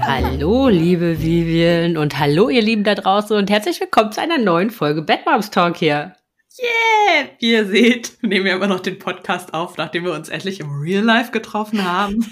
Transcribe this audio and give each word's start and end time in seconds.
Hallo, 0.00 0.68
liebe 0.68 1.22
Vivian 1.22 1.96
und 1.96 2.18
hallo, 2.18 2.50
ihr 2.50 2.60
Lieben 2.60 2.84
da 2.84 2.94
draußen 2.94 3.34
und 3.34 3.48
herzlich 3.48 3.80
willkommen 3.80 4.12
zu 4.12 4.20
einer 4.20 4.36
neuen 4.36 4.68
Folge 4.70 5.00
Bad 5.00 5.24
Moms 5.24 5.50
Talk 5.50 5.78
hier. 5.78 6.14
Yeah! 6.58 7.28
Wie 7.38 7.52
ihr 7.52 7.66
seht, 7.66 8.18
nehmen 8.20 8.44
wir 8.44 8.56
immer 8.56 8.66
noch 8.66 8.80
den 8.80 8.98
Podcast 8.98 9.54
auf, 9.54 9.78
nachdem 9.78 10.04
wir 10.04 10.12
uns 10.12 10.28
endlich 10.28 10.60
im 10.60 10.80
Real 10.80 11.02
Life 11.02 11.30
getroffen 11.30 11.90
haben. 11.90 12.30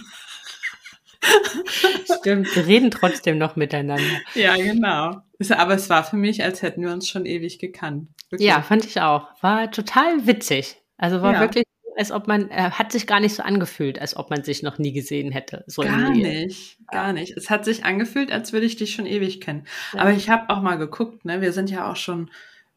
Stimmt, 2.19 2.55
wir 2.55 2.67
reden 2.67 2.91
trotzdem 2.91 3.39
noch 3.39 3.57
miteinander. 3.57 4.05
Ja, 4.35 4.57
genau. 4.57 5.21
Aber 5.51 5.75
es 5.75 5.91
war 5.91 6.05
für 6.05 6.17
mich, 6.17 6.43
als 6.43 6.63
hätten 6.63 6.83
wir 6.83 6.93
uns 6.93 7.09
schon 7.09 7.27
ewig 7.27 7.59
gekannt. 7.59 8.09
Wirklich. 8.31 8.49
Ja, 8.49 8.63
fand 8.63 8.85
ich 8.85 9.01
auch. 9.01 9.29
War 9.43 9.71
total 9.71 10.27
witzig. 10.27 10.77
Also 10.97 11.21
war 11.21 11.35
ja. 11.35 11.41
wirklich, 11.41 11.65
als 11.97 12.13
ob 12.13 12.29
man, 12.29 12.51
äh, 12.51 12.71
hat 12.71 12.93
sich 12.93 13.07
gar 13.07 13.21
nicht 13.21 13.35
so 13.35 13.43
angefühlt, 13.43 14.01
als 14.01 14.17
ob 14.17 14.31
man 14.31 14.45
sich 14.45 14.63
noch 14.63 14.79
nie 14.79 14.93
gesehen 14.93 15.33
hätte. 15.33 15.65
So 15.67 15.83
gar 15.83 16.11
nicht, 16.11 16.79
gar 16.91 17.13
nicht. 17.13 17.37
Es 17.37 17.51
hat 17.51 17.65
sich 17.65 17.85
angefühlt, 17.85 18.33
als 18.33 18.53
würde 18.53 18.67
ich 18.67 18.77
dich 18.77 18.93
schon 18.95 19.07
ewig 19.07 19.41
kennen. 19.41 19.67
Ja. 19.93 20.01
Aber 20.01 20.13
ich 20.13 20.31
habe 20.31 20.49
auch 20.51 20.63
mal 20.63 20.79
geguckt, 20.79 21.25
ne? 21.25 21.41
Wir 21.41 21.53
sind 21.53 21.71
ja 21.71 21.91
auch 21.91 21.97
schon 21.97 22.31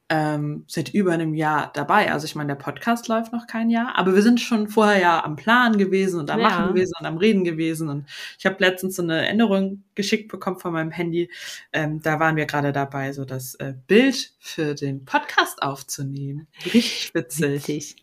ähm, 0.09 0.65
seit 0.67 0.93
über 0.93 1.13
einem 1.13 1.33
Jahr 1.33 1.71
dabei. 1.73 2.11
Also 2.11 2.25
ich 2.25 2.35
meine, 2.35 2.49
der 2.49 2.63
Podcast 2.63 3.07
läuft 3.07 3.33
noch 3.33 3.47
kein 3.47 3.69
Jahr, 3.69 3.97
aber 3.97 4.13
wir 4.13 4.21
sind 4.21 4.39
schon 4.39 4.67
vorher 4.67 4.99
ja 4.99 5.23
am 5.23 5.35
Plan 5.35 5.77
gewesen 5.77 6.19
und 6.19 6.29
am 6.29 6.39
ja. 6.39 6.49
Machen 6.49 6.67
gewesen 6.73 6.93
und 6.99 7.05
am 7.05 7.17
Reden 7.17 7.43
gewesen. 7.43 7.89
Und 7.89 8.05
ich 8.37 8.45
habe 8.45 8.57
letztens 8.59 8.97
so 8.97 9.01
eine 9.01 9.27
Änderung 9.27 9.83
geschickt 9.95 10.31
bekommen 10.31 10.59
von 10.59 10.73
meinem 10.73 10.91
Handy. 10.91 11.31
Ähm, 11.73 12.01
da 12.01 12.19
waren 12.19 12.35
wir 12.35 12.45
gerade 12.45 12.71
dabei, 12.71 13.13
so 13.13 13.25
das 13.25 13.55
äh, 13.55 13.73
Bild 13.87 14.33
für 14.39 14.75
den 14.75 15.05
Podcast 15.05 15.63
aufzunehmen. 15.63 16.47
Richtig 16.65 17.11
witzig. 17.15 17.67
witzig. 17.67 17.95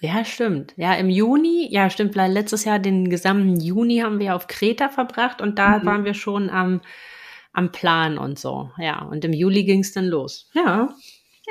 Ja, 0.00 0.24
stimmt. 0.24 0.74
Ja, 0.76 0.94
im 0.94 1.08
Juni, 1.08 1.68
ja, 1.70 1.88
stimmt, 1.90 2.14
letztes 2.16 2.64
Jahr 2.64 2.78
den 2.78 3.08
gesamten 3.08 3.60
Juni 3.60 3.98
haben 3.98 4.18
wir 4.18 4.34
auf 4.34 4.46
Kreta 4.46 4.88
verbracht 4.88 5.40
und 5.40 5.58
da 5.58 5.78
mhm. 5.78 5.86
waren 5.86 6.04
wir 6.04 6.14
schon 6.14 6.50
am, 6.50 6.80
am 7.52 7.72
Plan 7.72 8.18
und 8.18 8.38
so. 8.38 8.70
Ja, 8.78 9.02
und 9.02 9.24
im 9.24 9.32
Juli 9.32 9.64
ging 9.64 9.80
es 9.80 9.92
dann 9.92 10.06
los. 10.06 10.50
Ja. 10.52 10.94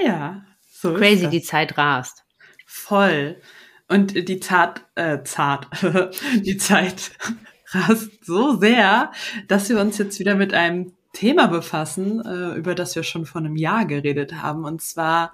Ja, 0.02 0.44
so 0.68 0.94
Crazy, 0.94 1.30
die 1.30 1.42
Zeit 1.42 1.78
rast. 1.78 2.24
Voll. 2.66 3.42
Und 3.88 4.28
die 4.28 4.40
Zart, 4.40 4.84
äh, 4.96 5.24
zart, 5.24 5.68
die 6.36 6.58
Zeit 6.58 7.12
rast 7.72 8.26
so 8.26 8.58
sehr, 8.58 9.12
dass 9.48 9.70
wir 9.70 9.80
uns 9.80 9.98
jetzt 9.98 10.20
wieder 10.20 10.36
mit 10.36 10.54
einem 10.54 10.94
Thema 11.14 11.48
befassen, 11.48 12.22
äh, 12.26 12.58
über 12.58 12.76
das 12.76 12.96
wir 12.96 13.04
schon 13.04 13.26
vor 13.26 13.40
einem 13.40 13.56
Jahr 13.56 13.86
geredet 13.86 14.42
haben, 14.42 14.66
und 14.66 14.82
zwar 14.82 15.34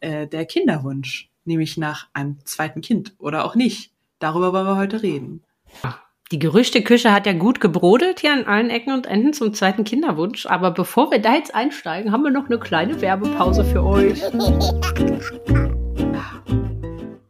äh, 0.00 0.26
der 0.26 0.46
Kinderwunsch, 0.46 1.30
nämlich 1.44 1.76
nach 1.76 2.08
einem 2.14 2.38
zweiten 2.44 2.80
Kind 2.80 3.14
oder 3.18 3.44
auch 3.44 3.54
nicht. 3.54 3.92
Darüber 4.20 4.52
wollen 4.52 4.66
wir 4.66 4.76
heute 4.76 5.02
reden. 5.02 5.44
Ach. 5.82 6.07
Die 6.30 6.38
Gerüchteküche 6.38 7.10
hat 7.10 7.24
ja 7.24 7.32
gut 7.32 7.58
gebrodelt 7.58 8.20
hier 8.20 8.34
an 8.34 8.44
allen 8.44 8.68
Ecken 8.68 8.92
und 8.92 9.06
Enden 9.06 9.32
zum 9.32 9.54
zweiten 9.54 9.84
Kinderwunsch. 9.84 10.44
Aber 10.44 10.70
bevor 10.70 11.10
wir 11.10 11.22
da 11.22 11.32
jetzt 11.32 11.54
einsteigen, 11.54 12.12
haben 12.12 12.22
wir 12.22 12.30
noch 12.30 12.44
eine 12.50 12.58
kleine 12.58 13.00
Werbepause 13.00 13.64
für 13.64 13.82
euch. 13.82 14.22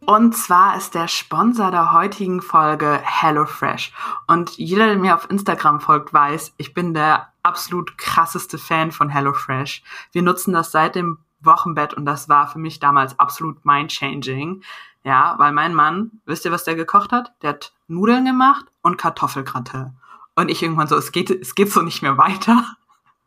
Und 0.05 0.37
zwar 0.37 0.77
ist 0.77 0.97
der 0.97 1.07
Sponsor 1.07 1.71
der 1.71 1.93
heutigen 1.93 2.43
Folge 2.43 2.99
HelloFresh. 3.05 3.93
Und 4.27 4.59
jeder, 4.59 4.87
der 4.87 4.97
mir 4.97 5.15
auf 5.15 5.31
Instagram 5.31 5.79
folgt, 5.79 6.13
weiß, 6.13 6.55
ich 6.57 6.75
bin 6.75 6.93
der 6.93 7.29
absolut 7.45 7.99
krasseste 7.99 8.59
Fan 8.59 8.91
von 8.91 9.11
HelloFresh. 9.11 9.85
Wir 10.11 10.23
nutzen 10.23 10.53
das 10.53 10.73
seit 10.73 10.97
dem 10.97 11.19
Wochenbett 11.41 11.95
und 11.95 12.05
das 12.05 12.29
war 12.29 12.49
für 12.49 12.59
mich 12.59 12.81
damals 12.81 13.19
absolut 13.19 13.65
mind-changing. 13.65 14.63
Ja, 15.05 15.37
weil 15.39 15.53
mein 15.53 15.75
Mann, 15.75 16.21
wisst 16.27 16.45
ihr, 16.45 16.53
was 16.53 16.65
der 16.65 16.75
gekocht 16.75 17.13
hat? 17.13 17.33
Der 17.43 17.51
hat 17.51 17.73
Nudeln 17.87 18.25
gemacht 18.25 18.67
und 18.83 18.99
Kartoffelgratte. 18.99 19.95
Und 20.35 20.51
ich 20.51 20.63
irgendwann 20.63 20.87
so, 20.87 20.97
es 20.97 21.13
geht, 21.13 21.31
es 21.31 21.55
geht 21.55 21.73
so 21.73 21.83
nicht 21.83 22.03
mehr 22.03 22.19
weiter. 22.19 22.65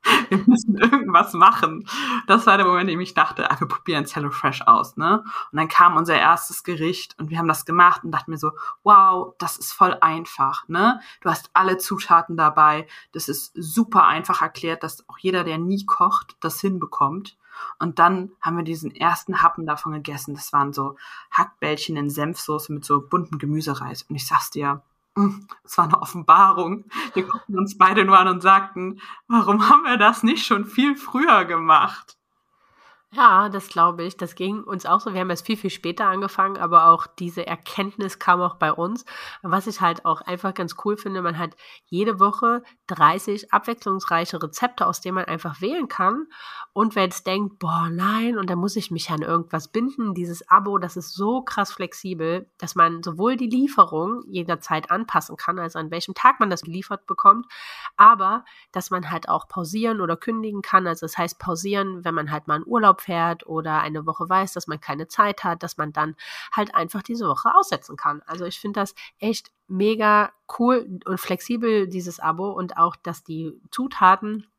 Wir 0.29 0.44
müssen 0.45 0.77
irgendwas 0.77 1.33
machen. 1.33 1.88
Das 2.27 2.47
war 2.47 2.57
der 2.57 2.66
Moment, 2.66 2.89
in 2.89 2.95
dem 2.95 3.01
ich 3.01 3.13
dachte, 3.13 3.51
ah, 3.51 3.59
wir 3.59 3.67
probieren 3.67 4.03
es 4.03 4.16
HelloFresh 4.16 4.63
aus, 4.63 4.97
ne? 4.97 5.23
Und 5.51 5.57
dann 5.57 5.67
kam 5.67 5.95
unser 5.95 6.17
erstes 6.17 6.63
Gericht 6.63 7.16
und 7.19 7.29
wir 7.29 7.38
haben 7.38 7.47
das 7.47 7.66
gemacht 7.66 8.03
und 8.03 8.11
dachten 8.11 8.31
mir 8.31 8.38
so, 8.38 8.51
wow, 8.83 9.35
das 9.38 9.57
ist 9.57 9.73
voll 9.73 9.95
einfach, 10.01 10.67
ne? 10.67 11.01
Du 11.21 11.29
hast 11.29 11.51
alle 11.53 11.77
Zutaten 11.77 12.35
dabei. 12.35 12.88
Das 13.11 13.27
ist 13.29 13.51
super 13.55 14.07
einfach 14.07 14.41
erklärt, 14.41 14.83
dass 14.83 15.07
auch 15.07 15.19
jeder, 15.19 15.44
der 15.44 15.57
nie 15.59 15.85
kocht, 15.85 16.35
das 16.39 16.59
hinbekommt. 16.61 17.38
Und 17.79 18.00
dann 18.00 18.31
haben 18.41 18.57
wir 18.57 18.63
diesen 18.63 18.95
ersten 18.95 19.41
Happen 19.41 19.66
davon 19.66 19.94
gegessen. 19.94 20.34
Das 20.34 20.53
waren 20.53 20.73
so 20.73 20.97
Hackbällchen 21.31 21.97
in 21.97 22.09
Senfsoße 22.09 22.72
mit 22.73 22.85
so 22.85 23.01
bunten 23.01 23.38
Gemüsereis. 23.38 24.03
Und 24.03 24.16
ich 24.16 24.28
sag's 24.28 24.51
dir, 24.51 24.81
mm, 25.16 25.39
es 25.63 25.78
war 25.78 25.85
eine 25.85 26.01
Offenbarung. 26.01 26.85
Wir 27.13 27.23
guckten 27.23 27.57
uns 27.57 27.78
beide 27.78 28.06
nur 28.06 28.17
an 28.17 28.28
und 28.28 28.41
sagten, 28.41 29.00
warum 29.28 29.69
haben 29.69 29.84
wir 29.84 29.97
das 29.97 30.23
nicht 30.23 30.45
schon 30.45 30.66
viel 30.66 30.95
früher 30.95 31.45
gemacht? 31.45 32.17
Ja, 33.13 33.49
das 33.49 33.67
glaube 33.67 34.03
ich. 34.03 34.16
Das 34.16 34.35
ging 34.35 34.63
uns 34.63 34.85
auch 34.85 35.01
so. 35.01 35.13
Wir 35.13 35.19
haben 35.19 35.29
erst 35.29 35.45
viel, 35.45 35.57
viel 35.57 35.69
später 35.69 36.05
angefangen, 36.05 36.55
aber 36.57 36.85
auch 36.88 37.07
diese 37.07 37.45
Erkenntnis 37.45 38.19
kam 38.19 38.39
auch 38.39 38.55
bei 38.55 38.72
uns. 38.72 39.03
Was 39.41 39.67
ich 39.67 39.81
halt 39.81 40.05
auch 40.05 40.22
einfach 40.22 40.53
ganz 40.53 40.77
cool 40.85 40.95
finde, 40.95 41.21
man 41.21 41.38
hat 41.38 41.57
jede 41.88 42.21
Woche 42.21 42.63
30 42.88 43.51
abwechslungsreiche 43.51 44.41
Rezepte, 44.41 44.88
aus 44.88 45.01
denen 45.01 45.16
man 45.16 45.25
einfach 45.25 45.59
wählen 45.59 45.89
kann. 45.89 46.27
Und 46.71 46.95
wer 46.95 47.03
jetzt 47.03 47.27
denkt, 47.27 47.59
boah, 47.59 47.89
nein, 47.91 48.38
und 48.38 48.50
da 48.50 48.55
muss 48.55 48.77
ich 48.77 48.91
mich 48.91 49.09
an 49.09 49.23
irgendwas 49.23 49.67
binden, 49.67 50.13
dieses 50.13 50.47
Abo, 50.50 50.77
das 50.77 50.95
ist 50.95 51.13
so 51.13 51.41
krass 51.41 51.73
flexibel, 51.73 52.50
dass 52.59 52.75
man 52.75 53.03
sowohl 53.03 53.35
die 53.35 53.50
Lieferung 53.50 54.23
jederzeit 54.29 54.89
anpassen 54.89 55.35
kann, 55.35 55.59
also 55.59 55.79
an 55.79 55.91
welchem 55.91 56.13
Tag 56.13 56.39
man 56.39 56.50
das 56.50 56.61
geliefert 56.61 57.05
bekommt, 57.07 57.45
aber 57.97 58.45
dass 58.71 58.89
man 58.89 59.11
halt 59.11 59.27
auch 59.27 59.50
pausieren 59.50 60.00
oder 60.00 60.16
kündigen 60.16 60.61
kann. 60.61 60.88
Also 60.88 61.05
das 61.05 61.17
heißt 61.17 61.39
pausieren, 61.39 62.05
wenn 62.05 62.16
man 62.16 62.31
halt 62.31 62.47
mal 62.47 62.55
in 62.57 62.66
Urlaub 62.67 63.00
fährt 63.01 63.45
oder 63.47 63.81
eine 63.81 64.06
Woche 64.06 64.29
weiß, 64.29 64.53
dass 64.53 64.67
man 64.67 64.79
keine 64.79 65.07
Zeit 65.07 65.44
hat, 65.44 65.63
dass 65.63 65.78
man 65.78 65.94
dann 65.94 66.16
halt 66.56 66.75
einfach 66.75 67.01
diese 67.01 67.28
Woche 67.28 67.53
aussetzen 67.56 67.95
kann. 67.95 68.22
Also 68.25 68.45
ich 68.45 68.59
finde 68.59 68.79
das 68.79 68.95
echt 69.19 69.51
mega 69.67 70.31
cool 70.59 71.00
und 71.06 71.19
flexibel, 71.19 71.88
dieses 71.88 72.19
Abo 72.19 72.51
und 72.51 72.78
auch, 72.78 72.95
dass 72.95 73.23
die 73.23 73.59
Zutaten 73.72 74.50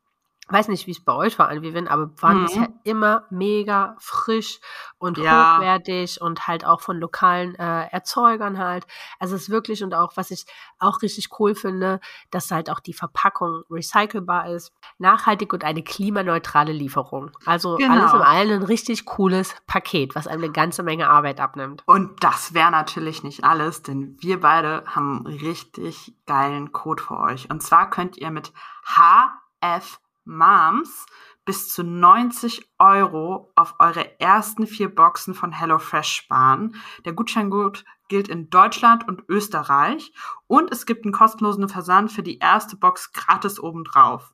weiß 0.48 0.68
nicht, 0.68 0.86
wie 0.86 0.90
es 0.90 1.04
bei 1.04 1.12
euch 1.12 1.38
war, 1.38 1.50
Vivian, 1.50 1.88
aber 1.88 2.10
waren 2.20 2.40
mhm. 2.40 2.44
bisher 2.44 2.68
immer 2.84 3.24
mega 3.30 3.96
frisch 3.98 4.58
und 4.98 5.16
ja. 5.18 5.56
hochwertig 5.56 6.20
und 6.20 6.46
halt 6.48 6.64
auch 6.64 6.80
von 6.80 6.98
lokalen 6.98 7.54
äh, 7.54 7.86
Erzeugern 7.88 8.58
halt. 8.58 8.86
Also 9.18 9.36
es 9.36 9.42
ist 9.42 9.50
wirklich 9.50 9.84
und 9.84 9.94
auch, 9.94 10.16
was 10.16 10.30
ich 10.30 10.44
auch 10.78 11.00
richtig 11.02 11.28
cool 11.38 11.54
finde, 11.54 12.00
dass 12.30 12.50
halt 12.50 12.70
auch 12.70 12.80
die 12.80 12.92
Verpackung 12.92 13.62
recycelbar 13.70 14.48
ist, 14.48 14.72
nachhaltig 14.98 15.52
und 15.52 15.64
eine 15.64 15.82
klimaneutrale 15.82 16.72
Lieferung. 16.72 17.30
Also 17.46 17.76
genau. 17.76 17.92
alles 17.92 18.12
in 18.12 18.20
allem 18.20 18.60
ein 18.60 18.66
richtig 18.66 19.04
cooles 19.04 19.54
Paket, 19.66 20.14
was 20.14 20.26
einem 20.26 20.42
eine 20.42 20.52
ganze 20.52 20.82
Menge 20.82 21.08
Arbeit 21.08 21.40
abnimmt. 21.40 21.82
Und 21.86 22.22
das 22.24 22.52
wäre 22.52 22.70
natürlich 22.70 23.22
nicht 23.22 23.44
alles, 23.44 23.82
denn 23.82 24.16
wir 24.20 24.40
beide 24.40 24.82
haben 24.86 25.24
richtig 25.26 26.14
geilen 26.26 26.72
Code 26.72 27.02
für 27.02 27.18
euch. 27.18 27.48
Und 27.48 27.62
zwar 27.62 27.90
könnt 27.90 28.16
ihr 28.16 28.30
mit 28.30 28.52
HF 28.84 30.00
Moms 30.24 31.06
bis 31.44 31.72
zu 31.72 31.82
90 31.82 32.70
Euro 32.78 33.52
auf 33.56 33.74
eure 33.78 34.20
ersten 34.20 34.66
vier 34.66 34.94
Boxen 34.94 35.34
von 35.34 35.52
HelloFresh 35.52 36.12
sparen. 36.12 36.76
Der 37.04 37.12
Gutscheingut 37.12 37.84
gilt 38.08 38.28
in 38.28 38.50
Deutschland 38.50 39.08
und 39.08 39.24
Österreich 39.28 40.12
und 40.46 40.70
es 40.70 40.86
gibt 40.86 41.04
einen 41.04 41.12
kostenlosen 41.12 41.68
Versand 41.68 42.12
für 42.12 42.22
die 42.22 42.38
erste 42.38 42.76
Box 42.76 43.12
gratis 43.12 43.58
obendrauf. 43.58 44.32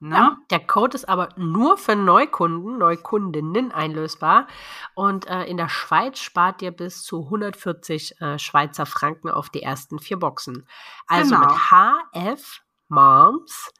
Ne? 0.00 0.14
Ja, 0.14 0.36
der 0.50 0.64
Code 0.64 0.94
ist 0.94 1.08
aber 1.08 1.30
nur 1.36 1.76
für 1.76 1.96
Neukunden, 1.96 2.78
Neukundinnen 2.78 3.72
einlösbar. 3.72 4.46
Und 4.94 5.26
äh, 5.26 5.44
in 5.44 5.56
der 5.56 5.68
Schweiz 5.68 6.20
spart 6.20 6.62
ihr 6.62 6.70
bis 6.70 7.02
zu 7.02 7.24
140 7.24 8.20
äh, 8.20 8.38
Schweizer 8.38 8.86
Franken 8.86 9.28
auf 9.28 9.50
die 9.50 9.62
ersten 9.62 9.98
vier 9.98 10.18
Boxen. 10.18 10.68
Also 11.08 11.34
genau. 11.34 11.48
mit 11.48 11.56
HF 11.70 12.60
Moms 12.88 13.72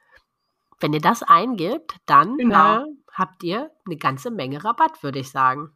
wenn 0.81 0.93
ihr 0.93 1.01
das 1.01 1.23
eingibt, 1.23 1.95
dann 2.07 2.37
genau. 2.37 2.81
äh, 2.81 2.85
habt 3.13 3.43
ihr 3.43 3.71
eine 3.87 3.97
ganze 3.97 4.31
Menge 4.31 4.63
Rabatt, 4.65 5.03
würde 5.03 5.19
ich 5.19 5.31
sagen. 5.31 5.73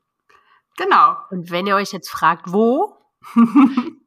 Genau. 0.76 1.16
Und 1.30 1.50
wenn 1.50 1.66
ihr 1.66 1.76
euch 1.76 1.92
jetzt 1.92 2.10
fragt, 2.10 2.52
wo, 2.52 2.94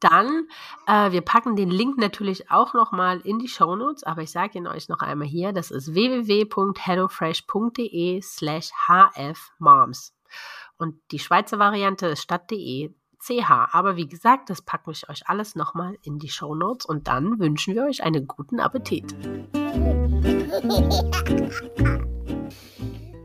dann, 0.00 0.48
äh, 0.86 1.10
wir 1.12 1.22
packen 1.22 1.56
den 1.56 1.70
Link 1.70 1.96
natürlich 1.98 2.50
auch 2.50 2.74
nochmal 2.74 3.20
in 3.20 3.38
die 3.38 3.48
Show 3.48 3.74
Notes, 3.76 4.04
aber 4.04 4.20
ich 4.22 4.30
sage 4.30 4.58
ihn 4.58 4.66
euch 4.66 4.88
noch 4.88 5.00
einmal 5.00 5.28
hier, 5.28 5.52
das 5.52 5.70
ist 5.70 5.94
www.hellofresh.de 5.94 8.22
slash 8.22 8.70
hfmoms. 8.88 10.14
Und 10.78 11.00
die 11.12 11.18
Schweizer 11.18 11.58
Variante 11.58 12.06
ist 12.08 12.22
statt.de 12.22 12.94
ch. 13.22 13.50
Aber 13.72 13.96
wie 13.96 14.06
gesagt, 14.06 14.50
das 14.50 14.62
packen 14.62 14.92
wir 14.92 15.10
euch 15.10 15.28
alles 15.28 15.54
nochmal 15.54 15.96
in 16.02 16.18
die 16.18 16.28
Show 16.28 16.54
Notes 16.54 16.86
und 16.86 17.08
dann 17.08 17.38
wünschen 17.38 17.74
wir 17.74 17.84
euch 17.84 18.02
einen 18.02 18.26
guten 18.26 18.60
Appetit. 18.60 19.14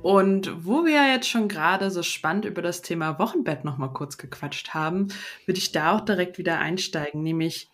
Und 0.02 0.66
wo 0.66 0.84
wir 0.84 1.14
jetzt 1.14 1.30
schon 1.30 1.48
gerade 1.48 1.92
so 1.92 2.02
spannend 2.04 2.46
über 2.46 2.62
das 2.62 2.82
Thema 2.82 3.20
Wochenbett 3.20 3.64
noch 3.64 3.78
mal 3.78 3.90
kurz 3.90 4.18
gequatscht 4.18 4.74
haben, 4.74 5.10
würde 5.46 5.60
ich 5.60 5.72
da 5.72 5.96
auch 5.96 6.02
direkt 6.02 6.38
wieder 6.38 6.58
einsteigen, 6.58 7.22
nämlich 7.22 7.70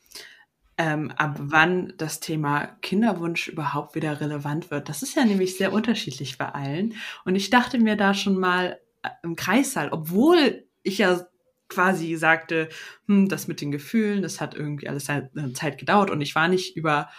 ähm, 0.77 1.11
ab 1.17 1.37
wann 1.39 1.93
das 1.97 2.19
Thema 2.19 2.67
Kinderwunsch 2.81 3.47
überhaupt 3.47 3.95
wieder 3.95 4.21
relevant 4.21 4.69
wird. 4.69 4.89
Das 4.89 5.01
ist 5.01 5.15
ja 5.15 5.25
nämlich 5.25 5.57
sehr 5.57 5.73
unterschiedlich 5.73 6.37
bei 6.37 6.49
allen. 6.49 6.93
Und 7.25 7.35
ich 7.35 7.49
dachte 7.49 7.79
mir 7.79 7.95
da 7.95 8.13
schon 8.13 8.37
mal 8.37 8.79
äh, 9.01 9.09
im 9.23 9.35
Kreissaal, 9.35 9.89
obwohl 9.89 10.65
ich 10.83 10.99
ja 10.99 11.25
quasi 11.69 12.15
sagte, 12.15 12.69
hm, 13.07 13.27
das 13.29 13.47
mit 13.47 13.61
den 13.61 13.71
Gefühlen, 13.71 14.21
das 14.21 14.41
hat 14.41 14.55
irgendwie 14.55 14.87
alles 14.87 15.09
eine 15.09 15.53
Zeit 15.53 15.77
gedauert 15.77 16.09
und 16.09 16.21
ich 16.21 16.35
war 16.35 16.47
nicht 16.47 16.75
über 16.75 17.09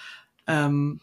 ähm, 0.47 1.01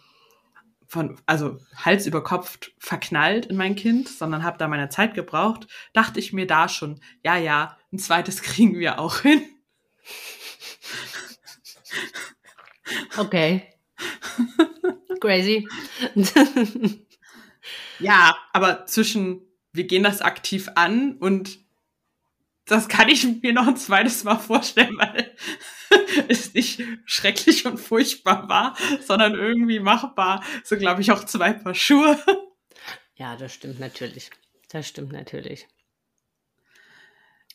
von, 0.88 1.19
also 1.25 1.59
Hals 1.75 2.06
über 2.06 2.24
Kopf 2.24 2.59
verknallt 2.77 3.47
in 3.47 3.57
mein 3.57 3.75
Kind, 3.75 4.07
sondern 4.07 4.44
habe 4.44 4.57
da 4.57 4.68
meine 4.68 4.89
Zeit 4.89 5.13
gebraucht, 5.13 5.68
dachte 5.94 6.19
ich 6.19 6.31
mir 6.31 6.47
da 6.47 6.69
schon, 6.69 7.01
ja, 7.24 7.38
ja, 7.38 7.77
ein 7.92 8.00
zweites 8.00 8.42
kriegen 8.42 8.80
wir 8.80 9.00
auch 9.00 9.19
hin. 9.19 9.42
Okay. 13.18 13.74
Crazy. 15.19 15.68
ja, 18.00 18.36
aber 18.53 18.86
zwischen 18.86 19.42
wir 19.75 19.86
gehen 19.86 20.03
das 20.03 20.21
aktiv 20.21 20.69
an 20.75 21.18
und 21.18 21.59
das 22.65 22.88
kann 22.88 23.09
ich 23.09 23.25
mir 23.41 23.53
noch 23.53 23.67
ein 23.67 23.77
zweites 23.77 24.23
Mal 24.23 24.38
vorstellen, 24.38 24.97
weil 24.97 25.31
es 26.27 26.53
nicht 26.53 26.81
schrecklich 27.06 27.65
und 27.65 27.77
furchtbar 27.77 28.50
war, 28.50 28.75
sondern 29.06 29.35
irgendwie 29.35 29.79
machbar. 29.79 30.44
So 30.63 30.75
glaube 30.77 31.01
ich 31.01 31.12
auch 31.12 31.23
zwei 31.23 31.53
Paar 31.53 31.75
Schuhe. 31.75 32.17
Ja, 33.15 33.35
das 33.35 33.53
stimmt 33.53 33.79
natürlich. 33.79 34.29
Das 34.69 34.88
stimmt 34.88 35.13
natürlich. 35.13 35.67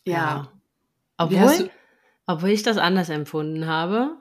Ja. 0.04 0.12
ja. 0.14 0.52
Obwohl, 1.18 1.70
obwohl 2.26 2.50
ich 2.50 2.62
das 2.62 2.78
anders 2.78 3.08
empfunden 3.08 3.66
habe. 3.66 4.16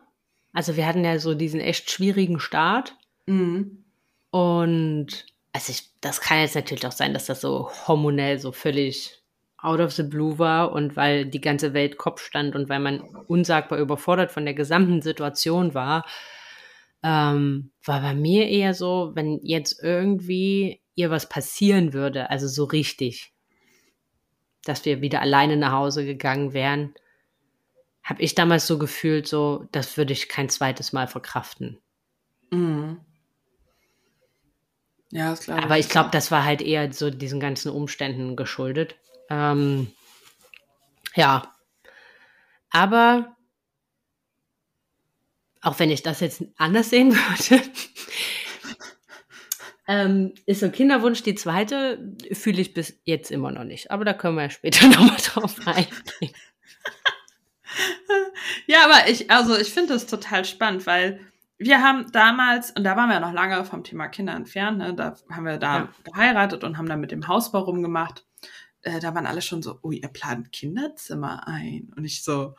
Also 0.51 0.75
wir 0.75 0.85
hatten 0.85 1.05
ja 1.05 1.19
so 1.19 1.35
diesen 1.35 1.59
echt 1.59 1.91
schwierigen 1.91 2.39
Start. 2.39 2.95
Mhm. 3.27 3.85
Und 4.31 5.25
also 5.53 5.71
ich, 5.71 5.99
das 6.01 6.19
kann 6.19 6.39
jetzt 6.39 6.55
natürlich 6.55 6.85
auch 6.85 6.91
sein, 6.91 7.13
dass 7.13 7.27
das 7.27 7.41
so 7.41 7.71
hormonell 7.87 8.39
so 8.39 8.51
völlig 8.51 9.18
out 9.61 9.79
of 9.79 9.91
the 9.91 10.03
blue 10.03 10.39
war 10.39 10.71
und 10.71 10.95
weil 10.95 11.25
die 11.25 11.41
ganze 11.41 11.73
Welt 11.73 11.97
Kopf 11.97 12.21
stand 12.21 12.55
und 12.55 12.69
weil 12.69 12.79
man 12.79 13.01
unsagbar 13.01 13.79
überfordert 13.79 14.31
von 14.31 14.45
der 14.45 14.53
gesamten 14.53 15.01
Situation 15.01 15.73
war, 15.73 16.05
ähm, 17.03 17.71
war 17.83 18.01
bei 18.01 18.13
mir 18.13 18.47
eher 18.47 18.73
so, 18.73 19.11
wenn 19.15 19.39
jetzt 19.43 19.81
irgendwie 19.83 20.81
ihr 20.95 21.09
was 21.09 21.29
passieren 21.29 21.93
würde, 21.93 22.29
also 22.29 22.47
so 22.47 22.65
richtig, 22.65 23.33
dass 24.63 24.85
wir 24.85 25.01
wieder 25.01 25.21
alleine 25.21 25.57
nach 25.57 25.71
Hause 25.71 26.05
gegangen 26.05 26.53
wären, 26.53 26.93
habe 28.03 28.21
ich 28.21 28.35
damals 28.35 28.65
so 28.65 28.77
gefühlt, 28.79 29.27
so, 29.27 29.65
das 29.71 29.97
würde 29.97 30.13
ich 30.13 30.29
kein 30.29 30.49
zweites 30.49 30.93
Mal 30.93 31.07
verkraften. 31.07 31.79
Mhm. 32.51 32.99
Ja, 35.11 35.31
das 35.31 35.41
glaube 35.41 35.59
ich. 35.59 35.65
Aber 35.65 35.77
ich 35.77 35.89
glaube, 35.89 36.09
das 36.11 36.31
war 36.31 36.43
halt 36.43 36.61
eher 36.61 36.91
so 36.91 37.09
diesen 37.09 37.39
ganzen 37.39 37.71
Umständen 37.71 38.35
geschuldet. 38.35 38.95
Ähm, 39.29 39.91
ja. 41.15 41.55
Aber 42.71 43.35
auch 45.61 45.79
wenn 45.79 45.91
ich 45.91 46.03
das 46.03 46.19
jetzt 46.19 46.43
anders 46.57 46.89
sehen 46.89 47.13
würde, 47.15 47.63
ähm, 49.87 50.33
ist 50.45 50.61
so 50.61 50.69
Kinderwunsch 50.69 51.23
die 51.23 51.35
zweite, 51.35 52.15
fühle 52.31 52.61
ich 52.61 52.73
bis 52.73 52.99
jetzt 53.03 53.31
immer 53.31 53.51
noch 53.51 53.63
nicht. 53.63 53.91
Aber 53.91 54.05
da 54.05 54.13
können 54.13 54.35
wir 54.35 54.43
ja 54.43 54.49
später 54.49 54.87
nochmal 54.89 55.17
drauf 55.17 55.55
eingehen. 55.65 56.35
ja, 58.67 58.85
aber 58.85 59.09
ich, 59.09 59.29
also 59.31 59.57
ich 59.57 59.73
finde 59.73 59.93
das 59.93 60.05
total 60.05 60.45
spannend, 60.45 60.85
weil 60.85 61.19
wir 61.57 61.81
haben 61.81 62.09
damals, 62.13 62.71
und 62.71 62.85
da 62.85 62.95
waren 62.95 63.09
wir 63.09 63.19
noch 63.19 63.33
lange 63.33 63.65
vom 63.65 63.83
Thema 63.83 64.07
Kinder 64.07 64.33
entfernt, 64.33 64.77
ne, 64.77 64.93
da 64.93 65.15
haben 65.29 65.45
wir 65.45 65.57
da 65.57 65.77
ja. 65.77 65.89
geheiratet 66.05 66.63
und 66.63 66.77
haben 66.77 66.87
dann 66.87 67.01
mit 67.01 67.11
dem 67.11 67.27
Hausbau 67.27 67.59
rumgemacht 67.59 68.23
äh, 68.81 68.99
da 68.99 69.13
waren 69.13 69.25
alle 69.25 69.41
schon 69.41 69.61
so, 69.61 69.79
oh, 69.81 69.91
ihr 69.91 70.07
plant 70.07 70.51
Kinderzimmer 70.51 71.47
ein. 71.47 71.91
Und 71.95 72.05
ich 72.05 72.23
so, 72.23 72.55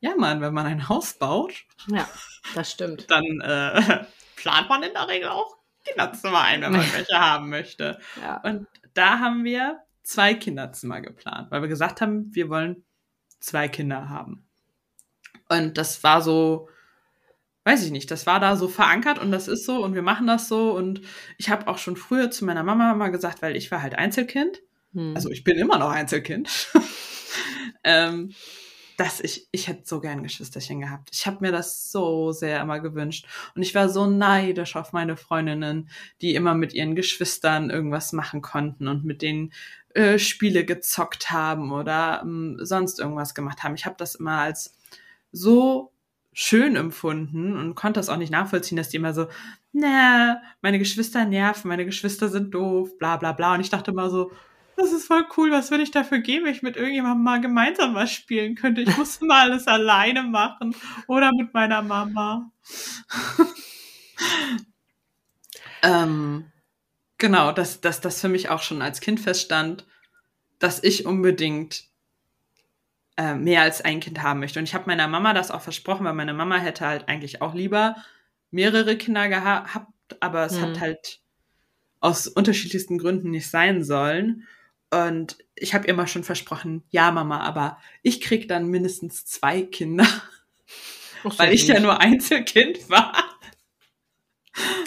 ja, 0.00 0.14
Mann, 0.16 0.40
wenn 0.40 0.52
man 0.52 0.66
ein 0.66 0.88
Haus 0.88 1.14
baut. 1.14 1.64
Ja, 1.86 2.08
das 2.54 2.72
stimmt. 2.72 3.10
Dann 3.10 3.40
äh, 3.40 4.04
plant 4.36 4.68
man 4.68 4.82
in 4.82 4.92
der 4.92 5.08
Regel 5.08 5.28
auch 5.28 5.56
Kinderzimmer 5.84 6.42
ein, 6.42 6.62
wenn 6.62 6.72
man 6.72 6.80
welche 6.92 7.18
haben 7.18 7.48
möchte. 7.48 7.98
Ja. 8.20 8.40
Und 8.42 8.66
da 8.94 9.18
haben 9.18 9.44
wir 9.44 9.80
zwei 10.02 10.34
Kinderzimmer 10.34 11.00
geplant, 11.00 11.50
weil 11.50 11.62
wir 11.62 11.68
gesagt 11.68 12.00
haben, 12.00 12.34
wir 12.34 12.48
wollen 12.48 12.84
zwei 13.40 13.68
Kinder 13.68 14.08
haben. 14.08 14.46
Und 15.48 15.78
das 15.78 16.02
war 16.02 16.22
so, 16.22 16.68
weiß 17.64 17.84
ich 17.84 17.90
nicht, 17.90 18.10
das 18.10 18.26
war 18.26 18.40
da 18.40 18.56
so 18.56 18.68
verankert 18.68 19.18
und 19.18 19.30
das 19.30 19.48
ist 19.48 19.64
so 19.64 19.84
und 19.84 19.94
wir 19.94 20.02
machen 20.02 20.26
das 20.26 20.48
so. 20.48 20.72
Und 20.72 21.02
ich 21.38 21.50
habe 21.50 21.68
auch 21.68 21.78
schon 21.78 21.96
früher 21.96 22.30
zu 22.30 22.44
meiner 22.44 22.62
Mama 22.62 22.94
mal 22.94 23.10
gesagt, 23.10 23.42
weil 23.42 23.56
ich 23.56 23.70
war 23.70 23.82
halt 23.82 23.94
Einzelkind 23.94 24.60
hm. 24.92 25.14
also 25.14 25.30
ich 25.30 25.44
bin 25.44 25.58
immer 25.58 25.78
noch 25.78 25.90
Einzelkind, 25.90 26.68
ähm, 27.84 28.34
dass 28.96 29.20
ich, 29.20 29.48
ich 29.52 29.68
hätte 29.68 29.82
so 29.84 30.00
gern 30.00 30.22
Geschwisterchen 30.22 30.80
gehabt. 30.80 31.08
Ich 31.12 31.26
habe 31.26 31.38
mir 31.40 31.50
das 31.50 31.90
so 31.90 32.32
sehr 32.32 32.60
immer 32.60 32.78
gewünscht. 32.80 33.26
Und 33.54 33.62
ich 33.62 33.74
war 33.74 33.88
so 33.88 34.06
neidisch 34.06 34.76
auf 34.76 34.92
meine 34.92 35.16
Freundinnen, 35.16 35.88
die 36.20 36.34
immer 36.34 36.54
mit 36.54 36.74
ihren 36.74 36.94
Geschwistern 36.94 37.70
irgendwas 37.70 38.12
machen 38.12 38.42
konnten 38.42 38.88
und 38.88 39.04
mit 39.04 39.22
denen 39.22 39.52
äh, 39.94 40.18
Spiele 40.18 40.64
gezockt 40.64 41.30
haben 41.30 41.72
oder 41.72 42.20
ähm, 42.22 42.58
sonst 42.60 43.00
irgendwas 43.00 43.34
gemacht 43.34 43.62
haben. 43.62 43.74
Ich 43.74 43.86
habe 43.86 43.96
das 43.98 44.14
immer 44.14 44.38
als 44.38 44.76
so 45.32 45.92
schön 46.32 46.76
empfunden 46.76 47.56
und 47.56 47.74
konnte 47.74 48.00
das 48.00 48.08
auch 48.08 48.16
nicht 48.16 48.32
nachvollziehen, 48.32 48.76
dass 48.76 48.88
die 48.88 48.96
immer 48.96 49.12
so, 49.12 49.26
na, 49.72 50.40
meine 50.60 50.78
Geschwister 50.78 51.24
nerven, 51.24 51.68
meine 51.68 51.84
Geschwister 51.84 52.28
sind 52.28 52.54
doof, 52.54 52.98
bla 52.98 53.16
bla 53.16 53.32
bla. 53.32 53.54
Und 53.54 53.60
ich 53.60 53.70
dachte 53.70 53.90
immer 53.90 54.10
so, 54.10 54.30
das 54.76 54.92
ist 54.92 55.06
voll 55.06 55.24
cool, 55.36 55.50
was 55.50 55.70
würde 55.70 55.82
ich 55.82 55.90
dafür 55.90 56.18
geben, 56.18 56.46
wenn 56.46 56.54
ich 56.54 56.62
mit 56.62 56.76
irgendjemandem 56.76 57.22
mal 57.22 57.40
gemeinsam 57.40 57.94
was 57.94 58.12
spielen 58.12 58.54
könnte. 58.54 58.82
Ich 58.82 58.96
muss 58.96 59.20
mal 59.20 59.50
alles 59.50 59.66
alleine 59.66 60.22
machen 60.22 60.74
oder 61.06 61.30
mit 61.32 61.54
meiner 61.54 61.82
Mama. 61.82 62.50
ähm, 65.82 66.50
genau, 67.18 67.52
dass, 67.52 67.80
dass 67.80 68.00
das 68.00 68.20
für 68.20 68.28
mich 68.28 68.48
auch 68.48 68.62
schon 68.62 68.82
als 68.82 69.00
Kind 69.00 69.20
feststand, 69.20 69.86
dass 70.58 70.82
ich 70.82 71.06
unbedingt 71.06 71.84
äh, 73.16 73.34
mehr 73.34 73.62
als 73.62 73.82
ein 73.82 74.00
Kind 74.00 74.22
haben 74.22 74.40
möchte. 74.40 74.58
Und 74.58 74.64
ich 74.64 74.74
habe 74.74 74.86
meiner 74.86 75.08
Mama 75.08 75.34
das 75.34 75.50
auch 75.50 75.60
versprochen, 75.60 76.04
weil 76.04 76.14
meine 76.14 76.34
Mama 76.34 76.56
hätte 76.56 76.86
halt 76.86 77.08
eigentlich 77.08 77.42
auch 77.42 77.54
lieber 77.54 77.96
mehrere 78.50 78.96
Kinder 78.96 79.28
gehabt, 79.28 79.88
aber 80.20 80.44
es 80.44 80.56
hm. 80.56 80.62
hat 80.62 80.80
halt 80.80 81.20
aus 82.00 82.26
unterschiedlichsten 82.26 82.98
Gründen 82.98 83.30
nicht 83.30 83.48
sein 83.48 83.84
sollen. 83.84 84.46
Und 84.92 85.38
ich 85.54 85.72
habe 85.72 85.86
immer 85.86 86.06
schon 86.06 86.22
versprochen, 86.22 86.84
ja, 86.90 87.10
Mama, 87.10 87.40
aber 87.40 87.78
ich 88.02 88.20
krieg 88.20 88.46
dann 88.46 88.68
mindestens 88.68 89.24
zwei 89.24 89.62
Kinder, 89.62 90.06
Ach, 91.24 91.38
weil 91.38 91.54
ich 91.54 91.66
ja 91.66 91.80
nur 91.80 91.98
Einzelkind 92.00 92.90
war. 92.90 93.14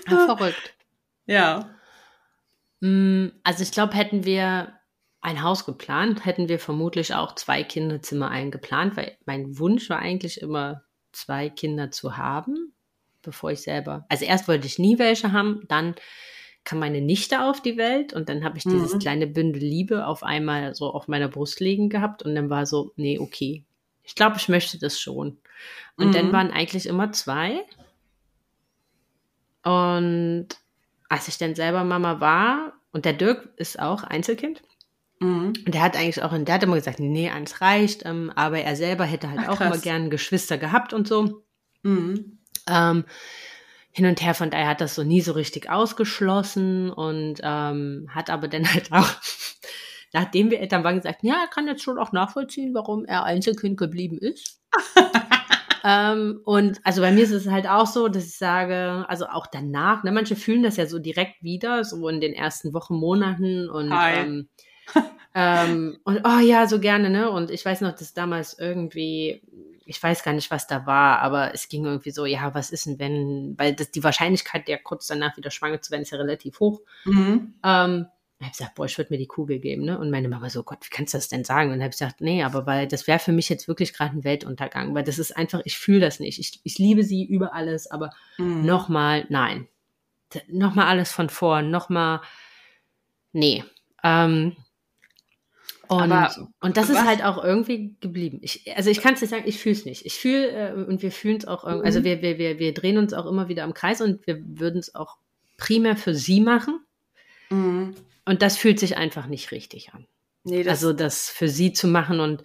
Ja, 0.08 0.26
verrückt. 0.28 0.76
Ja. 1.26 1.76
Mm, 2.82 3.30
also 3.44 3.64
ich 3.64 3.72
glaube, 3.72 3.96
hätten 3.96 4.26
wir 4.26 4.80
ein 5.22 5.42
Haus 5.42 5.66
geplant, 5.66 6.24
hätten 6.24 6.50
wir 6.50 6.60
vermutlich 6.60 7.16
auch 7.16 7.34
zwei 7.34 7.64
Kinderzimmer 7.64 8.30
eingeplant, 8.30 8.96
weil 8.96 9.18
mein 9.26 9.58
Wunsch 9.58 9.90
war 9.90 9.98
eigentlich 9.98 10.40
immer, 10.40 10.84
zwei 11.14 11.50
Kinder 11.50 11.90
zu 11.90 12.16
haben, 12.18 12.76
bevor 13.24 13.50
ich 13.50 13.62
selber. 13.62 14.06
Also 14.10 14.26
erst 14.26 14.48
wollte 14.48 14.68
ich 14.68 14.78
nie 14.78 15.00
welche 15.00 15.32
haben, 15.32 15.64
dann 15.68 15.96
kam 16.66 16.80
meine 16.80 17.02
Nichte 17.02 17.44
auf 17.44 17.62
die 17.62 17.78
Welt 17.78 18.14
und 18.14 18.28
dann 18.28 18.44
habe 18.44 18.58
ich 18.58 18.64
dieses 18.64 18.94
mhm. 18.96 19.00
kleine 19.00 19.28
Bündel 19.28 19.62
Liebe 19.62 20.06
auf 20.06 20.24
einmal 20.24 20.76
so 20.76 20.92
auf 20.92 21.08
meiner 21.08 21.28
Brust 21.28 21.60
liegen 21.60 21.90
gehabt 21.90 22.24
und 22.24 22.36
dann 22.36 22.50
war 22.50 22.66
so, 22.66 22.92
nee, 22.96 23.20
okay. 23.20 23.64
Ich 24.04 24.16
glaube, 24.16 24.38
ich 24.38 24.50
möchte 24.50 24.78
das 24.78 25.00
schon. 25.00 25.38
Und 25.96 26.08
mhm. 26.08 26.12
dann 26.12 26.32
waren 26.34 26.52
eigentlich 26.52 26.86
immer 26.86 27.12
zwei. 27.12 27.62
Und 29.64 30.48
als 31.10 31.28
ich 31.28 31.38
dann 31.38 31.56
selber 31.56 31.84
Mama 31.84 32.20
war, 32.20 32.74
und 32.92 33.06
der 33.06 33.14
Dirk 33.14 33.50
ist 33.58 33.80
auch 33.80 34.04
Einzelkind, 34.04 34.62
Mhm. 35.20 35.54
Und 35.66 35.74
der 35.74 35.82
hat 35.82 35.96
eigentlich 35.96 36.22
auch, 36.22 36.38
der 36.38 36.56
hat 36.56 36.64
immer 36.64 36.76
gesagt, 36.76 37.00
nee, 37.00 37.30
eins 37.30 37.62
reicht, 37.62 38.06
ähm, 38.06 38.32
aber 38.36 38.60
er 38.60 38.76
selber 38.76 39.06
hätte 39.06 39.30
halt 39.30 39.42
Ach, 39.44 39.50
auch 39.50 39.62
immer 39.62 39.78
gerne 39.78 40.10
Geschwister 40.10 40.58
gehabt 40.58 40.94
und 40.94 41.08
so. 41.08 41.44
Mhm. 41.84 42.40
Ähm, 42.68 43.06
hin 43.96 44.08
und 44.08 44.22
her, 44.22 44.34
von 44.34 44.50
daher 44.50 44.68
hat 44.68 44.82
das 44.82 44.94
so 44.94 45.04
nie 45.04 45.22
so 45.22 45.32
richtig 45.32 45.70
ausgeschlossen 45.70 46.92
und 46.92 47.40
ähm, 47.42 48.10
hat 48.10 48.30
aber 48.30 48.50
dann 48.50 48.66
halt 48.74 48.92
auch, 48.92 49.10
nachdem 50.12 50.52
wir 50.52 50.60
Eltern 50.60 50.84
waren, 50.84 50.98
gesagt, 50.98 51.24
ja, 51.24 51.36
er 51.42 51.48
kann 51.48 51.68
jetzt 51.68 51.82
schon 51.82 51.98
auch 51.98 52.12
nachvollziehen, 52.12 52.74
warum 52.74 53.06
er 53.06 53.24
Einzelkind 53.24 53.78
geblieben 53.78 54.18
ist. 54.18 54.60
ähm, 55.86 56.42
und 56.44 56.82
also 56.84 57.02
bei 57.02 57.14
mir 57.14 57.24
ist 57.24 57.32
es 57.32 57.48
halt 57.48 57.70
auch 57.70 57.88
so, 57.88 58.10
dass 58.10 58.26
ich 58.26 58.38
sage, 58.38 59.06
also 59.08 59.28
auch 59.28 59.48
danach, 59.48 60.04
ne, 60.04 60.12
manche 60.12 60.36
fühlen 60.36 60.64
das 60.64 60.76
ja 60.76 60.88
so 60.88 61.00
direkt 61.00 61.42
wieder, 61.42 61.86
so 61.86 62.10
in 62.10 62.20
den 62.20 62.34
ersten 62.34 62.74
Wochen, 62.74 62.96
Monaten 62.96 63.70
und 63.70 63.94
ähm, 63.94 64.50
ähm, 65.34 65.98
und 66.04 66.22
oh 66.26 66.40
ja, 66.40 66.68
so 66.68 66.82
gerne, 66.82 67.10
ne? 67.10 67.32
Und 67.32 67.50
ich 67.50 67.66
weiß 67.66 67.80
noch, 67.80 67.94
dass 67.94 68.14
damals 68.14 68.60
irgendwie, 68.60 69.42
ich 69.86 70.02
weiß 70.02 70.24
gar 70.24 70.34
nicht, 70.34 70.50
was 70.52 70.68
da 70.68 70.86
war, 70.86 71.20
aber 71.20 71.54
es 71.54 71.70
ging 71.70 71.86
irgendwie 71.86 72.12
so, 72.12 72.26
ja, 72.26 72.54
was 72.54 72.72
ist 72.72 72.88
denn, 72.88 73.00
wenn, 73.00 73.54
weil 73.58 73.74
das, 73.74 73.92
die 73.92 74.04
Wahrscheinlichkeit, 74.04 74.68
der 74.68 74.80
kurz 74.80 75.08
danach 75.08 75.38
wieder 75.38 75.52
schwanger 75.52 75.82
zu 75.82 75.92
werden, 75.92 76.02
ist 76.02 76.12
ja 76.12 76.18
relativ 76.18 76.60
hoch. 76.60 76.82
Mhm. 77.06 77.54
Ähm, 77.64 78.08
ich 78.40 78.46
habe 78.46 78.52
gesagt, 78.52 78.76
boah, 78.76 78.86
ich 78.86 78.98
würde 78.98 79.14
mir 79.14 79.18
die 79.18 79.28
Kugel 79.28 79.60
geben, 79.60 79.86
ne? 79.86 79.98
Und 79.98 80.12
meine 80.12 80.28
Mama 80.28 80.50
so, 80.50 80.64
Gott, 80.64 80.80
wie 80.82 80.90
kannst 80.90 81.14
du 81.14 81.18
das 81.18 81.30
denn 81.30 81.46
sagen? 81.46 81.72
Und 81.72 81.80
habe 81.80 81.86
ich 81.86 81.92
gesagt, 81.92 82.20
nee, 82.20 82.44
aber 82.44 82.66
weil 82.66 82.88
das 82.88 83.08
wäre 83.08 83.20
für 83.20 83.32
mich 83.32 83.48
jetzt 83.48 83.68
wirklich 83.68 83.94
gerade 83.94 84.18
ein 84.18 84.24
Weltuntergang, 84.26 84.94
weil 84.94 85.04
das 85.04 85.20
ist 85.20 85.38
einfach, 85.38 85.62
ich 85.64 85.78
fühle 85.78 86.02
das 86.02 86.20
nicht. 86.20 86.40
Ich, 86.40 86.60
ich 86.64 86.78
liebe 86.78 87.04
sie 87.04 87.24
über 87.24 87.54
alles, 87.54 87.90
aber 87.90 88.10
mhm. 88.38 88.66
nochmal, 88.66 89.26
nein. 89.30 89.68
Nochmal 90.50 90.88
alles 90.88 91.14
von 91.14 91.30
vorn, 91.30 91.72
nochmal, 91.72 92.20
nee. 93.32 93.64
Ähm, 94.04 94.58
und, 95.88 96.12
Aber 96.12 96.50
und 96.62 96.78
das 96.78 96.90
was? 96.90 96.98
ist 96.98 97.06
halt 97.06 97.24
auch 97.24 97.44
irgendwie 97.44 97.96
geblieben. 98.00 98.40
Ich, 98.42 98.76
also 98.76 98.90
ich 98.90 99.02
kann 99.02 99.14
es 99.14 99.22
nicht 99.22 99.30
sagen, 99.30 99.44
ich 99.46 99.60
fühle 99.60 99.76
es 99.76 99.86
nicht. 99.86 100.06
Ich 100.06 100.16
fühle 100.16 100.50
äh, 100.50 100.74
und 100.74 101.02
wir 101.02 101.12
fühlen 101.12 101.38
es 101.38 101.46
auch 101.46 101.64
irgendwie, 101.66 101.86
also 101.86 102.00
mhm. 102.00 102.04
wir, 102.04 102.22
wir, 102.22 102.38
wir, 102.38 102.60
wir 102.60 102.74
drehen 102.74 102.98
uns 102.98 103.14
auch 103.14 103.26
immer 103.26 103.48
wieder 103.48 103.64
im 103.64 103.74
Kreis 103.74 104.02
und 104.02 104.26
wir 104.28 104.42
würden 104.46 104.80
es 104.80 104.96
auch 104.96 105.18
primär 105.58 105.96
für 105.96 106.16
sie 106.16 106.42
machen. 106.42 106.80
Mhm. 107.50 107.96
Und 108.26 108.42
das 108.42 108.58
fühlt 108.58 108.80
sich 108.80 108.98
einfach 108.98 109.28
nicht 109.28 109.52
richtig 109.52 109.94
an. 109.94 110.06
Nee, 110.44 110.64
das 110.64 110.84
also 110.84 110.94
das 110.94 111.30
für 111.30 111.48
sie 111.48 111.74
zu 111.74 111.88
machen 111.88 112.20
und 112.20 112.44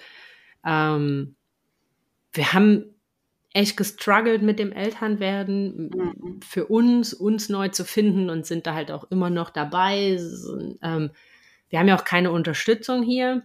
ähm, 0.64 1.36
wir 2.32 2.52
haben 2.52 2.94
echt 3.52 3.76
gestruggelt 3.76 4.42
mit 4.42 4.58
dem 4.58 4.72
Elternwerden, 4.72 5.90
mhm. 5.90 6.40
für 6.42 6.66
uns, 6.66 7.12
uns 7.12 7.48
neu 7.48 7.68
zu 7.68 7.84
finden 7.84 8.30
und 8.30 8.46
sind 8.46 8.66
da 8.66 8.74
halt 8.74 8.90
auch 8.90 9.10
immer 9.10 9.30
noch 9.30 9.50
dabei. 9.50 10.16
So, 10.18 10.78
ähm, 10.82 11.10
wir 11.70 11.78
haben 11.78 11.88
ja 11.88 11.96
auch 11.96 12.04
keine 12.04 12.30
Unterstützung 12.30 13.02
hier. 13.02 13.42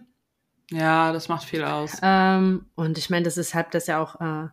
Ja, 0.70 1.12
das 1.12 1.28
macht 1.28 1.44
viel 1.48 1.62
aus. 1.64 1.98
Ähm, 2.02 2.66
und 2.74 2.98
ich 2.98 3.08
meine, 3.08 3.24
das 3.24 3.38
ist 3.38 3.54
halt 3.54 3.72
das 3.72 3.86
ja 3.86 4.02
auch 4.02 4.20
äh, 4.20 4.48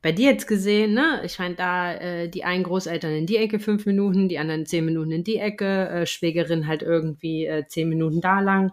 bei 0.00 0.10
dir 0.10 0.32
jetzt 0.32 0.46
gesehen, 0.46 0.94
ne? 0.94 1.20
Ich 1.24 1.38
meine, 1.38 1.54
da 1.54 1.94
äh, 1.94 2.28
die 2.28 2.44
einen 2.44 2.64
Großeltern 2.64 3.12
in 3.12 3.26
die 3.26 3.36
Ecke 3.36 3.60
fünf 3.60 3.84
Minuten, 3.86 4.28
die 4.28 4.38
anderen 4.38 4.66
zehn 4.66 4.84
Minuten 4.84 5.12
in 5.12 5.24
die 5.24 5.36
Ecke, 5.36 5.88
äh, 5.88 6.06
Schwägerin 6.06 6.66
halt 6.66 6.82
irgendwie 6.82 7.46
äh, 7.46 7.66
zehn 7.68 7.88
Minuten 7.88 8.20
da 8.20 8.40
lang. 8.40 8.72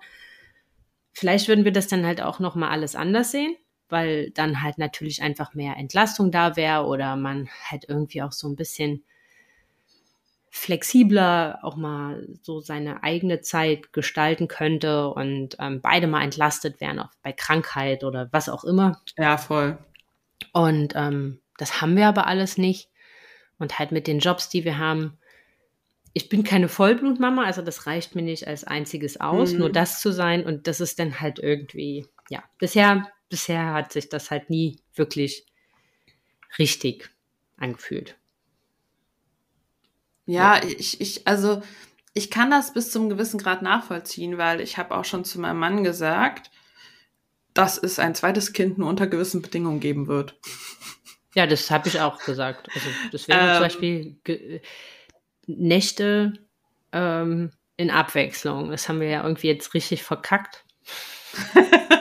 Vielleicht 1.12 1.50
würden 1.50 1.65
wir 1.65 1.74
das 1.74 1.88
dann 1.88 2.05
halt 2.05 2.22
auch 2.22 2.39
nochmal 2.39 2.69
alles 2.69 2.96
anders 2.96 3.31
sehen, 3.31 3.55
weil 3.89 4.31
dann 4.31 4.63
halt 4.63 4.77
natürlich 4.77 5.22
einfach 5.22 5.53
mehr 5.53 5.75
Entlastung 5.75 6.31
da 6.31 6.55
wäre 6.55 6.86
oder 6.86 7.17
man 7.17 7.50
halt 7.69 7.86
irgendwie 7.89 8.22
auch 8.22 8.31
so 8.31 8.48
ein 8.48 8.55
bisschen 8.55 9.03
flexibler 10.51 11.60
auch 11.62 11.75
mal 11.75 12.27
so 12.41 12.60
seine 12.60 13.03
eigene 13.03 13.41
Zeit 13.41 13.94
gestalten 13.94 14.48
könnte 14.48 15.10
und 15.10 15.56
ähm, 15.60 15.82
beide 15.82 16.08
mal 16.08 16.24
entlastet 16.24 16.82
wären, 16.82 17.00
auch 17.00 17.12
bei 17.22 17.34
Krankheit 17.34 18.03
oder 18.03 18.29
was 18.32 18.50
auch 18.50 18.63
immer. 18.63 19.00
Ja, 19.18 19.38
voll. 19.38 19.77
Und 20.53 20.94
ähm, 20.96 21.39
das 21.58 21.82
haben 21.82 21.96
wir 21.96 22.08
aber 22.08 22.25
alles 22.27 22.58
nicht. 22.58 22.89
Und 23.60 23.77
halt 23.77 23.91
mit 23.91 24.08
den 24.08 24.20
Jobs, 24.20 24.50
die 24.50 24.63
wir 24.63 24.77
haben, 24.77 25.18
ich 26.13 26.29
bin 26.29 26.44
keine 26.44 26.70
Vollblutmama, 26.70 27.44
also 27.44 27.62
das 27.62 27.86
reicht 27.86 28.15
mir 28.15 28.22
nicht 28.22 28.48
als 28.48 28.63
einziges 28.63 29.20
aus, 29.20 29.51
mhm. 29.51 29.60
nur 29.60 29.72
das 29.72 30.01
zu 30.01 30.12
sein. 30.12 30.46
Und 30.46 30.65
das 30.65 30.79
ist 30.79 30.98
dann 30.98 31.20
halt 31.20 31.39
irgendwie, 31.39 32.08
ja, 32.29 32.44
bisher, 32.58 33.08
bisher 33.29 33.74
hat 33.74 33.91
sich 33.91 34.10
das 34.10 34.32
halt 34.32 34.50
nie 34.50 34.79
wirklich 34.96 35.46
richtig 36.58 37.10
angefühlt. 37.58 38.15
Ja, 40.29 40.57
ja, 40.57 40.63
ich, 40.63 41.01
ich, 41.01 41.27
also 41.27 41.63
ich 42.13 42.29
kann 42.29 42.51
das 42.51 42.71
bis 42.71 42.91
zum 42.91 43.09
gewissen 43.09 43.39
Grad 43.39 43.63
nachvollziehen, 43.63 44.38
weil 44.38 44.62
ich 44.62 44.77
habe 44.77 44.95
auch 44.95 45.03
schon 45.03 45.25
zu 45.25 45.39
meinem 45.39 45.57
Mann 45.57 45.83
gesagt, 45.83 46.51
dass 47.55 47.79
es 47.79 47.98
ein 47.98 48.13
zweites 48.13 48.53
Kind 48.53 48.77
nur 48.77 48.89
unter 48.89 49.07
gewissen 49.07 49.41
Bedingungen 49.41 49.79
geben 49.79 50.05
wird. 50.05 50.36
Ja, 51.33 51.48
das 51.48 51.71
habe 51.71 51.88
ich 51.88 52.00
auch 52.00 52.24
gesagt. 52.24 52.69
Also 52.75 52.89
das 53.12 53.27
wäre 53.27 53.39
ähm, 53.39 53.53
zum 53.53 53.63
Beispiel 53.63 54.62
Nächte 55.48 56.33
ähm, 56.91 57.51
in 57.77 57.89
Abwechslung. 57.89 58.69
Das 58.69 58.88
haben 58.88 59.00
wir 59.00 59.09
ja 59.09 59.24
irgendwie 59.24 59.48
jetzt 59.48 59.74
richtig 59.74 60.03
verkackt. 60.03 60.63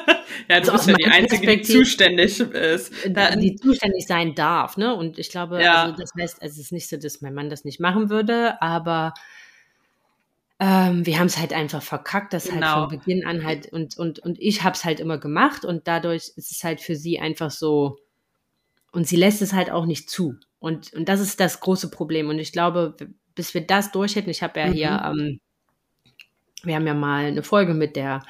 ja, 0.49 0.61
du 0.61 0.73
also 0.73 0.73
bist 0.73 0.89
ja 0.89 0.95
die 0.95 1.07
Einzige, 1.07 1.47
die 1.47 1.63
zuständig 1.63 2.41
ist. 2.41 2.93
Da, 3.09 3.37
die 3.37 3.57
zuständig 3.57 4.07
sein 4.07 4.35
darf, 4.35 4.77
ne? 4.77 4.95
Und 4.95 5.19
ich 5.19 5.31
glaube, 5.31 5.63
ja. 5.63 5.85
also 5.85 5.97
das 5.97 6.11
heißt, 6.19 6.39
es 6.41 6.59
ist 6.59 6.73
nicht 6.73 6.89
so, 6.89 6.97
dass 6.97 7.21
mein 7.21 7.35
Mann 7.35 7.51
das 7.51 7.65
nicht 7.65 7.81
machen 7.81 8.11
würde, 8.11 8.61
aber 8.63 9.15
ähm, 10.61 11.07
wir 11.07 11.19
haben 11.19 11.27
es 11.27 11.39
halt 11.39 11.53
einfach 11.53 11.83
verkackt, 11.83 12.33
das 12.33 12.49
genau. 12.49 12.67
halt 12.67 12.91
von 12.91 12.99
Beginn 12.99 13.27
an 13.27 13.45
halt 13.45 13.73
und, 13.73 13.97
und, 13.97 14.19
und 14.19 14.41
ich 14.41 14.65
habe 14.65 14.75
es 14.75 14.85
halt 14.85 14.99
immer 14.99 15.19
gemacht 15.19 15.65
und 15.65 15.87
dadurch 15.87 16.33
ist 16.37 16.51
es 16.51 16.65
halt 16.65 16.81
für 16.81 16.97
sie 16.97 17.21
einfach 17.21 17.51
so 17.51 17.99
und 18.91 19.07
sie 19.07 19.17
lässt 19.17 19.43
es 19.43 19.53
halt 19.53 19.71
auch 19.71 19.87
nicht 19.87 20.11
zu. 20.11 20.35
Und, 20.59 20.93
und 20.95 21.09
das 21.09 21.21
ist 21.21 21.41
das 21.41 21.61
große 21.61 21.91
Problem. 21.91 22.29
Und 22.29 22.39
ich 22.39 22.53
glaube, 22.53 22.97
bis 23.35 23.55
wir 23.55 23.61
das 23.61 23.93
durch 23.93 24.17
hätten, 24.17 24.31
ich 24.31 24.43
habe 24.43 24.59
ja 24.59 24.67
mhm. 24.67 24.73
hier, 24.73 25.03
ähm, 25.05 25.41
wir 26.65 26.75
haben 26.75 26.87
ja 26.87 26.95
mal 26.95 27.27
eine 27.27 27.43
Folge 27.43 27.75
mit 27.75 27.95
der 27.95 28.25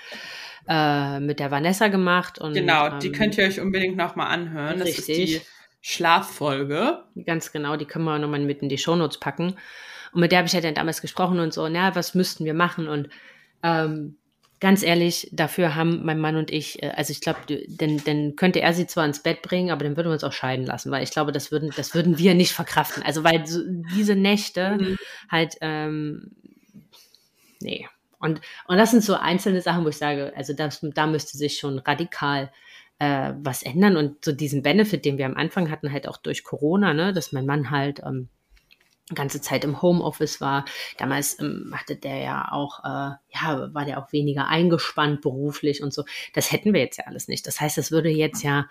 äh, 0.68 1.20
mit 1.20 1.40
der 1.40 1.50
Vanessa 1.50 1.88
gemacht. 1.88 2.38
Und, 2.38 2.54
genau, 2.54 2.88
ähm, 2.88 3.00
die 3.00 3.10
könnt 3.10 3.38
ihr 3.38 3.44
euch 3.44 3.60
unbedingt 3.60 3.96
nochmal 3.96 4.28
anhören. 4.28 4.82
Richtig. 4.82 4.96
Das 4.96 5.08
ist 5.08 5.18
die 5.18 5.40
Schlaffolge. 5.80 7.04
Ganz 7.25 7.52
genau, 7.52 7.76
die 7.76 7.87
können 7.87 8.04
wir 8.04 8.18
nochmal 8.18 8.40
mit 8.40 8.62
in 8.62 8.68
die 8.68 8.78
Shownotes 8.78 9.18
packen. 9.18 9.56
Und 10.12 10.20
mit 10.20 10.32
der 10.32 10.38
habe 10.38 10.46
ich 10.46 10.52
ja 10.52 10.60
dann 10.60 10.75
damals 10.75 11.00
gesprochen 11.00 11.38
und 11.40 11.52
so, 11.52 11.68
na, 11.68 11.94
was 11.94 12.14
müssten 12.14 12.44
wir 12.44 12.54
machen? 12.54 12.88
Und 12.88 13.08
ähm, 13.62 14.16
ganz 14.60 14.82
ehrlich, 14.82 15.28
dafür 15.32 15.75
haben 15.75 16.04
mein 16.04 16.18
Mann 16.18 16.37
und 16.37 16.50
ich, 16.50 16.82
äh, 16.82 16.90
also 16.96 17.12
ich 17.12 17.20
glaube, 17.20 17.40
dann, 17.68 18.02
dann 18.04 18.37
könnte 18.37 18.60
er 18.60 18.72
sie 18.72 18.87
zwar 18.87 19.06
ins 19.06 19.22
Bett 19.22 19.42
bringen, 19.42 19.70
aber 19.70 19.84
dann 19.84 19.96
würden 19.96 20.08
wir 20.08 20.14
uns 20.14 20.25
auch 20.25 20.32
scheiden 20.32 20.66
lassen, 20.66 20.90
weil 20.90 21.02
ich 21.02 21.10
glaube, 21.10 21.32
das 21.32 21.52
würden, 21.52 21.72
das 21.76 21.94
würden 21.94 22.18
wir 22.18 22.34
nicht 22.34 22.52
verkraften. 22.52 23.02
Also 23.02 23.25
weil 23.25 23.46
so, 23.46 23.60
diese 23.94 24.16
Nächte 24.16 24.76
mhm. 24.78 24.98
halt, 25.30 25.56
ähm, 25.60 26.32
nee, 27.60 27.87
und, 28.20 28.40
und 28.66 28.78
das 28.78 28.90
sind 28.90 29.02
so 29.02 29.14
einzelne 29.14 29.60
Sachen, 29.60 29.84
wo 29.84 29.88
ich 29.88 29.98
sage, 29.98 30.32
also 30.37 30.52
das, 30.52 30.80
da 30.82 31.06
müsste 31.06 31.38
sich 31.38 31.58
schon 31.58 31.78
radikal 31.78 32.50
äh, 32.98 33.32
was 33.38 33.62
ändern. 33.62 33.96
Und 33.96 34.25
so 34.25 34.32
diesen 34.32 34.62
Benefit, 34.62 35.04
den 35.04 35.18
wir 35.18 35.26
am 35.26 35.37
Anfang 35.37 35.70
hatten, 35.70 35.92
halt 35.92 36.08
auch 36.08 36.16
durch 36.16 36.44
Corona, 36.44 36.94
ne, 36.94 37.12
dass 37.12 37.32
mein 37.32 37.46
Mann 37.46 37.70
halt 37.70 38.00
ähm, 38.04 38.28
ganze 39.14 39.40
Zeit 39.40 39.64
im 39.64 39.80
Homeoffice 39.80 40.40
war. 40.40 40.64
Damals 40.98 41.38
ähm, 41.40 41.72
hatte 41.75 41.96
der 41.96 42.18
ja 42.18 42.48
auch, 42.50 42.80
äh, 42.84 43.16
ja, 43.34 43.72
war 43.72 43.84
der 43.84 44.02
auch 44.02 44.12
weniger 44.12 44.48
eingespannt 44.48 45.22
beruflich 45.22 45.82
und 45.82 45.92
so. 45.94 46.04
Das 46.34 46.52
hätten 46.52 46.75
wir 46.75 46.80
jetzt 46.80 46.98
ja 46.98 47.04
alles 47.06 47.28
nicht. 47.28 47.46
Das 47.46 47.60
heißt, 47.60 47.78
das 47.78 47.90
würde 47.90 48.10
jetzt 48.10 48.42
ja 48.42 48.68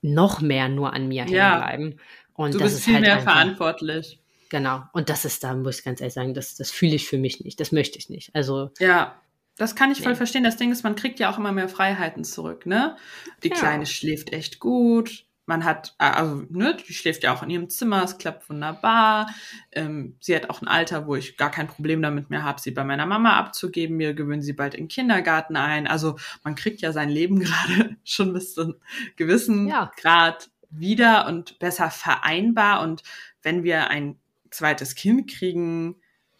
noch 0.00 0.40
mehr 0.40 0.68
nur 0.68 0.92
an 0.92 1.06
mir 1.06 1.26
ja. 1.26 1.60
hängen 1.60 1.60
bleiben. 1.60 2.00
Und 2.34 2.54
du 2.54 2.58
bist 2.58 2.82
viel 2.82 2.94
halt 2.94 3.04
mehr 3.04 3.18
einfach, 3.18 3.32
verantwortlich. 3.32 4.21
Genau. 4.52 4.82
Und 4.92 5.08
das 5.08 5.24
ist 5.24 5.42
da, 5.42 5.54
muss 5.54 5.78
ich 5.78 5.84
ganz 5.84 6.02
ehrlich 6.02 6.12
sagen, 6.12 6.34
das, 6.34 6.56
das 6.56 6.70
fühle 6.70 6.94
ich 6.94 7.08
für 7.08 7.16
mich 7.16 7.42
nicht. 7.42 7.58
Das 7.58 7.72
möchte 7.72 7.96
ich 7.98 8.10
nicht. 8.10 8.34
Also. 8.34 8.70
Ja. 8.78 9.18
Das 9.56 9.74
kann 9.74 9.90
ich 9.90 10.02
voll 10.02 10.12
nee. 10.12 10.16
verstehen. 10.16 10.44
Das 10.44 10.58
Ding 10.58 10.70
ist, 10.70 10.82
man 10.82 10.94
kriegt 10.94 11.18
ja 11.20 11.30
auch 11.30 11.38
immer 11.38 11.52
mehr 11.52 11.70
Freiheiten 11.70 12.22
zurück, 12.22 12.66
ne? 12.66 12.96
Die 13.42 13.48
ja. 13.48 13.54
Kleine 13.54 13.86
schläft 13.86 14.30
echt 14.32 14.60
gut. 14.60 15.24
Man 15.46 15.64
hat, 15.64 15.94
also, 15.96 16.44
ne, 16.50 16.76
die 16.76 16.92
schläft 16.92 17.22
ja 17.22 17.34
auch 17.34 17.42
in 17.42 17.50
ihrem 17.50 17.70
Zimmer, 17.70 18.04
es 18.04 18.18
klappt 18.18 18.48
wunderbar. 18.50 19.28
Ähm, 19.72 20.16
sie 20.20 20.36
hat 20.36 20.50
auch 20.50 20.60
ein 20.60 20.68
Alter, 20.68 21.06
wo 21.06 21.16
ich 21.16 21.36
gar 21.38 21.50
kein 21.50 21.66
Problem 21.66 22.02
damit 22.02 22.28
mehr 22.28 22.44
habe, 22.44 22.60
sie 22.60 22.70
bei 22.72 22.84
meiner 22.84 23.06
Mama 23.06 23.38
abzugeben. 23.38 23.98
Wir 23.98 24.12
gewöhnen 24.12 24.42
sie 24.42 24.52
bald 24.52 24.74
in 24.74 24.84
den 24.84 24.88
Kindergarten 24.88 25.56
ein. 25.56 25.86
Also 25.86 26.16
man 26.44 26.54
kriegt 26.54 26.82
ja 26.82 26.92
sein 26.92 27.08
Leben 27.08 27.40
gerade 27.40 27.96
schon 28.04 28.34
bis 28.34 28.54
zu 28.54 28.62
einem 28.62 28.74
gewissen 29.16 29.68
ja. 29.68 29.90
Grad 29.96 30.50
wieder 30.68 31.26
und 31.26 31.58
besser 31.58 31.90
vereinbar. 31.90 32.82
Und 32.82 33.02
wenn 33.42 33.64
wir 33.64 33.88
ein 33.88 34.16
zweites 34.52 34.94
Kind 34.94 35.30
kriegen, 35.30 35.96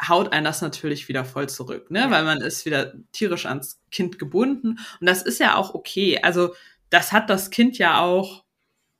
haut 0.08 0.32
einen 0.32 0.44
das 0.44 0.62
natürlich 0.62 1.08
wieder 1.08 1.24
voll 1.24 1.48
zurück, 1.48 1.90
ne? 1.90 2.00
Ja. 2.00 2.10
Weil 2.10 2.24
man 2.24 2.40
ist 2.40 2.64
wieder 2.66 2.92
tierisch 3.12 3.46
ans 3.46 3.80
Kind 3.90 4.18
gebunden. 4.18 4.78
Und 5.00 5.06
das 5.06 5.22
ist 5.22 5.38
ja 5.38 5.56
auch 5.56 5.74
okay. 5.74 6.20
Also, 6.22 6.54
das 6.90 7.12
hat 7.12 7.30
das 7.30 7.50
Kind 7.50 7.78
ja 7.78 8.00
auch, 8.00 8.44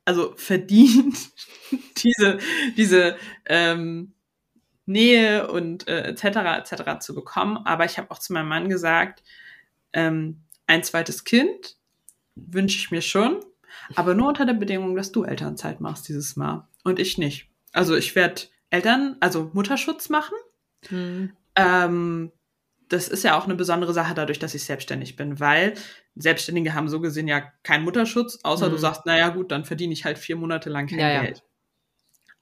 also 0.05 0.33
verdient, 0.35 1.17
diese, 1.97 2.39
diese 2.77 3.17
ähm, 3.45 4.13
Nähe 4.85 5.49
und 5.49 5.87
äh, 5.87 6.03
etc. 6.09 6.71
etc. 6.71 6.99
zu 6.99 7.15
bekommen. 7.15 7.57
Aber 7.57 7.85
ich 7.85 7.97
habe 7.97 8.11
auch 8.11 8.19
zu 8.19 8.33
meinem 8.33 8.49
Mann 8.49 8.69
gesagt, 8.69 9.23
ähm, 9.93 10.41
ein 10.67 10.83
zweites 10.83 11.23
Kind 11.23 11.77
wünsche 12.35 12.77
ich 12.77 12.91
mir 12.91 13.01
schon, 13.01 13.39
aber 13.95 14.15
nur 14.15 14.29
unter 14.29 14.45
der 14.45 14.53
Bedingung, 14.53 14.95
dass 14.95 15.11
du 15.11 15.23
Elternzeit 15.23 15.81
machst 15.81 16.07
dieses 16.07 16.35
Mal 16.35 16.67
und 16.83 16.99
ich 16.99 17.17
nicht. 17.17 17.49
Also 17.73 17.95
ich 17.95 18.15
werde 18.15 18.43
Eltern, 18.73 19.17
also 19.19 19.51
Mutterschutz 19.53 20.09
machen. 20.09 20.35
Mhm. 20.89 21.33
Ähm, 21.55 22.31
das 22.89 23.07
ist 23.07 23.23
ja 23.23 23.37
auch 23.37 23.45
eine 23.45 23.55
besondere 23.55 23.93
Sache 23.93 24.15
dadurch, 24.15 24.39
dass 24.39 24.55
ich 24.55 24.63
selbstständig 24.63 25.15
bin, 25.15 25.39
weil 25.39 25.75
Selbstständige 26.15 26.73
haben 26.73 26.89
so 26.89 26.99
gesehen 26.99 27.27
ja 27.27 27.41
keinen 27.61 27.83
Mutterschutz, 27.83 28.39
außer 28.43 28.67
mhm. 28.67 28.71
du 28.71 28.77
sagst, 28.77 29.05
naja 29.05 29.29
gut, 29.29 29.51
dann 29.51 29.63
verdiene 29.63 29.93
ich 29.93 30.05
halt 30.05 30.17
vier 30.17 30.35
Monate 30.35 30.69
lang 30.71 30.87
kein 30.87 30.99
ja, 30.99 31.21
Geld. 31.21 31.37
Ja. 31.37 31.43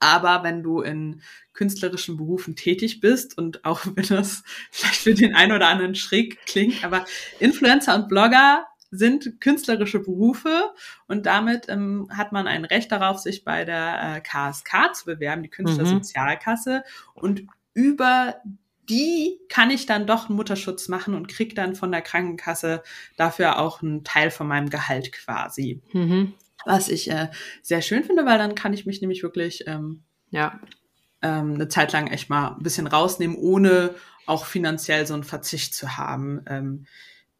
Aber 0.00 0.42
wenn 0.42 0.62
du 0.62 0.80
in 0.80 1.22
künstlerischen 1.52 2.16
Berufen 2.16 2.56
tätig 2.56 3.00
bist 3.00 3.36
und 3.36 3.64
auch 3.66 3.84
wenn 3.94 4.06
das 4.08 4.42
vielleicht 4.70 5.00
für 5.00 5.14
den 5.14 5.36
einen 5.36 5.52
oder 5.52 5.68
anderen 5.68 5.94
schräg 5.94 6.44
klingt, 6.46 6.82
aber 6.82 7.04
Influencer 7.40 7.94
und 7.94 8.08
Blogger 8.08 8.66
sind 8.92 9.40
künstlerische 9.40 10.00
Berufe 10.00 10.72
und 11.08 11.24
damit 11.24 11.68
ähm, 11.68 12.08
hat 12.14 12.30
man 12.30 12.46
ein 12.46 12.66
Recht 12.66 12.92
darauf, 12.92 13.18
sich 13.18 13.42
bei 13.42 13.64
der 13.64 14.16
äh, 14.16 14.20
KSK 14.20 14.94
zu 14.94 15.06
bewerben, 15.06 15.42
die 15.42 15.48
Künstlersozialkasse. 15.48 16.84
Mhm. 17.16 17.22
Und 17.22 17.42
über 17.72 18.36
die 18.88 19.38
kann 19.48 19.70
ich 19.70 19.86
dann 19.86 20.06
doch 20.06 20.28
einen 20.28 20.36
Mutterschutz 20.36 20.88
machen 20.88 21.14
und 21.14 21.26
krieg 21.26 21.54
dann 21.54 21.74
von 21.74 21.90
der 21.90 22.02
Krankenkasse 22.02 22.82
dafür 23.16 23.58
auch 23.58 23.82
einen 23.82 24.04
Teil 24.04 24.30
von 24.30 24.46
meinem 24.46 24.68
Gehalt 24.68 25.10
quasi. 25.10 25.80
Mhm. 25.92 26.34
Was 26.66 26.90
ich 26.90 27.10
äh, 27.10 27.28
sehr 27.62 27.80
schön 27.80 28.04
finde, 28.04 28.26
weil 28.26 28.38
dann 28.38 28.54
kann 28.54 28.74
ich 28.74 28.84
mich 28.84 29.00
nämlich 29.00 29.22
wirklich 29.22 29.66
ähm, 29.66 30.02
ja. 30.30 30.60
ähm, 31.22 31.54
eine 31.54 31.68
Zeit 31.68 31.92
lang 31.92 32.08
echt 32.08 32.28
mal 32.28 32.56
ein 32.56 32.62
bisschen 32.62 32.86
rausnehmen, 32.86 33.36
ohne 33.36 33.94
auch 34.26 34.44
finanziell 34.44 35.06
so 35.06 35.14
einen 35.14 35.24
Verzicht 35.24 35.74
zu 35.74 35.96
haben. 35.96 36.42
Ähm, 36.46 36.86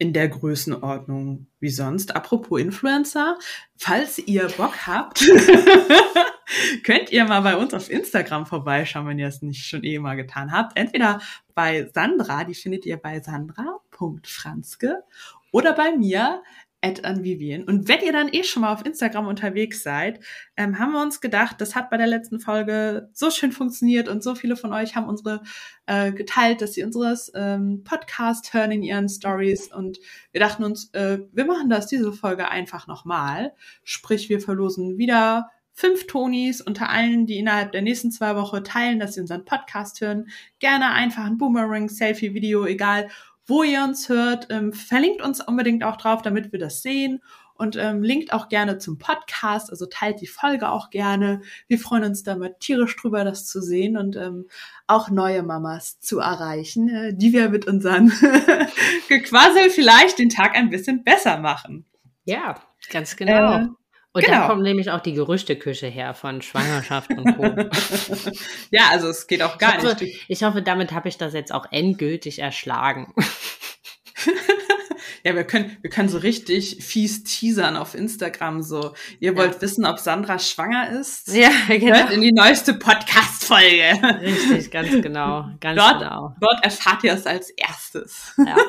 in 0.03 0.13
der 0.13 0.29
Größenordnung 0.29 1.47
wie 1.61 1.71
sonst. 1.71 2.17
Apropos 2.17 2.61
Influencer, 2.61 3.39
falls 3.77 4.19
ihr 4.19 4.49
Bock 4.57 4.85
habt, 4.85 5.21
könnt 6.85 7.13
ihr 7.13 7.25
mal 7.25 7.43
bei 7.43 7.57
uns 7.57 7.73
auf 7.73 7.89
Instagram 7.89 8.45
vorbeischauen, 8.45 9.07
wenn 9.07 9.21
ihr 9.21 9.29
es 9.29 9.43
nicht 9.43 9.65
schon 9.65 9.85
eh 9.85 10.01
mal 10.01 10.17
getan 10.17 10.51
habt. 10.51 10.77
Entweder 10.77 11.21
bei 11.55 11.89
Sandra, 11.95 12.43
die 12.43 12.57
findet 12.57 12.85
ihr 12.85 12.97
bei 12.97 13.21
sandra.franzke 13.21 15.05
oder 15.53 15.73
bei 15.73 15.97
mir 15.97 16.43
at 16.83 17.01
Vivien. 17.23 17.65
Und 17.65 17.89
wenn 17.89 18.01
ihr 18.01 18.13
dann 18.13 18.29
eh 18.33 18.43
schon 18.43 18.63
mal 18.63 18.73
auf 18.73 18.85
Instagram 18.85 19.29
unterwegs 19.29 19.83
seid, 19.83 20.21
ähm, 20.57 20.79
haben 20.79 20.93
wir 20.93 21.01
uns 21.01 21.21
gedacht, 21.21 21.61
das 21.61 21.77
hat 21.77 21.91
bei 21.91 21.97
der 21.97 22.09
letzten 22.09 22.41
Folge 22.41 23.09
so 23.13 23.31
schön 23.31 23.53
funktioniert 23.53 24.09
und 24.09 24.23
so 24.23 24.35
viele 24.35 24.57
von 24.57 24.73
euch 24.73 24.97
haben 24.97 25.09
unsere 25.09 25.43
äh, 25.87 26.13
geteilt, 26.13 26.61
dass 26.61 26.75
sie 26.75 26.83
unseres 26.83 27.31
ähm, 27.35 27.83
Podcast 27.85 28.53
hören 28.53 28.73
in 28.73 28.83
ihren 28.83 29.09
Stories 29.09 29.73
und 29.73 29.99
wir 30.33 30.41
dachten 30.41 30.65
uns, 30.65 30.93
äh, 30.93 31.21
wir 31.33 31.45
machen 31.45 31.71
das 31.71 31.87
diese 31.87 32.13
Folge 32.13 32.49
einfach 32.49 32.89
nochmal. 32.89 33.53
Sprich, 33.85 34.29
wir 34.29 34.41
verlosen 34.41 34.99
wieder 34.99 35.51
fünf 35.75 36.07
Tonis 36.07 36.61
unter 36.61 36.91
allen, 36.91 37.27
die 37.27 37.39
innerhalb 37.39 37.73
der 37.73 37.83
nächsten 37.83 38.11
zwei 38.11 38.37
Wochen 38.37 38.63
teilen, 38.63 38.99
dass 38.99 39.15
sie 39.15 39.21
unseren 39.21 39.45
Podcast 39.45 40.01
hören. 40.01 40.29
Gerne 40.59 40.91
einfach 40.93 41.25
ein 41.25 41.39
Boomerang-Selfie-Video, 41.39 42.67
egal 42.67 43.09
wo 43.47 43.63
ihr 43.63 43.83
uns 43.83 44.09
hört. 44.09 44.49
Ähm, 44.51 44.73
verlinkt 44.73 45.23
uns 45.23 45.41
unbedingt 45.41 45.85
auch 45.85 45.97
drauf, 45.97 46.23
damit 46.23 46.53
wir 46.53 46.59
das 46.59 46.83
sehen. 46.83 47.23
Und 47.55 47.77
ähm, 47.77 48.03
linkt 48.03 48.33
auch 48.33 48.49
gerne 48.49 48.79
zum 48.79 48.99
Podcast, 48.99 49.71
also 49.71 49.87
teilt 49.87 50.21
die 50.21 50.27
Folge 50.27 50.71
auch 50.71 50.91
gerne. 50.91 51.43
Wir 51.69 51.79
freuen 51.79 52.03
uns 52.05 52.23
damit 52.23 52.61
tierisch 52.61 52.97
drüber, 52.97 53.25
das 53.25 53.47
zu 53.47 53.61
sehen 53.61 53.97
und 53.97 54.17
ähm, 54.17 54.49
auch 54.87 55.11
neue 55.11 55.43
Mamas 55.43 56.01
zu 56.01 56.19
erreichen, 56.19 56.89
äh, 56.89 57.15
die 57.15 57.33
wir 57.33 57.51
mit 57.51 57.67
unseren 57.67 58.09
Gequassel 59.09 59.71
vielleicht 59.71 60.19
den 60.19 60.31
Tag 60.31 60.57
ein 60.57 60.71
bisschen 60.71 61.05
besser 61.05 61.39
machen. 61.39 61.85
Ja, 62.25 62.57
ganz 62.91 63.17
genau. 63.17 63.59
Äh, 63.59 63.67
und 64.15 64.25
genau. 64.25 64.41
da 64.41 64.47
kommt 64.49 64.63
nämlich 64.63 64.91
auch 64.91 65.01
die 65.01 65.15
Gerüchteküche 65.15 65.87
her 65.87 66.13
von 66.13 66.43
Schwangerschaft 66.43 67.11
und 67.11 67.35
Co. 67.35 67.45
ja, 68.71 68.91
also 68.91 69.09
es 69.09 69.27
geht 69.27 69.43
auch 69.43 69.57
gar 69.57 69.79
ich 69.79 69.85
hoffe, 69.85 70.05
nicht. 70.05 70.25
Ich 70.29 70.43
hoffe, 70.43 70.61
damit 70.61 70.93
habe 70.93 71.09
ich 71.09 71.17
das 71.17 71.33
jetzt 71.33 71.53
auch 71.53 71.67
endgültig 71.71 72.39
erschlagen. 72.39 73.15
ja, 75.25 75.35
wir 75.35 75.45
können, 75.45 75.79
wir 75.81 75.89
können 75.89 76.11
so 76.11 76.19
richtig 76.19 76.85
fies 76.85 77.25
teasern 77.25 77.79
auf 77.79 77.95
Instagram. 77.95 78.63
So, 78.63 78.93
ihr 79.19 79.35
wollt 79.35 79.55
ja. 79.55 79.63
wissen, 79.63 79.87
ob 79.87 79.99
Sandra 79.99 80.39
schwanger 80.39 80.91
ist? 80.91 81.29
Ja, 81.29 81.49
genau. 81.69 81.97
Hört 81.97 82.13
in 82.13 82.21
die 82.21 82.33
neueste 82.33 82.75
Podcast-Folge. 82.75 83.95
Richtig, 84.21 84.71
ganz 84.71 84.91
genau. 84.91 85.49
Ganz 85.61 85.81
dort, 85.81 86.01
genau. 86.01 86.37
Dort 86.39 86.63
erfahrt 86.63 87.03
ihr 87.05 87.15
es 87.15 87.27
als 87.27 87.49
erstes. 87.49 88.35
Ja. 88.37 88.57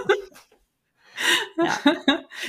Ja. 1.58 1.80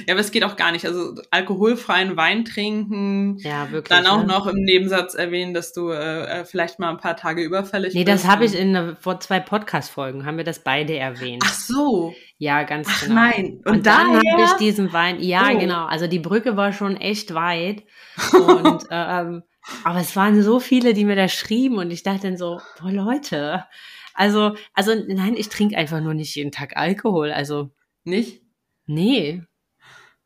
ja, 0.06 0.12
aber 0.14 0.20
es 0.20 0.30
geht 0.30 0.44
auch 0.44 0.56
gar 0.56 0.72
nicht. 0.72 0.86
Also 0.86 1.14
alkoholfreien 1.30 2.16
Wein 2.16 2.44
trinken. 2.44 3.36
Ja, 3.38 3.70
wirklich. 3.70 3.96
Dann 3.96 4.06
auch 4.06 4.22
ne? 4.22 4.26
noch 4.26 4.46
im 4.46 4.56
Nebensatz 4.56 5.14
erwähnen, 5.14 5.54
dass 5.54 5.72
du 5.72 5.90
äh, 5.90 6.40
äh 6.40 6.44
vielleicht 6.44 6.78
mal 6.78 6.90
ein 6.90 6.98
paar 6.98 7.16
Tage 7.16 7.42
überfällig 7.42 7.94
nee, 7.94 8.04
bist. 8.04 8.06
Nee, 8.06 8.12
das 8.12 8.26
habe 8.26 8.44
ich 8.44 8.54
in 8.54 8.96
vor 9.00 9.20
zwei 9.20 9.40
Podcast-Folgen, 9.40 10.26
haben 10.26 10.36
wir 10.36 10.44
das 10.44 10.60
beide 10.60 10.96
erwähnt. 10.96 11.42
Ach 11.46 11.54
so. 11.54 12.14
Ja, 12.38 12.62
ganz 12.64 12.88
Ach, 12.90 13.02
genau. 13.02 13.14
nein. 13.14 13.60
Und, 13.64 13.68
Und 13.68 13.86
dann 13.86 14.16
habe 14.16 14.42
ich 14.44 14.52
diesen 14.54 14.92
Wein, 14.92 15.20
ja, 15.20 15.50
oh. 15.52 15.58
genau. 15.58 15.86
Also 15.86 16.06
die 16.06 16.18
Brücke 16.18 16.56
war 16.56 16.72
schon 16.72 16.96
echt 16.96 17.34
weit. 17.34 17.84
Und 18.32 18.84
ähm, 18.90 19.42
aber 19.82 20.00
es 20.00 20.14
waren 20.14 20.42
so 20.42 20.60
viele, 20.60 20.94
die 20.94 21.04
mir 21.04 21.16
da 21.16 21.28
schrieben 21.28 21.78
und 21.78 21.90
ich 21.90 22.02
dachte 22.02 22.28
dann 22.28 22.36
so, 22.36 22.60
boah 22.78 22.90
Leute, 22.90 23.64
also, 24.12 24.54
also 24.74 24.94
nein, 25.08 25.34
ich 25.36 25.48
trinke 25.48 25.76
einfach 25.76 26.00
nur 26.00 26.14
nicht 26.14 26.34
jeden 26.36 26.52
Tag 26.52 26.76
Alkohol. 26.76 27.32
Also 27.32 27.70
nicht? 28.04 28.42
Nee. 28.86 29.42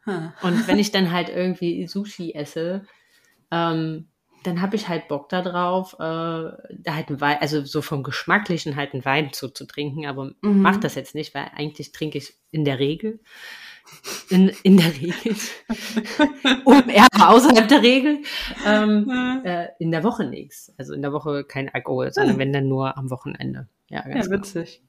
Hm. 0.05 0.33
Und 0.43 0.67
wenn 0.67 0.79
ich 0.79 0.91
dann 0.91 1.13
halt 1.13 1.29
irgendwie 1.29 1.87
Sushi 1.87 2.33
esse, 2.35 2.87
ähm, 3.51 4.09
dann 4.45 4.63
habe 4.63 4.77
ich 4.77 4.89
halt 4.89 5.09
Bock 5.09 5.29
darauf, 5.29 5.95
äh, 5.95 5.99
da 5.99 6.95
halt 6.95 7.11
ein 7.11 7.21
Wein, 7.21 7.39
also 7.41 7.65
so 7.65 7.83
vom 7.83 8.03
Geschmacklichen 8.03 8.77
halt 8.77 8.95
einen 8.95 9.05
Wein 9.05 9.33
zuzutrinken, 9.33 10.07
aber 10.07 10.33
mhm. 10.41 10.63
mach 10.63 10.77
das 10.77 10.95
jetzt 10.95 11.15
nicht, 11.15 11.35
weil 11.35 11.51
eigentlich 11.55 11.93
trinke 11.93 12.19
ich 12.19 12.35
in 12.51 12.65
der 12.65 12.79
Regel, 12.79 13.21
in, 14.29 14.49
in 14.63 14.77
der 14.77 14.95
Regel, 14.95 15.35
um 16.65 16.89
eher 16.89 17.07
außerhalb 17.19 17.69
der 17.69 17.83
Regel, 17.83 18.23
ähm, 18.67 19.43
äh, 19.45 19.69
in 19.79 19.91
der 19.91 20.05
Woche 20.05 20.25
nichts. 20.25 20.73
Also 20.77 20.95
in 20.95 21.03
der 21.03 21.13
Woche 21.13 21.45
kein 21.45 21.69
Alkohol, 21.69 22.13
sondern 22.13 22.37
mhm. 22.37 22.41
wenn 22.41 22.53
dann 22.53 22.69
nur 22.69 22.97
am 22.97 23.11
Wochenende. 23.11 23.69
Ja, 23.89 24.03
ganz 24.03 24.27
ja 24.27 24.33
witzig. 24.33 24.83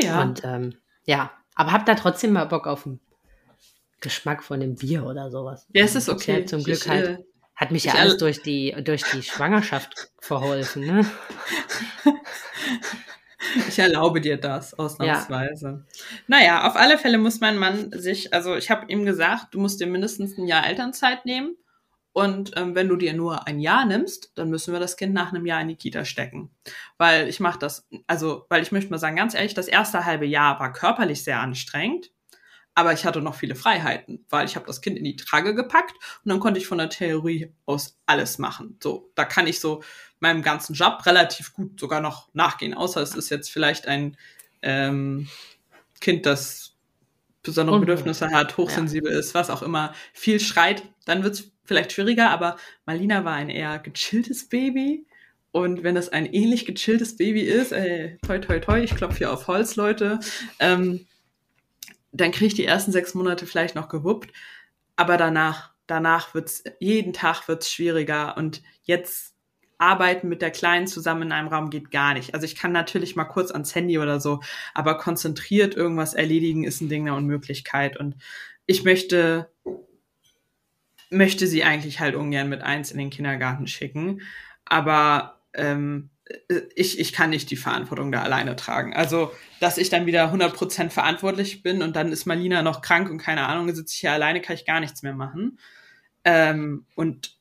Naja. 0.00 0.22
Und 0.22 0.42
ähm, 0.44 0.74
ja, 1.04 1.32
aber 1.54 1.72
habt 1.72 1.88
da 1.88 1.94
trotzdem 1.94 2.32
mal 2.32 2.46
Bock 2.46 2.66
auf 2.66 2.84
den 2.84 3.00
Geschmack 4.00 4.42
von 4.42 4.60
dem 4.60 4.74
Bier 4.74 5.04
oder 5.04 5.30
sowas. 5.30 5.66
Ja, 5.72 5.84
es 5.84 5.94
ist 5.94 6.08
okay. 6.08 6.40
Ja, 6.40 6.46
zum 6.46 6.62
Glück 6.64 6.78
ich, 6.78 6.88
halt. 6.88 7.06
Äh, 7.06 7.24
hat 7.54 7.70
mich 7.70 7.84
ja 7.84 7.94
alles 7.94 8.16
durch 8.16 8.42
die, 8.42 8.74
durch 8.82 9.04
die 9.04 9.22
Schwangerschaft 9.22 10.10
verholfen, 10.18 10.86
ne? 10.86 11.06
Ich 13.68 13.78
erlaube 13.78 14.20
dir 14.20 14.36
das, 14.36 14.72
ausnahmsweise. 14.74 15.84
Ja. 15.84 16.02
Naja, 16.26 16.68
auf 16.68 16.76
alle 16.76 16.96
Fälle 16.96 17.18
muss 17.18 17.40
mein 17.40 17.58
Mann 17.58 17.90
sich, 17.92 18.32
also 18.32 18.56
ich 18.56 18.70
habe 18.70 18.90
ihm 18.90 19.04
gesagt, 19.04 19.52
du 19.52 19.60
musst 19.60 19.80
dir 19.80 19.86
mindestens 19.86 20.38
ein 20.38 20.46
Jahr 20.46 20.66
Elternzeit 20.66 21.26
nehmen. 21.26 21.56
Und 22.12 22.52
ähm, 22.56 22.74
wenn 22.74 22.88
du 22.88 22.96
dir 22.96 23.14
nur 23.14 23.46
ein 23.46 23.58
Jahr 23.58 23.86
nimmst, 23.86 24.32
dann 24.34 24.50
müssen 24.50 24.72
wir 24.72 24.80
das 24.80 24.96
Kind 24.96 25.14
nach 25.14 25.32
einem 25.32 25.46
Jahr 25.46 25.62
in 25.62 25.68
die 25.68 25.76
Kita 25.76 26.04
stecken. 26.04 26.50
Weil 26.98 27.28
ich 27.28 27.40
mache 27.40 27.58
das, 27.58 27.88
also, 28.06 28.44
weil 28.48 28.62
ich 28.62 28.72
möchte 28.72 28.90
mal 28.90 28.98
sagen, 28.98 29.16
ganz 29.16 29.34
ehrlich, 29.34 29.54
das 29.54 29.68
erste 29.68 30.04
halbe 30.04 30.26
Jahr 30.26 30.60
war 30.60 30.72
körperlich 30.72 31.24
sehr 31.24 31.40
anstrengend, 31.40 32.10
aber 32.74 32.92
ich 32.92 33.04
hatte 33.04 33.20
noch 33.20 33.34
viele 33.34 33.54
Freiheiten, 33.54 34.24
weil 34.28 34.46
ich 34.46 34.56
habe 34.56 34.66
das 34.66 34.80
Kind 34.80 34.98
in 34.98 35.04
die 35.04 35.16
Trage 35.16 35.54
gepackt 35.54 35.94
und 36.24 36.30
dann 36.30 36.40
konnte 36.40 36.58
ich 36.58 36.66
von 36.66 36.78
der 36.78 36.90
Theorie 36.90 37.52
aus 37.66 37.98
alles 38.06 38.38
machen. 38.38 38.78
So, 38.82 39.10
da 39.14 39.24
kann 39.24 39.46
ich 39.46 39.60
so 39.60 39.82
meinem 40.20 40.42
ganzen 40.42 40.74
Job 40.74 41.04
relativ 41.04 41.52
gut 41.52 41.80
sogar 41.80 42.00
noch 42.00 42.32
nachgehen, 42.34 42.74
außer 42.74 43.00
es 43.00 43.14
ist 43.14 43.30
jetzt 43.30 43.50
vielleicht 43.50 43.88
ein 43.88 44.16
ähm, 44.62 45.28
Kind, 46.00 46.26
das 46.26 46.71
besondere 47.42 47.80
Bedürfnisse 47.80 48.30
hat, 48.30 48.56
hochsensibel 48.56 49.12
ja. 49.12 49.18
ist, 49.18 49.34
was 49.34 49.50
auch 49.50 49.62
immer, 49.62 49.94
viel 50.12 50.40
schreit, 50.40 50.84
dann 51.04 51.22
wird's 51.24 51.50
vielleicht 51.64 51.92
schwieriger, 51.92 52.30
aber 52.30 52.56
Malina 52.86 53.24
war 53.24 53.34
ein 53.34 53.50
eher 53.50 53.78
gechilltes 53.78 54.48
Baby. 54.48 55.06
Und 55.50 55.82
wenn 55.82 55.94
das 55.94 56.08
ein 56.08 56.26
ähnlich 56.26 56.64
gechilltes 56.64 57.16
Baby 57.16 57.42
ist, 57.42 57.72
äh, 57.72 58.16
toi, 58.26 58.38
toi, 58.38 58.58
toi, 58.58 58.82
ich 58.82 58.94
klopfe 58.94 59.18
hier 59.18 59.32
auf 59.32 59.48
Holz, 59.48 59.76
Leute, 59.76 60.18
ähm, 60.58 61.06
dann 62.10 62.32
kriege 62.32 62.46
ich 62.46 62.54
die 62.54 62.64
ersten 62.64 62.92
sechs 62.92 63.14
Monate 63.14 63.46
vielleicht 63.46 63.74
noch 63.74 63.88
gewuppt. 63.88 64.32
Aber 64.96 65.16
danach, 65.16 65.72
danach 65.86 66.34
wird's, 66.34 66.64
jeden 66.78 67.12
Tag 67.12 67.48
wird's 67.48 67.70
schwieriger. 67.70 68.36
Und 68.36 68.62
jetzt 68.84 69.31
arbeiten 69.82 70.28
mit 70.28 70.42
der 70.42 70.50
Kleinen 70.50 70.86
zusammen 70.86 71.22
in 71.22 71.32
einem 71.32 71.48
Raum 71.48 71.68
geht 71.68 71.90
gar 71.90 72.14
nicht. 72.14 72.34
Also 72.34 72.46
ich 72.46 72.54
kann 72.54 72.72
natürlich 72.72 73.16
mal 73.16 73.24
kurz 73.24 73.50
ans 73.50 73.74
Handy 73.74 73.98
oder 73.98 74.20
so, 74.20 74.40
aber 74.74 74.96
konzentriert 74.96 75.74
irgendwas 75.74 76.14
erledigen 76.14 76.64
ist 76.64 76.80
ein 76.80 76.88
Ding 76.88 77.04
der 77.04 77.14
Unmöglichkeit. 77.14 77.96
Und 77.96 78.14
ich 78.66 78.84
möchte 78.84 79.50
möchte 81.10 81.46
sie 81.46 81.62
eigentlich 81.62 82.00
halt 82.00 82.14
ungern 82.14 82.48
mit 82.48 82.62
eins 82.62 82.90
in 82.90 82.98
den 82.98 83.10
Kindergarten 83.10 83.66
schicken. 83.66 84.22
Aber 84.64 85.40
ähm, 85.52 86.08
ich, 86.74 86.98
ich 86.98 87.12
kann 87.12 87.30
nicht 87.30 87.50
die 87.50 87.56
Verantwortung 87.56 88.10
da 88.12 88.22
alleine 88.22 88.56
tragen. 88.56 88.94
Also, 88.94 89.32
dass 89.60 89.78
ich 89.78 89.90
dann 89.90 90.06
wieder 90.06 90.32
100% 90.32 90.90
verantwortlich 90.90 91.62
bin 91.62 91.82
und 91.82 91.96
dann 91.96 92.12
ist 92.12 92.24
Malina 92.24 92.62
noch 92.62 92.80
krank 92.80 93.10
und 93.10 93.18
keine 93.18 93.46
Ahnung, 93.46 93.74
sitze 93.74 93.92
ich 93.94 94.00
hier 94.00 94.12
alleine, 94.12 94.40
kann 94.40 94.54
ich 94.54 94.64
gar 94.64 94.80
nichts 94.80 95.02
mehr 95.02 95.14
machen. 95.14 95.58
Ähm, 96.24 96.86
und 96.94 97.36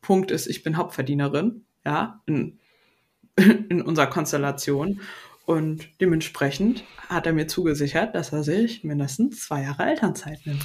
Punkt 0.00 0.30
ist, 0.30 0.48
ich 0.48 0.62
bin 0.62 0.76
Hauptverdienerin, 0.76 1.64
ja, 1.84 2.20
in, 2.26 2.58
in 3.36 3.82
unserer 3.82 4.06
Konstellation. 4.06 5.00
Und 5.44 5.88
dementsprechend 6.00 6.84
hat 7.08 7.26
er 7.26 7.32
mir 7.32 7.48
zugesichert, 7.48 8.14
dass 8.14 8.32
er 8.32 8.44
sich 8.44 8.84
mindestens 8.84 9.40
zwei 9.40 9.62
Jahre 9.62 9.84
Elternzeit 9.84 10.38
nimmt. 10.46 10.62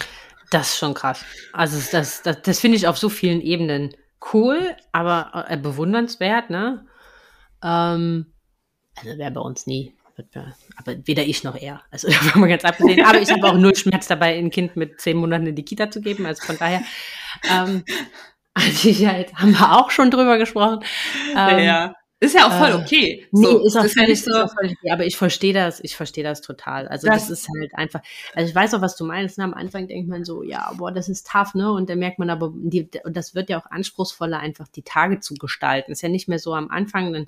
Das 0.52 0.70
ist 0.70 0.78
schon 0.78 0.94
krass. 0.94 1.26
Also 1.52 1.78
das, 1.92 2.22
das, 2.22 2.42
das 2.42 2.60
finde 2.60 2.78
ich 2.78 2.88
auf 2.88 2.98
so 2.98 3.10
vielen 3.10 3.42
Ebenen 3.42 3.94
cool, 4.34 4.76
aber 4.92 5.46
äh, 5.50 5.58
bewundernswert, 5.58 6.50
ne? 6.50 6.86
Ähm, 7.64 8.28
also 8.96 9.18
wäre 9.18 9.32
bei 9.32 9.42
uns 9.42 9.68
nie. 9.68 9.94
Aber 10.78 10.96
weder 11.06 11.24
ich 11.24 11.44
noch 11.44 11.56
er. 11.56 11.82
Also 11.92 12.08
davon 12.12 12.42
mal 12.42 12.48
ganz 12.48 12.64
abgesehen. 12.64 13.06
Aber 13.06 13.22
ich 13.22 13.32
habe 13.32 13.46
auch 13.48 13.58
null 13.58 13.76
Schmerz 13.76 14.08
dabei, 14.08 14.38
ein 14.38 14.50
Kind 14.50 14.76
mit 14.76 15.00
zehn 15.00 15.18
Monaten 15.18 15.48
in 15.48 15.56
die 15.56 15.66
Kita 15.66 15.92
zu 15.92 16.02
geben. 16.02 16.26
Also 16.26 16.46
von 16.46 16.58
daher, 16.58 16.82
ähm, 17.52 17.84
an 18.66 18.72
Sicherheit 18.72 19.34
haben 19.36 19.52
wir 19.52 19.78
auch 19.78 19.92
schon 19.92 20.12
drüber 20.12 20.38
gesprochen. 20.38 20.84
Ähm, 21.36 21.60
ja. 21.60 21.94
Ist 22.20 22.34
ja 22.34 22.48
auch 22.48 22.58
voll 22.58 22.72
äh, 22.72 22.84
okay. 22.84 23.28
nee, 23.32 23.46
so, 23.46 23.64
ist 23.64 23.78
auch 23.78 23.86
völlig, 23.86 24.24
so. 24.24 24.32
ist 24.32 24.54
völlig 24.60 24.76
okay. 24.80 24.92
Aber 24.92 25.06
ich 25.06 25.18
verstehe 25.18 25.54
das, 25.54 25.80
ich 25.84 25.96
verstehe 25.96 26.24
das 26.24 26.42
total. 26.42 26.88
Also 26.88 27.06
das, 27.06 27.28
das, 27.28 27.42
ist 27.42 27.50
halt 27.60 27.76
einfach, 27.76 28.02
also 28.34 28.50
ich 28.50 28.56
weiß 28.56 28.74
auch, 28.74 28.82
was 28.82 28.96
du 28.96 29.06
meinst. 29.06 29.38
Ne? 29.38 29.44
Am 29.44 29.54
Anfang 29.54 29.88
denkt 29.88 30.10
man 30.10 30.26
so, 30.26 30.42
ja, 30.42 30.74
boah, 30.78 30.92
das 30.92 31.10
ist 31.10 31.28
tough, 31.32 31.54
ne? 31.54 31.72
Und 31.72 31.92
dann 31.92 32.00
merkt 32.00 32.18
man 32.18 32.32
aber, 32.32 32.52
die, 32.56 32.90
und 33.04 33.16
das 33.16 33.36
wird 33.36 33.52
ja 33.52 33.60
auch 33.60 33.70
anspruchsvoller, 33.70 34.40
einfach 34.40 34.68
die 34.68 34.82
Tage 34.82 35.20
zu 35.20 35.36
gestalten. 35.36 35.92
Ist 35.92 36.02
ja 36.02 36.10
nicht 36.10 36.28
mehr 36.28 36.40
so 36.40 36.56
am 36.56 36.70
Anfang, 36.70 37.14
dann 37.14 37.28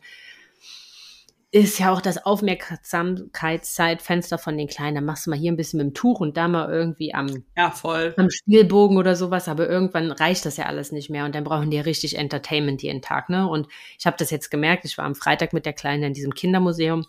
ist 1.52 1.80
ja 1.80 1.92
auch 1.92 2.02
das 2.02 2.24
Aufmerksamkeitszeitfenster 2.26 4.38
von 4.38 4.56
den 4.56 4.68
Kleinen. 4.68 4.94
Da 4.96 5.02
machst 5.02 5.26
du 5.26 5.32
mal 5.32 5.40
hier 5.40 5.52
ein 5.52 5.58
bisschen 5.58 5.80
mit 5.80 5.88
dem 5.88 5.96
Tuch 5.96 6.20
und 6.20 6.38
da 6.38 6.48
mal 6.48 6.72
irgendwie 6.72 7.16
am, 7.16 7.44
ja, 7.58 7.74
am 8.18 8.30
Spielbogen 8.30 8.98
oder 8.98 9.16
sowas. 9.16 9.48
Aber 9.48 9.68
irgendwann 9.68 10.12
reicht 10.12 10.46
das 10.46 10.58
ja 10.58 10.68
alles 10.68 10.92
nicht 10.92 11.10
mehr 11.10 11.26
und 11.26 11.34
dann 11.34 11.44
brauchen 11.44 11.72
die 11.72 11.78
ja 11.78 11.84
richtig 11.84 12.20
Entertainment 12.20 12.84
jeden 12.84 13.02
Tag. 13.02 13.30
Ne? 13.30 13.50
Und 13.50 13.68
ich 13.98 14.06
habe 14.06 14.18
das 14.18 14.30
jetzt 14.30 14.52
gemerkt. 14.52 14.86
Ich 14.86 15.00
war 15.00 15.06
am 15.06 15.16
Freitag 15.16 15.52
mit 15.54 15.66
der 15.66 15.74
Kleinen 15.74 16.04
in 16.04 16.14
diesem 16.14 16.36
Kindermuseum. 16.36 17.08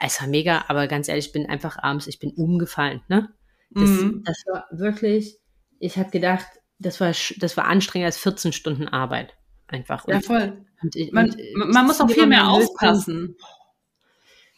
Es 0.00 0.20
war 0.20 0.26
mega, 0.26 0.64
aber 0.66 0.88
ganz 0.88 1.08
ehrlich, 1.08 1.26
ich 1.26 1.32
bin 1.32 1.48
einfach 1.48 1.78
abends, 1.78 2.08
ich 2.08 2.18
bin 2.18 2.32
umgefallen. 2.32 3.02
Ne? 3.08 3.28
Das, 3.70 3.88
mhm. 3.88 4.24
das 4.24 4.42
war 4.50 4.66
wirklich, 4.72 5.38
ich 5.78 5.96
habe 5.96 6.10
gedacht, 6.10 6.46
das 6.80 7.00
war, 7.00 7.12
das 7.38 7.56
war 7.56 7.66
anstrengender 7.66 8.06
als 8.06 8.18
14 8.18 8.52
Stunden 8.52 8.88
Arbeit. 8.88 9.36
Einfach. 9.68 10.04
Und, 10.04 10.14
ja, 10.14 10.20
voll. 10.20 10.64
Und, 10.82 11.12
man, 11.12 11.30
und, 11.30 11.72
man 11.72 11.86
muss 11.86 12.00
auch 12.00 12.10
viel 12.10 12.26
mehr 12.26 12.48
aufpassen. 12.48 13.36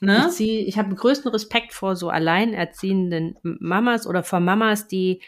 Ne? 0.01 0.27
Ich, 0.29 0.35
zieh, 0.35 0.59
ich 0.61 0.79
habe 0.79 0.95
größten 0.95 1.31
Respekt 1.31 1.73
vor 1.73 1.97
so 1.97 2.09
alleinerziehenden 2.09 3.37
Mamas 3.43 4.07
oder 4.07 4.23
vor 4.23 4.41
Mamas, 4.41 4.87
die 4.87 5.21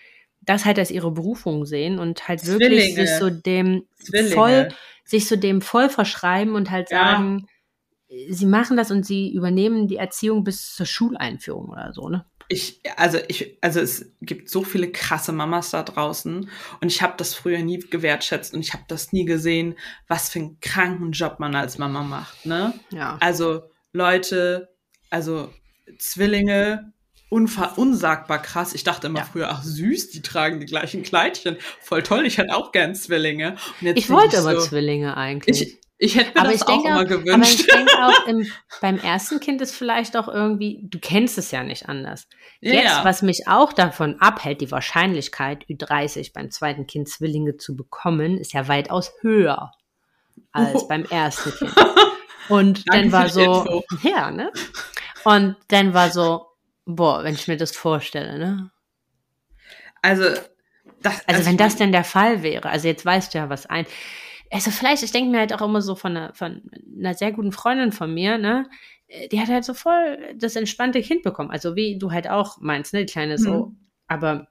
das 0.42 0.64
halt 0.64 0.78
als 0.78 0.90
ihre 0.90 1.10
Berufung 1.10 1.66
sehen 1.66 1.98
und 1.98 2.28
halt 2.28 2.46
wirklich 2.46 2.94
sich 2.94 3.10
so 3.18 3.30
dem 3.30 3.84
Zwillinge. 3.96 4.34
voll, 4.34 4.68
sich 5.04 5.28
so 5.28 5.36
dem 5.36 5.60
voll 5.60 5.88
verschreiben 5.88 6.54
und 6.54 6.70
halt 6.70 6.88
sagen, 6.88 7.46
ja. 8.08 8.16
sie 8.30 8.46
machen 8.46 8.76
das 8.76 8.90
und 8.90 9.04
sie 9.04 9.32
übernehmen 9.32 9.88
die 9.88 9.96
Erziehung 9.96 10.44
bis 10.44 10.74
zur 10.74 10.86
Schuleinführung 10.86 11.68
oder 11.68 11.92
so, 11.92 12.08
ne? 12.08 12.24
Ich, 12.52 12.80
also 12.96 13.18
ich, 13.28 13.58
also 13.60 13.78
es 13.78 14.12
gibt 14.22 14.48
so 14.48 14.64
viele 14.64 14.90
krasse 14.90 15.30
Mamas 15.30 15.70
da 15.70 15.84
draußen 15.84 16.50
und 16.80 16.88
ich 16.88 17.00
habe 17.00 17.14
das 17.16 17.32
früher 17.32 17.60
nie 17.60 17.78
gewertschätzt 17.78 18.54
und 18.54 18.60
ich 18.60 18.72
habe 18.72 18.82
das 18.88 19.12
nie 19.12 19.24
gesehen, 19.24 19.76
was 20.08 20.30
für 20.30 20.40
einen 20.40 20.58
kranken 20.58 21.12
Job 21.12 21.38
man 21.38 21.54
als 21.54 21.78
Mama 21.78 22.02
macht, 22.02 22.46
ne? 22.46 22.74
Ja. 22.90 23.18
Also 23.20 23.69
Leute, 23.92 24.68
also 25.10 25.52
Zwillinge, 25.98 26.92
unsagbar 27.30 28.42
krass. 28.42 28.74
Ich 28.74 28.84
dachte 28.84 29.06
immer 29.06 29.20
ja. 29.20 29.24
früher, 29.24 29.48
ach 29.50 29.62
süß, 29.62 30.10
die 30.10 30.22
tragen 30.22 30.60
die 30.60 30.66
gleichen 30.66 31.02
Kleidchen. 31.02 31.56
Voll 31.80 32.02
toll, 32.02 32.26
ich 32.26 32.38
hätte 32.38 32.54
auch 32.56 32.72
gern 32.72 32.94
Zwillinge. 32.94 33.56
ich 33.80 34.10
wollte 34.10 34.38
aber 34.38 34.60
so, 34.60 34.68
Zwillinge 34.68 35.16
eigentlich. 35.16 35.62
Ich, 35.62 35.80
ich 35.98 36.16
hätte 36.16 36.32
mir 36.34 36.40
aber 36.40 36.52
das 36.52 36.66
auch 36.66 36.84
immer 36.84 37.04
gewünscht. 37.04 37.32
Aber 37.32 37.44
ich 37.44 37.66
denke 37.66 37.92
auch, 38.02 38.26
im, 38.26 38.46
beim 38.80 38.98
ersten 38.98 39.38
Kind 39.38 39.60
ist 39.60 39.74
vielleicht 39.74 40.16
auch 40.16 40.28
irgendwie, 40.28 40.80
du 40.82 40.98
kennst 40.98 41.38
es 41.38 41.50
ja 41.50 41.62
nicht 41.62 41.88
anders. 41.88 42.26
Jetzt, 42.60 42.84
ja. 42.84 43.04
was 43.04 43.22
mich 43.22 43.46
auch 43.46 43.72
davon 43.72 44.20
abhält, 44.20 44.60
die 44.60 44.70
Wahrscheinlichkeit, 44.70 45.64
Ü30 45.66 46.32
beim 46.32 46.50
zweiten 46.50 46.86
Kind 46.86 47.08
Zwillinge 47.08 47.58
zu 47.58 47.76
bekommen, 47.76 48.38
ist 48.38 48.54
ja 48.54 48.66
weitaus 48.66 49.12
höher 49.20 49.72
als 50.52 50.82
oh. 50.82 50.88
beim 50.88 51.04
ersten 51.04 51.52
Kind. 51.52 51.74
Und 52.50 52.88
Danke 52.88 53.02
dann 53.02 53.12
war 53.12 53.28
so, 53.28 53.84
ja, 54.02 54.30
ne? 54.30 54.52
Und 55.24 55.56
dann 55.68 55.94
war 55.94 56.10
so, 56.10 56.46
boah, 56.84 57.24
wenn 57.24 57.34
ich 57.34 57.48
mir 57.48 57.56
das 57.56 57.72
vorstelle, 57.72 58.38
ne? 58.38 58.70
Also, 60.02 60.24
das, 61.02 61.20
also, 61.20 61.24
also 61.26 61.46
wenn 61.46 61.56
das 61.56 61.76
denn 61.76 61.92
der 61.92 62.04
Fall 62.04 62.42
wäre, 62.42 62.68
also 62.68 62.88
jetzt 62.88 63.04
weißt 63.04 63.34
du 63.34 63.38
ja, 63.38 63.48
was 63.48 63.66
ein. 63.66 63.86
Also 64.50 64.70
vielleicht, 64.70 65.02
ich 65.02 65.12
denke 65.12 65.30
mir 65.30 65.38
halt 65.38 65.52
auch 65.52 65.62
immer 65.62 65.80
so 65.80 65.94
von 65.94 66.16
einer, 66.16 66.34
von 66.34 66.62
einer 66.98 67.14
sehr 67.14 67.32
guten 67.32 67.52
Freundin 67.52 67.92
von 67.92 68.12
mir, 68.12 68.36
ne? 68.36 68.68
Die 69.30 69.40
hat 69.40 69.48
halt 69.48 69.64
so 69.64 69.74
voll 69.74 70.34
das 70.36 70.56
entspannte 70.56 71.02
Kind 71.02 71.22
bekommen. 71.22 71.50
Also 71.50 71.76
wie 71.76 71.98
du 71.98 72.10
halt 72.10 72.28
auch 72.28 72.58
meinst, 72.60 72.92
ne? 72.92 73.04
Die 73.04 73.12
kleine 73.12 73.38
so. 73.38 73.66
Mhm. 73.66 73.76
Aber 74.08 74.48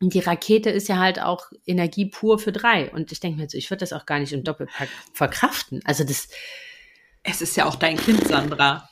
die 0.00 0.18
Rakete 0.20 0.70
ist 0.70 0.88
ja 0.88 0.98
halt 0.98 1.20
auch 1.20 1.50
Energie 1.66 2.06
pur 2.06 2.38
für 2.38 2.52
drei. 2.52 2.90
Und 2.90 3.12
ich 3.12 3.20
denke 3.20 3.40
mir 3.40 3.48
so, 3.48 3.58
ich 3.58 3.70
würde 3.70 3.80
das 3.80 3.92
auch 3.92 4.06
gar 4.06 4.18
nicht 4.18 4.32
im 4.32 4.44
Doppelpack 4.44 4.88
verkraften. 5.12 5.80
Also 5.84 6.04
das, 6.04 6.28
es 7.22 7.42
ist 7.42 7.56
ja 7.56 7.66
auch 7.66 7.76
dein 7.76 7.96
Kind, 7.96 8.26
Sandra. 8.26 8.88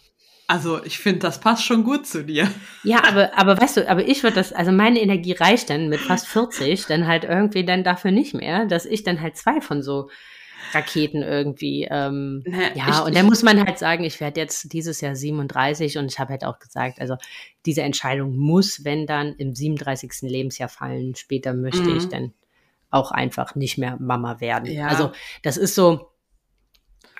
Also 0.47 0.83
ich 0.83 0.99
finde, 0.99 1.21
das 1.21 1.41
passt 1.41 1.64
schon 1.64 1.85
gut 1.85 2.07
zu 2.07 2.25
dir. 2.25 2.51
Ja, 2.83 3.05
aber, 3.05 3.37
aber 3.37 3.61
weißt 3.61 3.77
du, 3.77 3.88
aber 3.88 4.09
ich 4.09 4.23
würde 4.23 4.37
das, 4.37 4.53
also 4.55 4.73
meine 4.73 4.99
Energie 5.01 5.33
reicht 5.33 5.69
dann 5.69 5.91
mit 5.91 6.01
fast 6.01 6.27
40 6.27 6.87
dann 6.87 7.07
halt 7.07 7.25
irgendwie 7.25 7.64
dann 7.64 7.85
dafür 7.85 8.12
nicht 8.12 8.33
mehr, 8.33 8.64
dass 8.64 8.87
ich 8.87 9.03
dann 9.03 9.21
halt 9.21 9.37
zwei 9.37 9.61
von 9.61 9.83
so 9.83 10.09
Raketen 10.73 11.23
irgendwie, 11.23 11.87
ähm, 11.91 12.43
ne, 12.47 12.73
ja, 12.75 12.88
ich, 12.88 13.01
und 13.03 13.14
dann 13.14 13.27
muss 13.27 13.43
man 13.43 13.62
halt 13.62 13.79
sagen, 13.79 14.05
ich 14.05 14.21
werde 14.21 14.41
jetzt 14.41 14.73
dieses 14.73 15.03
Jahr 15.03 15.14
37 15.14 15.99
und 15.99 16.07
ich 16.07 16.19
habe 16.19 16.31
halt 16.31 16.45
auch 16.45 16.59
gesagt, 16.59 17.01
also 17.01 17.17
diese 17.67 17.83
Entscheidung 17.83 18.37
muss, 18.37 18.85
wenn 18.85 19.07
dann 19.07 19.35
im 19.37 19.55
37. 19.55 20.23
Lebensjahr 20.23 20.69
fallen, 20.69 21.14
später 21.14 21.53
möchte 21.53 21.83
mhm. 21.83 21.97
ich 21.97 22.09
dann 22.09 22.33
auch 22.91 23.11
einfach 23.11 23.55
nicht 23.55 23.77
mehr 23.77 23.97
Mama 24.01 24.41
werden. 24.41 24.71
Ja. 24.71 24.88
Also 24.88 25.12
das 25.43 25.59
ist 25.59 25.75
so, 25.75 26.11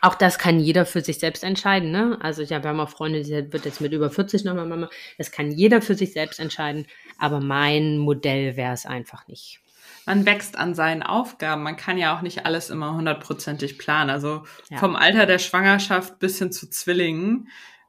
auch 0.01 0.15
das 0.15 0.39
kann 0.39 0.61
jeder 0.61 0.87
für 0.87 1.01
sich 1.01 1.19
selbst 1.19 1.45
entscheiden. 1.45 1.91
Ne? 1.91 2.19
Also 2.21 2.43
ich 2.43 2.53
habe 2.53 2.67
ja 2.67 2.73
mal 2.73 2.87
Freunde, 2.87 3.23
die 3.23 3.53
wird 3.53 3.65
jetzt 3.65 3.81
mit 3.81 3.93
über 3.93 4.11
40 4.11 4.45
nochmal 4.45 4.67
Mama. 4.67 4.89
Das 5.17 5.31
kann 5.31 5.51
jeder 5.51 5.83
für 5.83 5.95
sich 5.95 6.13
selbst 6.13 6.41
entscheiden. 6.41 6.87
Aber 7.19 7.41
mein 7.41 7.99
Modell 7.99 8.57
wäre 8.57 8.73
es 8.73 8.87
einfach 8.87 9.27
nicht. 9.29 9.61
Man 10.07 10.25
wächst 10.25 10.57
an 10.57 10.75
seinen 10.75 11.03
Aufgaben. 11.03 11.63
Man 11.63 11.77
kann 11.77 11.99
ja 11.99 12.17
auch 12.17 12.23
nicht 12.23 12.47
alles 12.47 12.71
immer 12.71 12.95
hundertprozentig 12.95 13.77
planen. 13.79 14.11
Also 14.11 14.45
ja. 14.71 14.79
vom 14.79 14.97
Alter 14.97 15.27
der 15.27 15.39
Schwangerschaft 15.39 16.19
bis 16.19 16.39
hin 16.39 16.51
zu 16.51 16.71
Zwillingen 16.71 17.49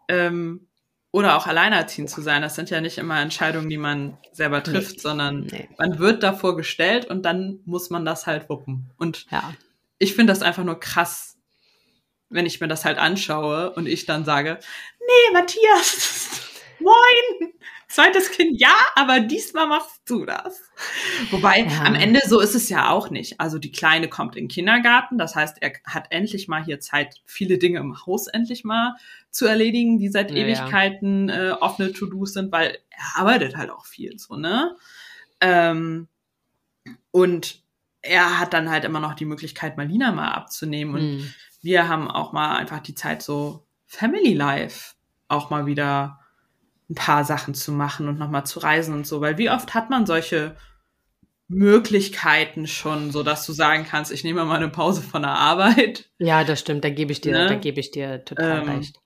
ähm, 0.10 0.68
oder 1.12 1.38
auch 1.38 1.48
alleinerziehend 1.48 2.10
zu 2.10 2.22
sein. 2.22 2.42
Das 2.42 2.56
sind 2.56 2.70
ja 2.70 2.82
nicht 2.82 2.98
immer 2.98 3.20
Entscheidungen, 3.22 3.70
die 3.70 3.78
man 3.78 4.18
selber 4.32 4.62
trifft, 4.64 4.98
nee. 4.98 5.02
sondern 5.02 5.48
nee. 5.52 5.70
man 5.78 5.98
wird 6.00 6.24
davor 6.24 6.56
gestellt 6.56 7.06
und 7.06 7.24
dann 7.24 7.60
muss 7.66 7.90
man 7.90 8.06
das 8.06 8.28
halt 8.28 8.50
wuppen. 8.50 8.92
Und 8.98 9.26
ja. 9.32 9.54
ich 9.98 10.14
finde 10.14 10.34
das 10.34 10.42
einfach 10.42 10.64
nur 10.64 10.80
krass, 10.80 11.39
wenn 12.30 12.46
ich 12.46 12.62
mir 12.62 12.68
das 12.68 12.86
halt 12.86 12.98
anschaue 12.98 13.72
und 13.72 13.88
ich 13.88 14.06
dann 14.06 14.24
sage, 14.26 14.60
nee, 15.00 15.34
Matthias, 15.34 16.42
moin, 16.80 17.54
zweites 17.88 18.32
Kind, 18.32 18.60
ja, 18.60 18.76
aber 18.96 19.20
diesmal 19.20 19.68
machst 19.68 20.02
du 20.06 20.26
das. 20.26 20.62
Wobei, 21.32 21.62
ja. 21.62 21.84
am 21.84 21.96
Ende 21.96 22.22
so 22.26 22.40
ist 22.40 22.56
es 22.56 22.70
ja 22.70 22.90
auch 22.90 23.10
nicht. 23.10 23.40
Also 23.40 23.58
die 23.58 23.72
Kleine 23.72 24.08
kommt 24.08 24.36
in 24.36 24.44
den 24.44 24.50
Kindergarten, 24.50 25.18
das 25.18 25.36
heißt, 25.36 25.58
er 25.62 25.74
hat 25.86 26.08
endlich 26.12 26.48
mal 26.48 26.64
hier 26.64 26.80
Zeit, 26.80 27.22
viele 27.26 27.58
Dinge 27.58 27.80
im 27.80 28.06
Haus 28.06 28.28
endlich 28.28 28.64
mal 28.64 28.96
zu 29.32 29.48
erledigen, 29.48 29.98
die 29.98 30.10
seit 30.10 30.32
ja, 30.32 30.38
Ewigkeiten 30.38 31.30
äh, 31.30 31.56
offene 31.60 31.92
To-Dos 31.92 32.34
sind, 32.34 32.52
weil 32.52 32.78
er 32.90 33.22
arbeitet 33.22 33.58
halt 33.58 33.72
auch 33.72 33.86
viel 33.86 34.18
so, 34.20 34.36
ne? 34.36 34.76
Ähm, 35.42 36.08
und 37.12 37.64
er 38.02 38.40
hat 38.40 38.54
dann 38.54 38.70
halt 38.70 38.86
immer 38.86 39.00
noch 39.00 39.14
die 39.14 39.26
Möglichkeit, 39.26 39.78
Malina 39.78 40.12
mal 40.12 40.32
abzunehmen 40.32 40.96
und 40.96 41.18
mhm 41.18 41.34
wir 41.62 41.88
haben 41.88 42.10
auch 42.10 42.32
mal 42.32 42.58
einfach 42.58 42.80
die 42.80 42.96
Zeit 42.96 43.22
so 43.22 43.66
Family 43.86 44.34
Life 44.34 44.96
auch 45.28 45.50
mal 45.50 45.66
wieder 45.66 46.20
ein 46.90 46.96
paar 46.96 47.24
Sachen 47.24 47.54
zu 47.54 47.72
machen 47.72 48.08
und 48.08 48.18
nochmal 48.18 48.46
zu 48.46 48.60
reisen 48.60 48.94
und 48.94 49.06
so, 49.06 49.22
weil 49.22 49.38
wie 49.38 49.50
oft 49.50 49.74
hat 49.74 49.90
man 49.90 50.06
solche 50.06 50.56
Möglichkeiten 51.48 52.68
schon, 52.68 53.12
so 53.12 53.24
dass 53.24 53.46
du 53.46 53.54
sagen 53.54 53.86
kannst, 53.88 54.12
ich 54.12 54.24
nehme 54.24 54.46
mal 54.46 54.58
eine 54.58 54.70
Pause 54.70 55.02
von 55.02 55.24
der 55.24 55.32
Arbeit. 55.32 56.10
Ja, 56.18 56.44
das 56.44 56.60
stimmt, 56.60 56.84
da 56.84 56.90
gebe 56.90 57.12
ich 57.12 57.22
dir, 57.22 57.32
ne? 57.32 57.48
da 57.48 57.56
gebe 57.56 57.80
ich 57.80 57.92
dir 57.92 58.24
total 58.26 58.62
ähm, 58.62 58.70
recht 58.70 59.00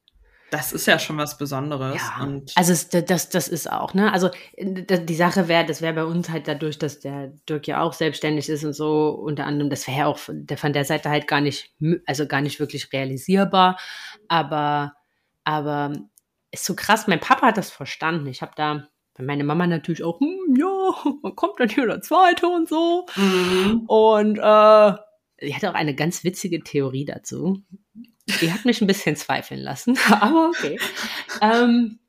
das 0.53 0.71
ist 0.71 0.85
ja 0.85 0.99
schon 0.99 1.17
was 1.17 1.39
Besonderes. 1.39 1.95
Ja, 1.95 2.29
also 2.55 2.73
es, 2.73 2.89
das, 2.89 3.29
das 3.29 3.47
ist 3.47 3.71
auch, 3.71 3.95
ne? 3.95 4.13
Also 4.13 4.29
die 4.55 5.15
Sache 5.15 5.47
wäre, 5.47 5.65
das 5.65 5.81
wäre 5.81 5.95
bei 5.95 6.05
uns 6.05 6.29
halt 6.29 6.47
dadurch, 6.47 6.77
dass 6.77 6.99
der 6.99 7.33
Dirk 7.49 7.67
ja 7.67 7.81
auch 7.81 7.93
selbstständig 7.93 8.47
ist 8.49 8.63
und 8.63 8.73
so, 8.73 9.09
unter 9.09 9.47
anderem, 9.47 9.71
das 9.71 9.87
wäre 9.87 9.97
ja 9.97 10.05
auch 10.05 10.19
von 10.19 10.45
der, 10.45 10.57
von 10.59 10.71
der 10.71 10.85
Seite 10.85 11.09
halt 11.09 11.27
gar 11.27 11.41
nicht, 11.41 11.73
also 12.05 12.27
gar 12.27 12.41
nicht 12.41 12.59
wirklich 12.59 12.93
realisierbar. 12.93 13.79
Aber, 14.27 14.93
aber 15.43 15.93
ist 16.51 16.65
so 16.65 16.75
krass, 16.75 17.07
mein 17.07 17.19
Papa 17.19 17.47
hat 17.47 17.57
das 17.57 17.71
verstanden. 17.71 18.27
Ich 18.27 18.43
habe 18.43 18.51
da, 18.55 18.87
meine 19.17 19.43
Mama 19.43 19.65
natürlich 19.65 20.03
auch, 20.03 20.19
hm, 20.19 20.55
ja, 20.55 21.13
man 21.23 21.35
kommt 21.35 21.59
dann 21.59 21.69
hier 21.69 21.87
der 21.87 22.01
Zweite 22.01 22.47
und 22.47 22.69
so. 22.69 23.07
Mhm. 23.15 23.85
Und 23.87 24.37
äh, 24.37 24.93
die 25.41 25.55
hatte 25.55 25.71
auch 25.71 25.75
eine 25.75 25.95
ganz 25.95 26.23
witzige 26.23 26.63
Theorie 26.63 27.05
dazu. 27.05 27.63
Die 28.41 28.51
hat 28.51 28.65
mich 28.65 28.81
ein 28.81 28.87
bisschen 28.87 29.15
zweifeln 29.15 29.59
lassen, 29.59 29.97
aber 30.09 30.49
okay. 30.49 30.79
ähm, 31.41 31.99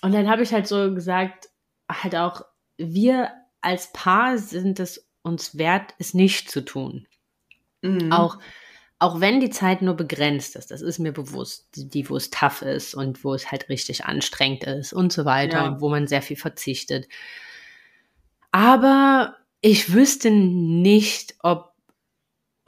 und 0.00 0.12
dann 0.12 0.28
habe 0.28 0.42
ich 0.42 0.52
halt 0.52 0.66
so 0.66 0.92
gesagt, 0.92 1.48
halt 1.88 2.16
auch, 2.16 2.44
wir 2.76 3.30
als 3.60 3.92
Paar 3.92 4.38
sind 4.38 4.80
es 4.80 5.08
uns 5.22 5.56
wert, 5.56 5.94
es 5.98 6.14
nicht 6.14 6.50
zu 6.50 6.64
tun. 6.64 7.06
Mhm. 7.82 8.12
Auch, 8.12 8.38
auch 8.98 9.20
wenn 9.20 9.40
die 9.40 9.50
Zeit 9.50 9.82
nur 9.82 9.94
begrenzt 9.94 10.56
ist, 10.56 10.70
das 10.70 10.82
ist 10.82 10.98
mir 10.98 11.12
bewusst, 11.12 11.68
die, 11.74 12.08
wo 12.08 12.16
es 12.16 12.30
tough 12.30 12.62
ist 12.62 12.94
und 12.94 13.24
wo 13.24 13.34
es 13.34 13.50
halt 13.50 13.68
richtig 13.68 14.04
anstrengend 14.04 14.64
ist 14.64 14.92
und 14.92 15.12
so 15.12 15.24
weiter 15.24 15.58
ja. 15.58 15.66
und 15.66 15.80
wo 15.80 15.88
man 15.88 16.06
sehr 16.06 16.22
viel 16.22 16.36
verzichtet. 16.36 17.08
Aber 18.50 19.36
ich 19.60 19.92
wüsste 19.92 20.30
nicht, 20.30 21.36
ob, 21.40 21.71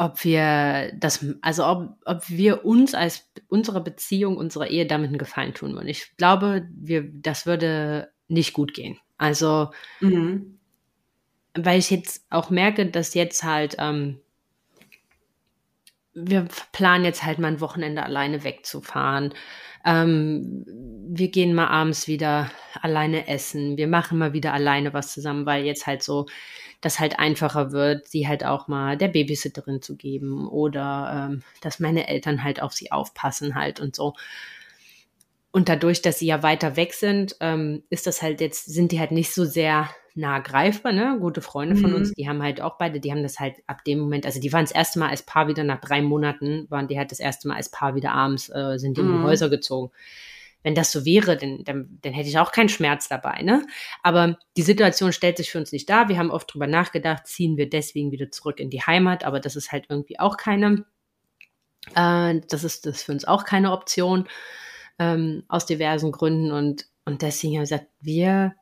ob 0.04 0.22
wir 0.24 0.92
das, 0.96 1.24
also 1.40 1.66
ob, 1.66 1.96
ob 2.04 2.28
wir 2.28 2.64
uns 2.64 2.94
als 2.94 3.30
unsere 3.48 3.82
Beziehung, 3.82 4.36
unsere 4.36 4.68
Ehe 4.68 4.86
damit 4.86 5.08
einen 5.08 5.18
Gefallen 5.18 5.54
tun 5.54 5.74
würden. 5.74 5.88
Ich 5.88 6.16
glaube, 6.16 6.68
wir, 6.74 7.08
das 7.12 7.46
würde 7.46 8.12
nicht 8.28 8.52
gut 8.52 8.74
gehen. 8.74 8.98
Also, 9.16 9.70
mhm. 10.00 10.58
weil 11.54 11.78
ich 11.78 11.90
jetzt 11.90 12.26
auch 12.30 12.50
merke, 12.50 12.86
dass 12.86 13.14
jetzt 13.14 13.44
halt 13.44 13.76
ähm, 13.78 14.20
wir 16.14 16.46
planen 16.72 17.04
jetzt 17.04 17.24
halt 17.24 17.38
mal 17.38 17.48
ein 17.48 17.60
Wochenende 17.60 18.02
alleine 18.02 18.44
wegzufahren. 18.44 19.34
Ähm, 19.84 20.64
wir 20.66 21.28
gehen 21.28 21.54
mal 21.54 21.68
abends 21.68 22.08
wieder 22.08 22.50
alleine 22.80 23.28
essen. 23.28 23.76
Wir 23.76 23.86
machen 23.88 24.18
mal 24.18 24.32
wieder 24.32 24.52
alleine 24.52 24.92
was 24.92 25.12
zusammen, 25.12 25.46
weil 25.46 25.64
jetzt 25.64 25.86
halt 25.86 26.02
so 26.02 26.26
das 26.80 27.00
halt 27.00 27.18
einfacher 27.18 27.72
wird, 27.72 28.08
sie 28.08 28.28
halt 28.28 28.44
auch 28.44 28.68
mal 28.68 28.96
der 28.96 29.08
Babysitterin 29.08 29.80
zu 29.80 29.96
geben 29.96 30.46
oder 30.48 31.30
ähm, 31.30 31.42
dass 31.62 31.80
meine 31.80 32.08
Eltern 32.08 32.44
halt 32.44 32.60
auf 32.60 32.72
sie 32.72 32.92
aufpassen 32.92 33.54
halt 33.54 33.80
und 33.80 33.96
so. 33.96 34.14
Und 35.54 35.68
dadurch, 35.68 36.02
dass 36.02 36.18
sie 36.18 36.26
ja 36.26 36.42
weiter 36.42 36.74
weg 36.74 36.94
sind, 36.94 37.36
ähm, 37.38 37.84
ist 37.88 38.08
das 38.08 38.22
halt 38.22 38.40
jetzt, 38.40 38.64
sind 38.66 38.90
die 38.90 38.98
halt 38.98 39.12
nicht 39.12 39.32
so 39.32 39.44
sehr 39.44 39.88
nah 40.16 40.40
greifbar, 40.40 40.90
ne? 40.90 41.16
Gute 41.20 41.42
Freunde 41.42 41.76
von 41.76 41.90
mhm. 41.90 41.96
uns, 41.96 42.12
die 42.12 42.28
haben 42.28 42.42
halt 42.42 42.60
auch 42.60 42.76
beide, 42.76 42.98
die 42.98 43.12
haben 43.12 43.22
das 43.22 43.38
halt 43.38 43.58
ab 43.68 43.84
dem 43.84 44.00
Moment, 44.00 44.26
also 44.26 44.40
die 44.40 44.52
waren 44.52 44.64
das 44.64 44.72
erste 44.72 44.98
Mal 44.98 45.10
als 45.10 45.22
Paar 45.22 45.46
wieder 45.46 45.62
nach 45.62 45.80
drei 45.80 46.02
Monaten, 46.02 46.66
waren 46.70 46.88
die 46.88 46.98
halt 46.98 47.12
das 47.12 47.20
erste 47.20 47.46
Mal 47.46 47.54
als 47.54 47.68
Paar 47.68 47.94
wieder 47.94 48.10
abends, 48.10 48.48
äh, 48.48 48.78
sind 48.78 48.96
die 48.96 49.02
mhm. 49.02 49.10
in 49.10 49.12
die 49.12 49.18
mhm. 49.20 49.26
Häuser 49.26 49.48
gezogen. 49.48 49.92
Wenn 50.64 50.74
das 50.74 50.90
so 50.90 51.04
wäre, 51.04 51.36
dann, 51.36 51.62
dann, 51.62 52.00
dann 52.02 52.14
hätte 52.14 52.28
ich 52.28 52.38
auch 52.40 52.50
keinen 52.50 52.68
Schmerz 52.68 53.06
dabei, 53.06 53.42
ne? 53.42 53.64
Aber 54.02 54.36
die 54.56 54.62
Situation 54.62 55.12
stellt 55.12 55.36
sich 55.36 55.52
für 55.52 55.58
uns 55.58 55.70
nicht 55.70 55.88
dar. 55.88 56.08
Wir 56.08 56.18
haben 56.18 56.32
oft 56.32 56.52
drüber 56.52 56.66
nachgedacht, 56.66 57.28
ziehen 57.28 57.56
wir 57.56 57.70
deswegen 57.70 58.10
wieder 58.10 58.32
zurück 58.32 58.58
in 58.58 58.70
die 58.70 58.82
Heimat, 58.82 59.22
aber 59.22 59.38
das 59.38 59.54
ist 59.54 59.70
halt 59.70 59.84
irgendwie 59.88 60.18
auch 60.18 60.36
keine, 60.36 60.84
äh, 61.94 62.40
das 62.48 62.64
ist 62.64 62.86
das 62.86 62.96
ist 62.96 63.02
für 63.04 63.12
uns 63.12 63.24
auch 63.24 63.44
keine 63.44 63.70
Option 63.70 64.26
ähm, 64.98 65.44
aus 65.48 65.66
diversen 65.66 66.12
Gründen 66.12 66.52
und 66.52 66.86
und 67.04 67.22
deswegen 67.22 67.54
habe 67.54 67.64
ich 67.64 67.70
gesagt, 67.70 67.90
wir 68.00 68.54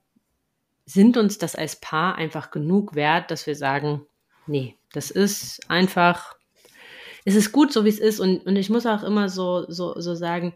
sind 0.85 1.17
uns 1.17 1.39
das 1.39 1.55
als 1.55 1.77
Paar 1.77 2.17
einfach 2.17 2.51
genug 2.51 2.95
wert, 2.95 3.31
dass 3.31 3.47
wir 3.47 3.55
sagen, 3.55 4.05
nee, 4.47 4.77
das 4.93 5.11
ist 5.11 5.61
einfach, 5.71 6.35
es 7.25 7.37
ist 7.37 7.53
gut, 7.53 7.73
so 7.73 7.85
wie 7.85 7.91
es 7.91 8.01
ist. 8.01 8.21
Und, 8.21 8.45
und 8.47 8.57
ich 8.57 8.69
muss 8.69 8.87
auch 8.87 9.05
immer 9.05 9.29
so, 9.29 9.71
so, 9.71 9.99
so 10.01 10.15
sagen, 10.15 10.55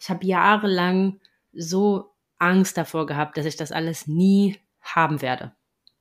ich 0.00 0.10
habe 0.10 0.26
jahrelang 0.26 1.20
so 1.52 2.10
Angst 2.38 2.76
davor 2.76 3.06
gehabt, 3.06 3.36
dass 3.36 3.46
ich 3.46 3.56
das 3.56 3.72
alles 3.72 4.06
nie 4.06 4.58
haben 4.80 5.22
werde. 5.22 5.52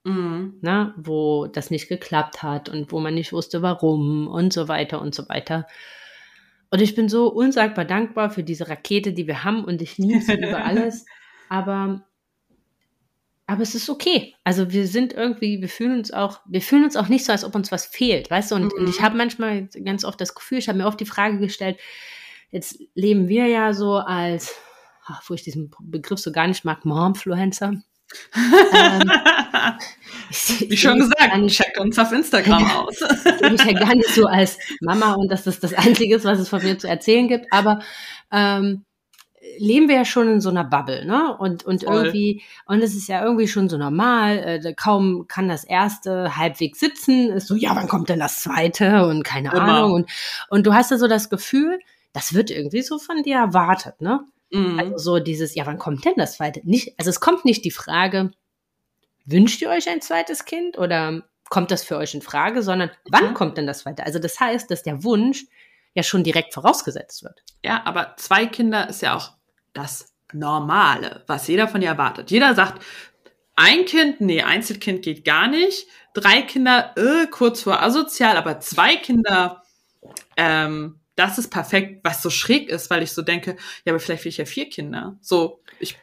Mhm. 0.04 0.58
Na, 0.62 0.94
wo 0.98 1.48
das 1.48 1.70
nicht 1.70 1.88
geklappt 1.88 2.42
hat 2.42 2.70
und 2.70 2.92
wo 2.92 3.00
man 3.00 3.13
nicht 3.13 3.34
wusste, 3.34 3.62
warum 3.62 4.28
und 4.28 4.54
so 4.54 4.68
weiter 4.68 5.02
und 5.02 5.13
so 5.13 5.30
weiter. 5.30 5.68
Und 6.70 6.82
ich 6.82 6.96
bin 6.96 7.10
so 7.10 7.28
unsagbar 7.28 7.86
dankbar 7.86 8.30
für 8.30 8.44
diese 8.44 8.68
Rakete, 8.68 9.14
die 9.14 9.28
wir 9.28 9.44
haben 9.44 9.64
und 9.64 9.82
ich 9.82 9.98
liebe 9.98 10.22
sie 10.22 10.34
über 10.34 10.64
alles. 10.66 11.06
Aber 11.50 12.08
aber 13.50 13.62
es 13.62 13.76
ist 13.76 13.90
okay. 13.90 14.36
Also 14.44 14.74
wir 14.74 14.88
sind 14.88 15.14
irgendwie, 15.14 15.62
wir 15.62 15.70
fühlen 15.70 16.00
uns 16.00 16.12
auch, 16.12 16.42
wir 16.46 16.62
fühlen 16.62 16.84
uns 16.84 16.98
auch 16.98 17.08
nicht 17.08 17.24
so, 17.24 17.32
als 17.32 17.46
ob 17.46 17.56
uns 17.56 17.72
was 17.72 17.86
fehlt, 17.86 18.30
weißt 18.30 18.52
du? 18.52 18.56
Und, 18.56 18.64
mhm. 18.66 18.80
und 18.80 18.90
ich 18.90 19.02
habe 19.02 19.16
manchmal 19.16 19.68
ganz 19.86 20.04
oft 20.04 20.20
das 20.20 20.36
Gefühl, 20.36 20.58
ich 20.58 20.68
habe 20.68 20.78
mir 20.78 20.86
oft 20.86 21.00
die 21.00 21.06
Frage 21.06 21.40
gestellt, 21.40 21.80
jetzt 22.52 22.78
leben 22.94 23.30
wir 23.30 23.48
ja 23.48 23.74
so 23.74 23.96
als, 23.96 24.54
ach, 25.06 25.24
wo 25.28 25.34
ich 25.34 25.44
diesen 25.44 25.72
Begriff 25.80 26.20
so 26.20 26.34
gar 26.34 26.48
nicht 26.48 26.66
mag, 26.66 26.84
Momfluencer. 26.84 27.82
Ähm, 28.36 29.12
ich, 30.30 30.70
Wie 30.70 30.78
schon 30.78 31.00
gesagt, 31.00 31.48
check 31.48 31.80
uns 31.80 31.98
auf 32.00 32.12
Instagram 32.12 32.65
aus. 32.76 33.02
ich 33.02 33.41
bin 33.41 33.58
ja 33.58 33.80
gar 33.80 33.96
nicht 33.96 34.10
so 34.10 34.26
als 34.26 34.58
Mama 34.82 35.13
und 35.13 35.32
dass 35.32 35.43
das 35.43 35.60
das 35.60 35.74
Einzige 35.74 36.15
ist, 36.15 36.26
was 36.26 36.39
es 36.39 36.50
von 36.50 36.63
mir 36.63 36.78
zu 36.78 36.88
erzählen 36.88 37.28
gibt, 37.28 37.52
aber 37.52 37.80
ähm, 38.32 38.86
leben 39.58 39.88
wir 39.88 39.96
ja 39.96 40.06
schon 40.06 40.28
in 40.28 40.41
so 40.41 40.50
einer 40.50 40.63
Bubble, 40.63 41.06
ne? 41.06 41.36
Und, 41.38 41.63
und 41.63 41.84
irgendwie, 41.84 42.43
und 42.65 42.82
es 42.82 42.96
ist 42.96 43.08
ja 43.08 43.24
irgendwie 43.24 43.48
schon 43.48 43.70
so 43.70 43.78
normal, 43.78 44.38
äh, 44.38 44.74
kaum 44.74 45.26
kann 45.28 45.48
das 45.48 45.63
erste 45.63 46.36
halbwegs 46.38 46.80
sitzen, 46.80 47.30
ist 47.32 47.48
so, 47.48 47.56
ja, 47.56 47.76
wann 47.76 47.88
kommt 47.88 48.10
denn 48.10 48.20
das 48.20 48.41
zweite? 48.41 49.06
Und 49.06 49.24
keine 49.24 49.52
Immer. 49.52 49.62
Ahnung. 49.62 49.93
Und, 49.93 50.10
und 50.50 50.67
du 50.67 50.74
hast 50.74 50.91
ja 50.91 50.98
so 50.98 51.08
das 51.08 51.30
Gefühl, 51.30 51.80
das 52.13 52.34
wird 52.34 52.52
irgendwie 52.52 52.82
so 52.82 52.98
von 53.00 53.24
dir 53.24 53.38
erwartet, 53.38 54.02
ne? 54.02 54.22
Mhm. 54.52 54.80
Also 54.80 54.98
so 54.98 55.20
dieses, 55.20 55.56
ja, 55.56 55.66
wann 55.66 55.78
kommt 55.78 56.06
denn 56.06 56.16
das 56.18 56.38
zweite? 56.38 56.62
Nicht, 56.64 56.98
also 56.98 57.10
es 57.10 57.20
kommt 57.20 57.46
nicht 57.46 57.66
die 57.66 57.72
Frage, 57.72 58.32
wünscht 59.26 59.62
ihr 59.62 59.70
euch 59.70 59.90
ein 59.90 60.02
zweites 60.02 60.46
Kind 60.46 60.78
oder 60.78 61.24
kommt 61.50 61.72
das 61.72 61.84
für 61.84 61.98
euch 61.98 62.14
in 62.14 62.22
Frage, 62.22 62.64
sondern 62.64 62.92
wann 63.10 63.30
mhm. 63.30 63.34
kommt 63.34 63.58
denn 63.58 63.68
das 63.68 63.80
zweite? 63.80 64.06
Also 64.06 64.20
das 64.20 64.40
heißt, 64.40 64.70
dass 64.72 64.84
der 64.84 65.04
Wunsch 65.04 65.46
ja 65.94 66.04
schon 66.04 66.24
direkt 66.24 66.54
vorausgesetzt 66.54 67.24
wird. 67.24 67.44
Ja, 67.64 67.82
aber 67.86 68.16
zwei 68.18 68.46
Kinder 68.46 68.90
ist 68.90 69.02
ja 69.02 69.16
auch 69.16 69.32
das 69.74 70.14
Normale, 70.34 71.24
was 71.28 71.48
jeder 71.48 71.68
von 71.68 71.82
dir 71.82 71.88
erwartet. 71.88 72.32
Jeder 72.32 72.54
sagt, 72.54 72.84
ein 73.56 73.86
Kind, 73.86 74.22
nee, 74.22 74.44
Einzelkind 74.44 75.02
geht 75.02 75.26
gar 75.26 75.48
nicht. 75.48 75.88
Drei 76.14 76.42
Kinder, 76.44 76.94
äh, 76.96 77.28
kurz 77.28 77.64
vor 77.64 77.82
asozial, 77.82 78.38
aber 78.38 78.60
zwei 78.60 78.98
Kinder, 78.98 79.64
ähm, 80.36 81.00
das 81.18 81.38
ist 81.38 81.50
perfekt, 81.50 82.00
was 82.04 82.22
so 82.22 82.30
schräg 82.30 82.70
ist, 82.70 82.90
weil 82.90 83.04
ich 83.04 83.12
so 83.12 83.22
denke, 83.24 83.58
ja, 83.84 83.92
aber 83.92 84.00
vielleicht 84.00 84.24
will 84.24 84.30
ich 84.30 84.38
ja 84.38 84.46
vier 84.46 84.70
Kinder. 84.70 85.18
So, 85.20 85.62
ich 85.80 85.98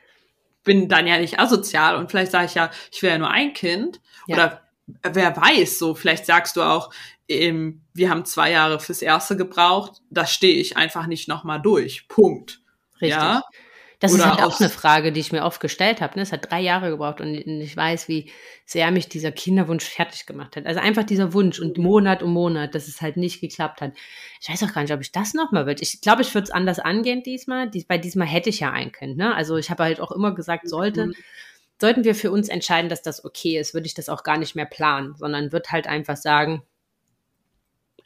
bin 0.64 0.88
dann 0.88 1.06
ja 1.06 1.18
nicht 1.18 1.38
asozial 1.38 1.96
und 1.96 2.10
vielleicht 2.10 2.32
sage 2.32 2.46
ich 2.46 2.54
ja, 2.54 2.70
ich 2.92 3.00
will 3.02 3.10
ja 3.10 3.18
nur 3.18 3.30
ein 3.30 3.52
Kind. 3.52 4.00
Ja. 4.26 4.34
Oder 4.34 4.62
wer 5.02 5.36
weiß, 5.36 5.78
so, 5.78 5.94
vielleicht 5.94 6.26
sagst 6.26 6.56
du 6.56 6.62
auch, 6.62 6.90
ähm, 7.28 7.82
wir 7.94 8.10
haben 8.10 8.24
zwei 8.24 8.50
Jahre 8.50 8.80
fürs 8.80 9.02
erste 9.02 9.36
gebraucht, 9.36 10.02
da 10.10 10.26
stehe 10.26 10.56
ich 10.56 10.76
einfach 10.76 11.06
nicht 11.06 11.28
nochmal 11.28 11.62
durch. 11.62 12.08
Punkt. 12.08 12.60
Richtig. 13.00 13.10
Ja? 13.10 13.42
Das 14.00 14.12
Oder 14.12 14.24
ist 14.24 14.30
halt 14.30 14.42
auch 14.42 14.60
eine 14.60 14.68
Frage, 14.68 15.12
die 15.12 15.20
ich 15.20 15.32
mir 15.32 15.44
oft 15.44 15.60
gestellt 15.60 16.00
habe. 16.00 16.16
Ne? 16.16 16.22
Es 16.22 16.32
hat 16.32 16.50
drei 16.50 16.60
Jahre 16.60 16.90
gebraucht 16.90 17.20
und 17.20 17.34
ich 17.34 17.76
weiß, 17.76 18.08
wie 18.08 18.30
sehr 18.66 18.90
mich 18.90 19.08
dieser 19.08 19.32
Kinderwunsch 19.32 19.84
fertig 19.84 20.26
gemacht 20.26 20.56
hat. 20.56 20.66
Also 20.66 20.80
einfach 20.80 21.04
dieser 21.04 21.32
Wunsch 21.32 21.60
und 21.60 21.78
Monat 21.78 22.22
um 22.22 22.32
Monat, 22.32 22.74
dass 22.74 22.88
es 22.88 23.00
halt 23.00 23.16
nicht 23.16 23.40
geklappt 23.40 23.80
hat. 23.80 23.92
Ich 24.40 24.48
weiß 24.48 24.62
auch 24.64 24.72
gar 24.72 24.82
nicht, 24.82 24.92
ob 24.92 25.00
ich 25.00 25.12
das 25.12 25.34
nochmal 25.34 25.66
will. 25.66 25.76
Ich 25.80 26.00
glaube, 26.00 26.22
ich 26.22 26.34
würde 26.34 26.44
es 26.44 26.50
anders 26.50 26.78
angehen 26.78 27.22
diesmal. 27.22 27.70
Dies, 27.70 27.84
bei 27.84 27.98
diesmal 27.98 28.26
hätte 28.26 28.50
ich 28.50 28.60
ja 28.60 28.72
ein 28.72 28.92
Kind. 28.92 29.16
Ne? 29.16 29.34
Also 29.34 29.56
ich 29.56 29.70
habe 29.70 29.84
halt 29.84 30.00
auch 30.00 30.12
immer 30.12 30.34
gesagt, 30.34 30.68
sollte, 30.68 31.06
mhm. 31.06 31.14
sollten 31.80 32.04
wir 32.04 32.14
für 32.14 32.30
uns 32.30 32.48
entscheiden, 32.48 32.88
dass 32.88 33.02
das 33.02 33.24
okay 33.24 33.58
ist, 33.58 33.74
würde 33.74 33.86
ich 33.86 33.94
das 33.94 34.08
auch 34.08 34.24
gar 34.24 34.38
nicht 34.38 34.56
mehr 34.56 34.66
planen, 34.66 35.14
sondern 35.16 35.52
würde 35.52 35.70
halt 35.70 35.86
einfach 35.86 36.16
sagen, 36.16 36.62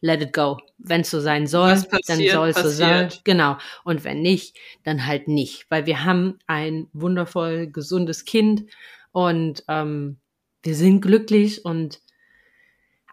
let 0.00 0.22
it 0.22 0.32
go. 0.32 0.58
Wenn 0.78 1.02
es 1.02 1.10
so 1.10 1.20
sein 1.20 1.46
soll, 1.46 1.74
passiert, 1.74 2.08
dann 2.08 2.28
soll 2.28 2.48
es 2.48 2.56
so 2.56 2.68
sein. 2.68 3.12
Genau. 3.24 3.58
Und 3.84 4.04
wenn 4.04 4.22
nicht, 4.22 4.56
dann 4.84 5.06
halt 5.06 5.28
nicht. 5.28 5.66
Weil 5.70 5.86
wir 5.86 6.04
haben 6.04 6.38
ein 6.46 6.88
wundervoll 6.92 7.66
gesundes 7.66 8.24
Kind 8.24 8.64
und 9.12 9.64
ähm, 9.68 10.18
wir 10.62 10.74
sind 10.74 11.00
glücklich 11.00 11.64
und 11.64 12.00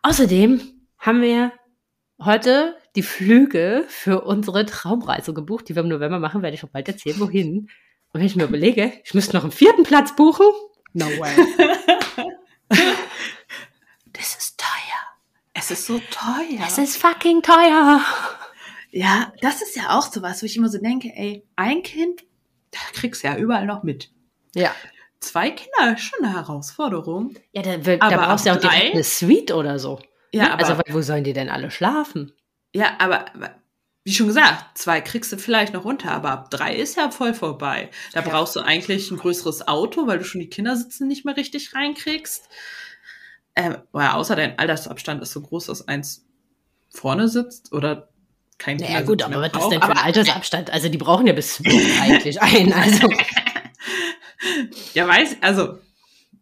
außerdem 0.02 0.62
haben 0.98 1.22
wir 1.22 1.52
heute 2.24 2.76
die 2.96 3.04
Flüge 3.04 3.86
für 3.88 4.22
unsere 4.22 4.66
Traumreise 4.66 5.34
gebucht, 5.34 5.68
die 5.68 5.76
wir 5.76 5.84
im 5.84 5.90
November 5.90 6.20
machen, 6.20 6.42
werde 6.42 6.56
ich 6.56 6.64
auch 6.64 6.70
bald 6.70 6.88
erzählen, 6.88 7.20
wohin. 7.20 7.70
Und 8.14 8.20
wenn 8.20 8.26
ich 8.26 8.36
mir 8.36 8.46
überlege, 8.46 8.94
ich 9.04 9.14
müsste 9.14 9.36
noch 9.36 9.44
einen 9.44 9.52
vierten 9.52 9.84
Platz 9.84 10.16
buchen, 10.16 10.46
no 10.94 11.06
way. 11.06 11.32
es 15.56 15.72
ist 15.72 15.86
so 15.86 16.00
teuer. 16.12 16.66
Es 16.68 16.78
ist 16.78 16.98
fucking 16.98 17.42
teuer. 17.42 18.02
Ja, 18.92 19.34
das 19.42 19.62
ist 19.62 19.76
ja 19.76 19.98
auch 19.98 20.12
so 20.12 20.22
was, 20.22 20.42
wo 20.42 20.46
ich 20.46 20.58
immer 20.58 20.70
so 20.70 20.78
denke, 20.78 21.12
ey, 21.16 21.44
ein 21.56 21.82
Kind, 21.82 22.24
da 22.72 22.80
kriegst 22.94 23.24
du 23.24 23.28
ja 23.28 23.38
überall 23.38 23.66
noch 23.66 23.82
mit. 23.82 24.12
Ja. 24.54 24.76
Zwei 25.22 25.50
Kinder 25.52 25.94
ist 25.94 26.04
schon 26.04 26.24
eine 26.24 26.34
Herausforderung. 26.34 27.36
Ja, 27.54 27.62
da, 27.62 27.78
da 27.78 28.18
brauchst 28.18 28.46
du 28.46 28.50
ja 28.50 28.56
auch 28.56 28.62
direkt 28.62 28.94
eine 28.94 29.04
Suite 29.04 29.52
oder 29.52 29.80
so. 29.80 30.00
Ja, 30.32 30.44
ne? 30.44 30.54
aber, 30.54 30.68
also 30.68 30.82
wo 30.90 31.02
sollen 31.02 31.24
die 31.24 31.34
denn 31.34 31.50
alle 31.50 31.72
schlafen? 31.72 32.34
Ja, 32.74 32.98
aber, 33.00 33.26
wie 34.04 34.14
schon 34.14 34.28
gesagt, 34.28 34.78
zwei 34.78 35.00
kriegst 35.00 35.32
du 35.32 35.38
vielleicht 35.38 35.74
noch 35.74 35.86
unter, 35.86 36.12
aber 36.12 36.32
ab 36.32 36.52
drei 36.52 36.76
ist 36.76 36.98
ja 36.98 37.12
voll 37.12 37.34
vorbei. 37.34 37.90
Da 38.12 38.22
ja. 38.22 38.30
brauchst 38.30 38.56
du 38.58 38.60
eigentlich 38.60 39.10
ein 39.10 39.18
größeres 39.18 39.68
Auto, 39.70 40.06
weil 40.06 40.20
du 40.20 40.26
schon 40.26 40.42
die 40.42 40.50
Kindersitze 40.50 41.06
nicht 41.06 41.24
mehr 41.24 41.38
richtig 41.38 41.74
reinkriegst. 41.74 42.50
Ähm, 43.56 43.78
außer 43.94 44.36
dein 44.36 44.60
Altersabstand 44.60 45.22
ist 45.22 45.32
so 45.32 45.42
groß, 45.42 45.68
dass 45.68 45.88
eins 45.88 46.26
vorne 46.90 47.30
sitzt 47.30 47.72
oder 47.72 48.10
kein 48.58 48.80
Ja, 48.80 49.02
gut, 49.02 49.22
aber 49.22 49.42
was 49.42 49.64
ist 49.64 49.70
denn 49.70 49.82
für 49.82 49.92
ein 49.92 49.98
Altersabstand? 49.98 50.70
Also 50.72 50.90
die 50.90 50.98
brauchen 50.98 51.28
ja 51.28 51.34
bis 51.34 51.62
eigentlich 52.02 52.42
ein. 52.42 52.74
Also. 52.74 53.10
ja, 54.94 55.08
weiß, 55.08 55.38
also 55.42 55.80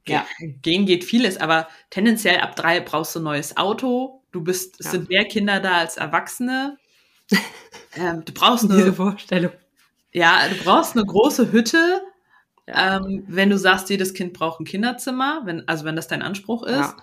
ja. 0.07 0.25
gehen 0.39 0.85
geht 0.85 1.03
vieles, 1.03 1.37
aber 1.37 1.67
tendenziell 1.89 2.39
ab 2.39 2.55
drei 2.55 2.79
brauchst 2.79 3.15
du 3.15 3.19
ein 3.19 3.23
neues 3.23 3.57
Auto. 3.57 4.23
Du 4.31 4.41
bist, 4.41 4.79
es 4.79 4.87
ja. 4.87 4.91
sind 4.91 5.09
mehr 5.09 5.25
Kinder 5.25 5.59
da 5.59 5.77
als 5.77 5.97
Erwachsene. 5.97 6.77
ähm, 7.95 8.25
du 8.25 8.33
brauchst 8.33 8.65
eine, 8.65 8.75
diese 8.75 8.93
Vorstellung. 8.93 9.51
Ja, 10.11 10.47
du 10.49 10.55
brauchst 10.63 10.95
eine 10.95 11.05
große 11.05 11.51
Hütte. 11.51 12.01
Ja. 12.67 12.97
Ähm, 12.97 13.23
wenn 13.27 13.49
du 13.49 13.57
sagst, 13.57 13.89
jedes 13.89 14.13
Kind 14.13 14.33
braucht 14.33 14.61
ein 14.61 14.65
Kinderzimmer, 14.65 15.41
wenn, 15.45 15.67
also 15.67 15.85
wenn 15.85 15.95
das 15.95 16.07
dein 16.07 16.21
Anspruch 16.21 16.63
ist. 16.63 16.75
Ja. 16.75 16.97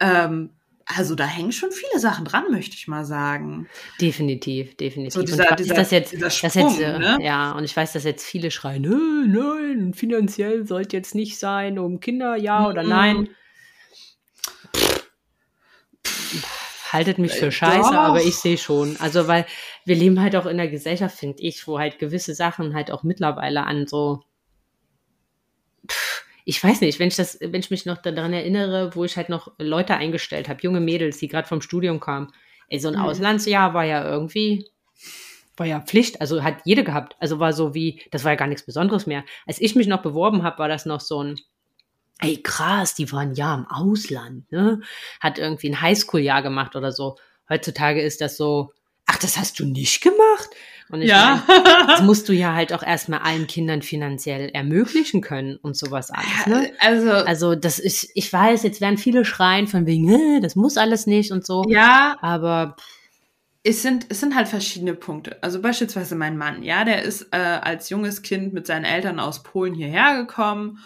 Ähm, 0.00 0.50
also 0.86 1.14
da 1.14 1.26
hängen 1.26 1.52
schon 1.52 1.70
viele 1.70 2.00
Sachen 2.00 2.24
dran, 2.24 2.44
möchte 2.50 2.74
ich 2.74 2.88
mal 2.88 3.04
sagen. 3.04 3.68
Definitiv, 4.00 4.74
definitiv. 4.76 5.12
So 5.12 5.22
dieser, 5.22 5.50
und 5.50 5.60
dieser, 5.60 5.74
das 5.74 5.90
jetzt, 5.90 6.10
Sprung, 6.12 6.22
das 6.22 6.54
jetzt, 6.54 6.78
ne? 6.78 7.18
ja, 7.20 7.52
und 7.52 7.64
ich 7.64 7.76
weiß, 7.76 7.92
dass 7.92 8.04
jetzt 8.04 8.24
viele 8.24 8.50
schreien, 8.50 8.82
nein, 9.30 9.92
finanziell 9.92 10.66
sollte 10.66 10.96
jetzt 10.96 11.14
nicht 11.14 11.38
sein, 11.38 11.78
um 11.78 12.00
Kinder, 12.00 12.36
ja 12.36 12.66
oder 12.66 12.82
mhm. 12.84 12.88
nein. 12.88 13.28
haltet 16.90 17.18
mich 17.18 17.32
für 17.32 17.52
scheiße, 17.52 17.90
Doch. 17.90 17.98
aber 17.98 18.22
ich 18.22 18.36
sehe 18.36 18.56
schon. 18.56 18.96
Also, 18.98 19.28
weil 19.28 19.44
wir 19.84 19.94
leben 19.94 20.22
halt 20.22 20.36
auch 20.36 20.46
in 20.46 20.58
einer 20.58 20.68
Gesellschaft, 20.68 21.18
finde 21.18 21.42
ich, 21.42 21.68
wo 21.68 21.78
halt 21.78 21.98
gewisse 21.98 22.34
Sachen 22.34 22.74
halt 22.74 22.90
auch 22.90 23.02
mittlerweile 23.02 23.64
an 23.64 23.86
so 23.86 24.22
ich 26.48 26.64
weiß 26.64 26.80
nicht, 26.80 26.98
wenn 26.98 27.08
ich 27.08 27.16
das, 27.16 27.36
wenn 27.42 27.60
ich 27.60 27.70
mich 27.70 27.84
noch 27.84 27.98
daran 27.98 28.32
erinnere, 28.32 28.94
wo 28.94 29.04
ich 29.04 29.18
halt 29.18 29.28
noch 29.28 29.52
Leute 29.58 29.96
eingestellt 29.96 30.48
habe, 30.48 30.62
junge 30.62 30.80
Mädels, 30.80 31.18
die 31.18 31.28
gerade 31.28 31.46
vom 31.46 31.60
Studium 31.60 32.00
kamen. 32.00 32.32
Ey, 32.68 32.78
so 32.78 32.88
ein 32.88 32.94
mhm. 32.94 33.02
Auslandsjahr 33.02 33.74
war 33.74 33.84
ja 33.84 34.02
irgendwie, 34.02 34.66
war 35.58 35.66
ja 35.66 35.82
Pflicht, 35.82 36.22
also 36.22 36.42
hat 36.42 36.62
jede 36.64 36.84
gehabt. 36.84 37.16
Also 37.20 37.38
war 37.38 37.52
so 37.52 37.74
wie, 37.74 38.00
das 38.12 38.24
war 38.24 38.32
ja 38.32 38.36
gar 38.36 38.48
nichts 38.48 38.64
Besonderes 38.64 39.06
mehr. 39.06 39.24
Als 39.46 39.60
ich 39.60 39.74
mich 39.74 39.88
noch 39.88 40.00
beworben 40.00 40.42
habe, 40.42 40.60
war 40.60 40.68
das 40.68 40.86
noch 40.86 41.02
so 41.02 41.22
ein, 41.22 41.38
ey 42.20 42.42
krass, 42.42 42.94
die 42.94 43.12
waren 43.12 43.34
ja 43.34 43.54
im 43.54 43.66
Ausland, 43.66 44.50
ne? 44.50 44.80
Hat 45.20 45.38
irgendwie 45.38 45.68
ein 45.68 45.82
Highschool-Jahr 45.82 46.40
gemacht 46.40 46.76
oder 46.76 46.92
so. 46.92 47.18
Heutzutage 47.50 48.00
ist 48.00 48.22
das 48.22 48.38
so, 48.38 48.72
ach, 49.04 49.18
das 49.18 49.36
hast 49.36 49.58
du 49.60 49.66
nicht 49.66 50.00
gemacht? 50.00 50.48
Und 50.90 51.02
ich 51.02 51.10
ja. 51.10 51.42
meine, 51.46 51.62
das 51.86 52.02
musst 52.02 52.28
du 52.28 52.32
ja 52.32 52.54
halt 52.54 52.72
auch 52.72 52.82
erstmal 52.82 53.20
allen 53.20 53.46
Kindern 53.46 53.82
finanziell 53.82 54.48
ermöglichen 54.50 55.20
können 55.20 55.56
und 55.56 55.76
sowas 55.76 56.10
alles. 56.10 56.46
Ne? 56.46 56.72
Also, 56.80 57.10
also 57.10 57.54
das 57.54 57.78
ist, 57.78 58.10
ich 58.14 58.32
weiß, 58.32 58.62
jetzt 58.62 58.80
werden 58.80 58.98
viele 58.98 59.24
schreien 59.24 59.66
von 59.66 59.86
wegen, 59.86 60.40
das 60.42 60.56
muss 60.56 60.76
alles 60.76 61.06
nicht 61.06 61.32
und 61.32 61.44
so. 61.44 61.64
Ja. 61.68 62.16
Aber 62.20 62.76
es 63.62 63.82
sind, 63.82 64.06
es 64.08 64.20
sind 64.20 64.34
halt 64.34 64.48
verschiedene 64.48 64.94
Punkte. 64.94 65.36
Also 65.42 65.60
beispielsweise 65.60 66.14
mein 66.14 66.38
Mann, 66.38 66.62
ja, 66.62 66.84
der 66.84 67.02
ist 67.02 67.28
äh, 67.32 67.36
als 67.36 67.90
junges 67.90 68.22
Kind 68.22 68.52
mit 68.54 68.66
seinen 68.66 68.84
Eltern 68.84 69.20
aus 69.20 69.42
Polen 69.42 69.74
hierher 69.74 70.16
gekommen 70.16 70.78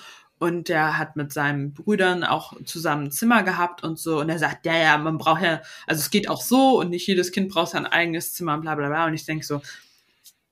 und 0.43 0.69
der 0.69 0.99
hat 0.99 1.15
mit 1.15 1.33
seinen 1.33 1.73
Brüdern 1.73 2.25
auch 2.25 2.55
zusammen 2.65 3.05
ein 3.05 3.11
Zimmer 3.13 3.45
gehabt 3.45 3.85
und 3.85 3.97
so. 4.01 4.19
Und 4.19 4.29
er 4.29 4.41
sagt, 4.41 4.67
ja, 4.67 4.77
ja, 4.77 4.99
man 4.99 5.17
braucht 5.17 5.43
ja, 5.43 5.61
also 5.87 6.01
es 6.01 6.11
geht 6.11 6.29
auch 6.29 6.43
so 6.43 6.81
und 6.81 6.91
nicht 6.91 7.07
jedes 7.07 7.31
Kind 7.31 7.49
braucht 7.49 7.71
sein 7.71 7.87
eigenes 7.87 8.33
Zimmer 8.33 8.55
und 8.55 8.63
bla 8.63 8.75
bla 8.75 8.89
bla. 8.89 9.07
Und 9.07 9.15
ich 9.15 9.25
denke 9.25 9.47
so, 9.47 9.63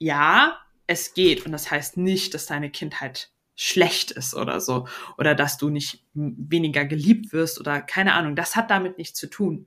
ja, 0.01 0.59
es 0.89 1.15
geht. 1.15 1.47
Und 1.47 1.53
das 1.53 1.71
heißt 1.71 1.97
nicht, 1.97 2.35
dass 2.35 2.47
deine 2.47 2.71
Kindheit 2.71 3.31
schlecht 3.55 4.11
ist 4.11 4.35
oder 4.35 4.61
so. 4.61 4.89
Oder 5.19 5.37
dass 5.37 5.59
du 5.59 5.69
nicht 5.69 6.03
weniger 6.15 6.85
geliebt 6.85 7.33
wirst 7.33 7.61
oder 7.61 7.81
keine 7.81 8.15
Ahnung. 8.15 8.35
Das 8.35 8.57
hat 8.57 8.71
damit 8.71 8.99
nichts 8.99 9.19
zu 9.21 9.29
tun. 9.29 9.67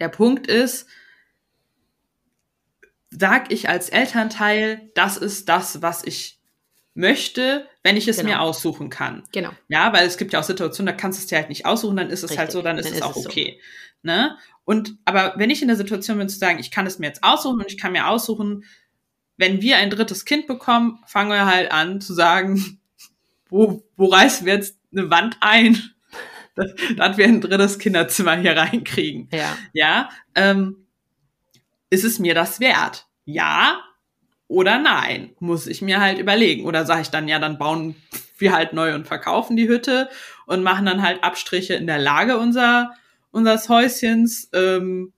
Der 0.00 0.08
Punkt 0.08 0.46
ist, 0.46 0.86
sag 3.10 3.50
ich 3.52 3.68
als 3.68 3.88
Elternteil, 3.88 4.90
das 4.94 5.16
ist 5.16 5.48
das, 5.48 5.80
was 5.80 6.04
ich 6.04 6.40
möchte, 6.94 7.66
wenn 7.84 7.96
ich 7.96 8.08
es 8.08 8.16
genau. 8.16 8.30
mir 8.30 8.40
aussuchen 8.40 8.90
kann. 8.90 9.22
Genau. 9.32 9.50
Ja, 9.68 9.92
weil 9.92 10.06
es 10.06 10.18
gibt 10.18 10.32
ja 10.32 10.40
auch 10.40 10.44
Situationen, 10.44 10.92
da 10.92 11.00
kannst 11.00 11.18
du 11.18 11.22
es 11.22 11.26
dir 11.28 11.38
halt 11.38 11.48
nicht 11.48 11.64
aussuchen, 11.64 11.96
dann 11.96 12.10
ist 12.10 12.24
es 12.24 12.30
Richtig. 12.30 12.38
halt 12.38 12.52
so, 12.52 12.60
dann 12.60 12.76
ist 12.76 12.86
dann 12.86 12.92
es 12.92 12.98
ist 12.98 13.04
auch 13.04 13.16
es 13.16 13.26
okay. 13.26 13.60
So. 14.02 14.10
Ne? 14.10 14.36
Und 14.64 14.98
aber 15.04 15.34
wenn 15.36 15.50
ich 15.50 15.62
in 15.62 15.68
der 15.68 15.76
Situation 15.76 16.18
bin 16.18 16.28
zu 16.28 16.38
sagen, 16.38 16.58
ich 16.58 16.70
kann 16.70 16.86
es 16.86 16.98
mir 16.98 17.06
jetzt 17.06 17.22
aussuchen 17.22 17.60
und 17.60 17.68
ich 17.68 17.78
kann 17.78 17.92
mir 17.92 18.08
aussuchen, 18.08 18.64
wenn 19.38 19.62
wir 19.62 19.78
ein 19.78 19.88
drittes 19.88 20.24
Kind 20.24 20.46
bekommen, 20.46 20.98
fangen 21.06 21.30
wir 21.30 21.46
halt 21.46 21.72
an 21.72 22.00
zu 22.02 22.12
sagen, 22.12 22.80
wo, 23.48 23.82
wo 23.96 24.06
reißen 24.06 24.44
wir 24.44 24.54
jetzt 24.54 24.76
eine 24.92 25.10
Wand 25.10 25.38
ein, 25.40 25.80
dass, 26.54 26.72
dass 26.96 27.16
wir 27.16 27.24
ein 27.24 27.40
drittes 27.40 27.78
Kinderzimmer 27.78 28.36
hier 28.36 28.56
reinkriegen. 28.56 29.28
Ja. 29.32 29.56
Ja. 29.72 30.10
Ähm, 30.34 30.86
ist 31.88 32.04
es 32.04 32.18
mir 32.18 32.34
das 32.34 32.60
wert? 32.60 33.06
Ja 33.24 33.80
oder 34.48 34.78
nein? 34.78 35.30
Muss 35.38 35.66
ich 35.66 35.82
mir 35.82 36.00
halt 36.00 36.18
überlegen. 36.18 36.64
Oder 36.64 36.84
sage 36.86 37.02
ich 37.02 37.10
dann, 37.10 37.28
ja, 37.28 37.38
dann 37.38 37.58
bauen 37.58 37.94
wir 38.38 38.52
halt 38.52 38.72
neu 38.72 38.94
und 38.94 39.06
verkaufen 39.06 39.56
die 39.56 39.68
Hütte 39.68 40.08
und 40.46 40.62
machen 40.62 40.86
dann 40.86 41.02
halt 41.02 41.22
Abstriche 41.22 41.74
in 41.74 41.86
der 41.86 41.98
Lage 41.98 42.38
unser, 42.38 42.94
unseres 43.30 43.68
Häuschens. 43.68 44.48
Ähm, 44.54 45.12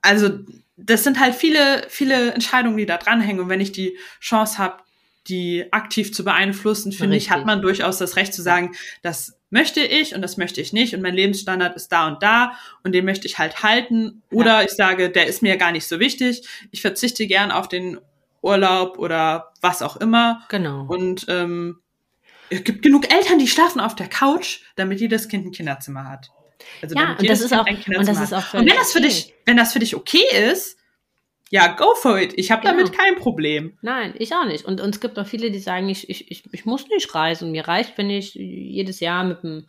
also 0.00 0.30
das 0.78 1.04
sind 1.04 1.20
halt 1.20 1.34
viele, 1.34 1.84
viele 1.88 2.32
Entscheidungen, 2.32 2.76
die 2.76 2.86
da 2.86 2.96
dranhängen. 2.96 3.42
Und 3.42 3.48
wenn 3.48 3.60
ich 3.60 3.72
die 3.72 3.98
Chance 4.20 4.58
habe, 4.58 4.78
die 5.26 5.70
aktiv 5.72 6.14
zu 6.14 6.24
beeinflussen, 6.24 6.92
finde 6.92 7.16
ich, 7.16 7.30
hat 7.30 7.44
man 7.44 7.60
durchaus 7.60 7.98
das 7.98 8.16
Recht 8.16 8.32
zu 8.32 8.40
sagen, 8.40 8.74
das 9.02 9.38
möchte 9.50 9.80
ich 9.80 10.14
und 10.14 10.22
das 10.22 10.36
möchte 10.36 10.60
ich 10.60 10.72
nicht 10.72 10.94
und 10.94 11.02
mein 11.02 11.14
Lebensstandard 11.14 11.76
ist 11.76 11.88
da 11.88 12.06
und 12.06 12.22
da 12.22 12.52
und 12.82 12.92
den 12.92 13.04
möchte 13.04 13.26
ich 13.26 13.38
halt 13.38 13.62
halten. 13.62 14.22
Oder 14.30 14.60
ja. 14.60 14.62
ich 14.62 14.70
sage, 14.70 15.10
der 15.10 15.26
ist 15.26 15.42
mir 15.42 15.56
gar 15.56 15.72
nicht 15.72 15.86
so 15.86 16.00
wichtig. 16.00 16.46
Ich 16.70 16.80
verzichte 16.80 17.26
gern 17.26 17.50
auf 17.50 17.68
den 17.68 17.98
Urlaub 18.40 18.98
oder 18.98 19.52
was 19.60 19.82
auch 19.82 19.96
immer. 19.96 20.44
Genau. 20.48 20.86
Und 20.86 21.26
ähm, 21.28 21.80
es 22.50 22.64
gibt 22.64 22.82
genug 22.82 23.12
Eltern, 23.12 23.38
die 23.38 23.48
schlafen 23.48 23.80
auf 23.80 23.94
der 23.94 24.08
Couch, 24.08 24.60
damit 24.76 25.00
jedes 25.00 25.28
Kind 25.28 25.46
ein 25.46 25.52
Kinderzimmer 25.52 26.08
hat. 26.08 26.30
Also 26.82 26.94
ja, 26.94 27.16
und 27.18 27.28
das, 27.28 27.40
ist 27.40 27.52
auch, 27.52 27.66
und 27.66 28.08
das 28.08 28.20
ist 28.20 28.32
auch 28.32 28.54
Und 28.54 28.68
wenn 28.68 28.76
das 28.76 28.92
für 28.92 28.98
okay. 28.98 29.08
dich, 29.08 29.34
wenn 29.44 29.56
das 29.56 29.72
für 29.72 29.78
dich 29.78 29.96
okay 29.96 30.24
ist, 30.52 30.78
ja, 31.50 31.68
go 31.68 31.94
for 31.94 32.18
it. 32.18 32.34
Ich 32.36 32.50
habe 32.50 32.62
genau. 32.62 32.76
damit 32.76 32.92
kein 32.92 33.16
Problem. 33.16 33.78
Nein, 33.80 34.14
ich 34.18 34.34
auch 34.34 34.44
nicht. 34.44 34.66
Und, 34.66 34.80
und 34.80 34.94
es 34.94 35.00
gibt 35.00 35.18
auch 35.18 35.26
viele, 35.26 35.50
die 35.50 35.58
sagen, 35.58 35.88
ich, 35.88 36.10
ich, 36.10 36.30
ich, 36.30 36.44
ich 36.52 36.66
muss 36.66 36.88
nicht 36.88 37.14
reisen. 37.14 37.50
Mir 37.50 37.66
reicht, 37.66 37.96
wenn 37.96 38.10
ich 38.10 38.34
jedes 38.34 39.00
Jahr 39.00 39.24
mit 39.24 39.42
dem 39.42 39.66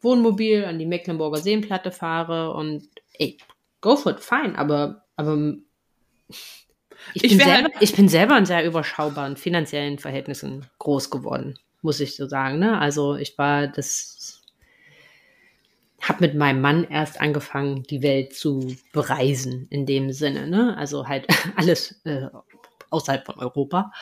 Wohnmobil 0.00 0.64
an 0.64 0.78
die 0.78 0.86
Mecklenburger 0.86 1.38
Seenplatte 1.38 1.92
fahre 1.92 2.52
und 2.52 2.88
ey, 3.12 3.38
go 3.80 3.96
for 3.96 4.12
it, 4.12 4.20
fein. 4.20 4.56
Aber, 4.56 5.04
aber 5.16 5.54
ich, 7.14 7.22
bin, 7.22 7.38
selber, 7.38 7.70
halt 7.72 7.74
ich 7.80 7.94
bin 7.94 8.08
selber 8.08 8.36
in 8.36 8.46
sehr 8.46 8.64
überschaubaren 8.64 9.36
finanziellen 9.36 9.98
Verhältnissen 9.98 10.66
groß 10.78 11.10
geworden, 11.10 11.58
muss 11.82 12.00
ich 12.00 12.16
so 12.16 12.26
sagen. 12.26 12.58
Ne? 12.58 12.78
Also 12.78 13.14
ich 13.16 13.38
war 13.38 13.68
das 13.68 14.42
habe 16.08 16.20
mit 16.20 16.34
meinem 16.34 16.60
Mann 16.60 16.84
erst 16.84 17.20
angefangen, 17.20 17.82
die 17.84 18.02
Welt 18.02 18.34
zu 18.34 18.76
bereisen 18.92 19.66
in 19.70 19.86
dem 19.86 20.12
Sinne. 20.12 20.46
Ne? 20.46 20.76
Also 20.76 21.08
halt 21.08 21.26
alles 21.56 22.00
äh, 22.04 22.28
außerhalb 22.90 23.24
von 23.26 23.38
Europa. 23.38 23.92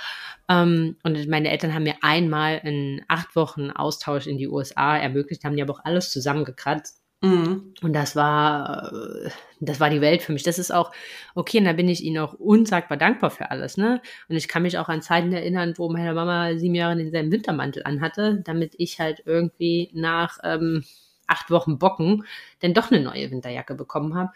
Ähm, 0.49 0.97
und 1.03 1.29
meine 1.29 1.51
Eltern 1.51 1.75
haben 1.75 1.85
mir 1.85 1.97
einmal 2.03 2.61
in 2.65 3.03
acht 3.09 3.35
Wochen 3.37 3.71
Austausch 3.71 4.27
in 4.27 4.39
die 4.39 4.49
USA 4.49 4.97
ermöglicht, 4.97 5.45
haben 5.45 5.57
die 5.57 5.63
aber 5.63 5.75
auch 5.75 5.85
alles 5.85 6.11
zusammengekratzt. 6.11 7.03
Mhm. 7.23 7.75
Und 7.83 7.93
das 7.93 8.17
war, 8.17 8.93
äh, 8.93 9.31
das 9.61 9.79
war 9.79 9.89
die 9.91 10.01
Welt 10.01 10.23
für 10.23 10.33
mich. 10.33 10.43
Das 10.43 10.59
ist 10.59 10.73
auch 10.73 10.91
okay, 11.37 11.59
und 11.59 11.67
da 11.67 11.73
bin 11.73 11.89
ich 11.89 12.03
ihnen 12.03 12.19
auch 12.19 12.35
unsagbar 12.35 12.99
dankbar 12.99 13.31
für 13.31 13.53
alles, 13.53 13.77
ne? 13.77 14.03
Und 14.29 14.35
ich 14.35 14.49
kann 14.49 14.63
mich 14.63 14.77
auch 14.77 14.89
an 14.89 15.03
Zeiten 15.03 15.33
erinnern, 15.33 15.75
wo 15.77 15.89
meine 15.89 16.15
Mama 16.15 16.57
sieben 16.59 16.75
Jahre 16.75 16.97
denselben 16.97 17.31
Wintermantel 17.31 17.85
anhatte, 17.85 18.43
damit 18.45 18.75
ich 18.77 18.99
halt 18.99 19.23
irgendwie 19.25 19.91
nach 19.95 20.39
ähm, 20.43 20.85
acht 21.33 21.51
Wochen 21.51 21.79
Bocken 21.79 22.25
denn 22.63 22.75
doch 22.75 22.91
eine 22.91 23.01
neue 23.01 23.31
Winterjacke 23.31 23.75
bekommen 23.75 24.15
habe. 24.15 24.31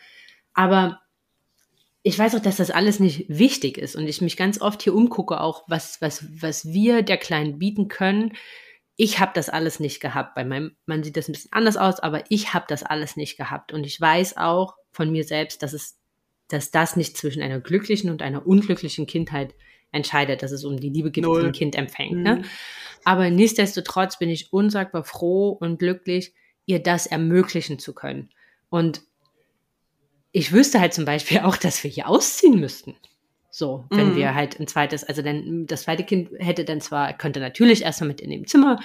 Aber 0.55 1.01
ich 2.03 2.19
weiß 2.19 2.37
auch, 2.37 2.41
dass 2.41 2.57
das 2.57 2.71
alles 2.71 3.01
nicht 3.01 3.27
wichtig 3.29 3.79
ist 3.79 3.97
und 3.97 4.07
ich 4.07 4.21
mich 4.21 4.37
ganz 4.37 4.61
oft 4.61 4.81
hier 4.81 4.95
umgucke, 4.95 5.41
auch 5.41 5.65
was, 5.67 6.01
was, 6.01 6.25
was 6.41 6.67
wir 6.67 7.03
der 7.03 7.17
Kleinen 7.17 7.59
bieten 7.59 7.89
können. 7.89 8.33
Ich 8.97 9.19
habe 9.19 9.33
das 9.35 9.49
alles 9.49 9.81
nicht 9.81 10.01
gehabt. 10.01 10.35
Bei 10.35 10.45
meinem 10.45 10.77
Mann 10.87 11.03
sieht 11.03 11.17
das 11.17 11.29
ein 11.29 11.33
bisschen 11.33 11.53
anders 11.53 11.77
aus, 11.77 11.99
aber 11.99 12.23
ich 12.29 12.55
habe 12.55 12.65
das 12.69 12.83
alles 12.83 13.17
nicht 13.17 13.37
gehabt. 13.37 13.73
Und 13.73 13.85
ich 13.85 14.01
weiß 14.01 14.37
auch 14.37 14.77
von 14.93 15.11
mir 15.11 15.25
selbst, 15.25 15.65
dass 15.65 15.73
es, 15.73 15.99
dass 16.49 16.71
das 16.71 16.95
nicht 16.95 17.17
zwischen 17.17 17.43
einer 17.43 17.59
glücklichen 17.59 18.09
und 18.09 18.23
einer 18.23 18.47
unglücklichen 18.47 19.07
Kindheit 19.07 19.55
entscheidet, 19.91 20.45
dass 20.45 20.53
es 20.53 20.65
um 20.65 20.79
die 20.79 20.91
Liebe 20.91 21.11
geht, 21.11 21.25
die 21.25 21.29
ein 21.29 21.53
Kind 21.53 21.75
empfängt. 21.75 22.23
Ne? 22.23 22.37
Mhm. 22.37 22.41
Ne? 22.43 22.49
Aber 23.05 23.31
nichtsdestotrotz 23.31 24.19
bin 24.19 24.31
ich 24.31 24.53
unsagbar 24.53 25.03
froh 25.03 25.51
und 25.51 25.79
glücklich, 25.79 26.35
ihr 26.67 26.83
das 26.83 27.07
ermöglichen 27.07 27.79
zu 27.79 27.95
können. 27.95 28.31
Und 28.69 29.03
ich 30.33 30.53
wüsste 30.53 30.81
halt 30.81 30.93
zum 30.95 31.05
Beispiel 31.05 31.41
auch, 31.45 31.57
dass 31.57 31.83
wir 31.83 31.91
hier 31.91 32.09
ausziehen 32.09 32.61
müssten. 32.61 32.95
So, 33.51 33.87
wenn 33.89 34.11
Mhm. 34.11 34.17
wir 34.17 34.35
halt 34.35 34.61
ein 34.61 34.67
zweites, 34.67 35.03
also 35.03 35.23
dann 35.23 35.65
das 35.67 35.85
zweite 35.85 36.05
Kind 36.05 36.29
hätte 36.39 36.67
dann 36.67 36.83
zwar, 36.83 37.15
könnte 37.15 37.41
natürlich 37.41 37.85
erstmal 37.85 38.09
mit 38.09 38.21
in 38.21 38.29
dem 38.29 38.47
Zimmer 38.47 38.79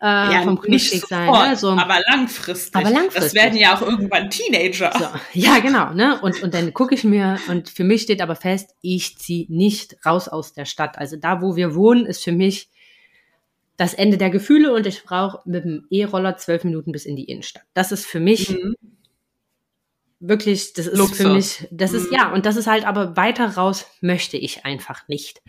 äh, 0.00 0.42
vom 0.42 0.58
Frühstück 0.62 1.06
sein, 1.08 1.30
ne? 1.30 1.56
so, 1.56 1.70
aber 1.70 1.98
langfristig. 2.10 2.76
Aber 2.76 2.90
langfristig. 2.90 3.22
Das 3.22 3.34
werden 3.34 3.56
ja 3.58 3.74
auch 3.74 3.80
irgendwann 3.80 4.28
Teenager. 4.28 4.92
so, 4.98 5.06
ja 5.32 5.60
genau, 5.60 5.94
ne? 5.94 6.20
Und, 6.20 6.42
und 6.42 6.52
dann 6.52 6.74
gucke 6.74 6.94
ich 6.94 7.04
mir, 7.04 7.38
und 7.48 7.70
für 7.70 7.84
mich 7.84 8.02
steht 8.02 8.20
aber 8.20 8.36
fest, 8.36 8.74
ich 8.82 9.16
ziehe 9.16 9.46
nicht 9.48 9.96
raus 10.04 10.28
aus 10.28 10.52
der 10.52 10.66
Stadt. 10.66 10.98
Also 10.98 11.16
da, 11.16 11.40
wo 11.40 11.56
wir 11.56 11.74
wohnen, 11.74 12.04
ist 12.04 12.22
für 12.22 12.32
mich 12.32 12.68
das 13.78 13.94
Ende 13.94 14.18
der 14.18 14.28
Gefühle 14.28 14.74
und 14.74 14.86
ich 14.86 15.04
brauche 15.04 15.40
mit 15.46 15.64
dem 15.64 15.86
E-Roller 15.88 16.36
zwölf 16.36 16.64
Minuten 16.64 16.92
bis 16.92 17.06
in 17.06 17.16
die 17.16 17.24
Innenstadt. 17.24 17.62
Das 17.72 17.92
ist 17.92 18.04
für 18.04 18.20
mich 18.20 18.50
Mhm. 18.50 18.74
wirklich, 20.20 20.72
das 20.74 20.86
ist 20.88 20.98
Luxus. 20.98 21.16
für 21.16 21.28
mich, 21.32 21.68
das 21.70 21.92
ist 21.94 22.10
Mhm. 22.10 22.16
ja, 22.16 22.32
und 22.32 22.44
das 22.44 22.56
ist 22.56 22.66
halt 22.66 22.84
aber 22.86 23.16
weiter 23.16 23.54
raus 23.54 23.86
möchte 24.00 24.36
ich 24.36 24.64
einfach 24.66 25.06
nicht. 25.08 25.40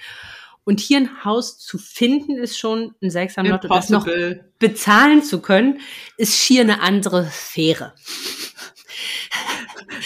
Und 0.64 0.80
hier 0.80 0.98
ein 1.00 1.26
Haus 1.26 1.58
zu 1.58 1.80
finden, 1.80 2.38
ist 2.38 2.60
schon 2.60 2.94
ein 3.02 3.10
seltsam 3.10 3.48
Lotto. 3.48 3.68
Das 3.68 3.90
noch 3.90 4.08
bezahlen 4.60 5.24
zu 5.24 5.42
können, 5.42 5.80
ist 6.18 6.38
schier 6.38 6.62
eine 6.62 6.82
andere 6.82 7.26
Sphäre. 7.32 7.94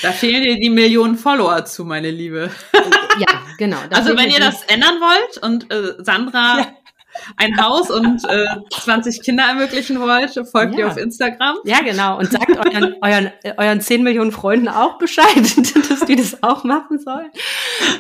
Da 0.02 0.12
fehlen 0.14 0.44
dir 0.44 0.56
die 0.58 0.70
Millionen 0.70 1.18
Follower 1.18 1.66
zu, 1.66 1.84
meine 1.84 2.12
Liebe. 2.12 2.50
Ja, 3.20 3.42
genau. 3.58 3.78
Also 3.90 4.16
wenn 4.16 4.30
ihr 4.32 4.40
das 4.40 4.64
ändern 4.64 5.00
wollt 5.02 5.38
und 5.44 5.70
äh, 5.72 6.02
Sandra 6.04 6.60
Ja. 6.60 6.74
Ein 7.38 7.62
Haus 7.62 7.90
und 7.92 8.24
äh, 8.30 8.46
20 8.72 9.22
Kinder 9.22 9.44
ermöglichen 9.46 10.00
wollt, 10.00 10.34
folgt 10.50 10.74
Ja. 10.74 10.80
ihr 10.80 10.88
auf 10.88 10.98
Instagram. 10.98 11.58
Ja, 11.66 11.82
genau. 11.82 12.18
Und 12.20 12.32
sagt 12.32 12.50
euren, 12.58 12.96
euren, 13.02 13.32
euren 13.58 13.82
10 13.82 14.04
Millionen 14.04 14.32
Freunden 14.32 14.68
auch 14.68 14.98
Bescheid, 14.98 15.26
dass 15.90 16.06
die 16.06 16.16
das 16.16 16.42
auch 16.44 16.64
machen 16.64 17.00
sollen. 17.00 17.32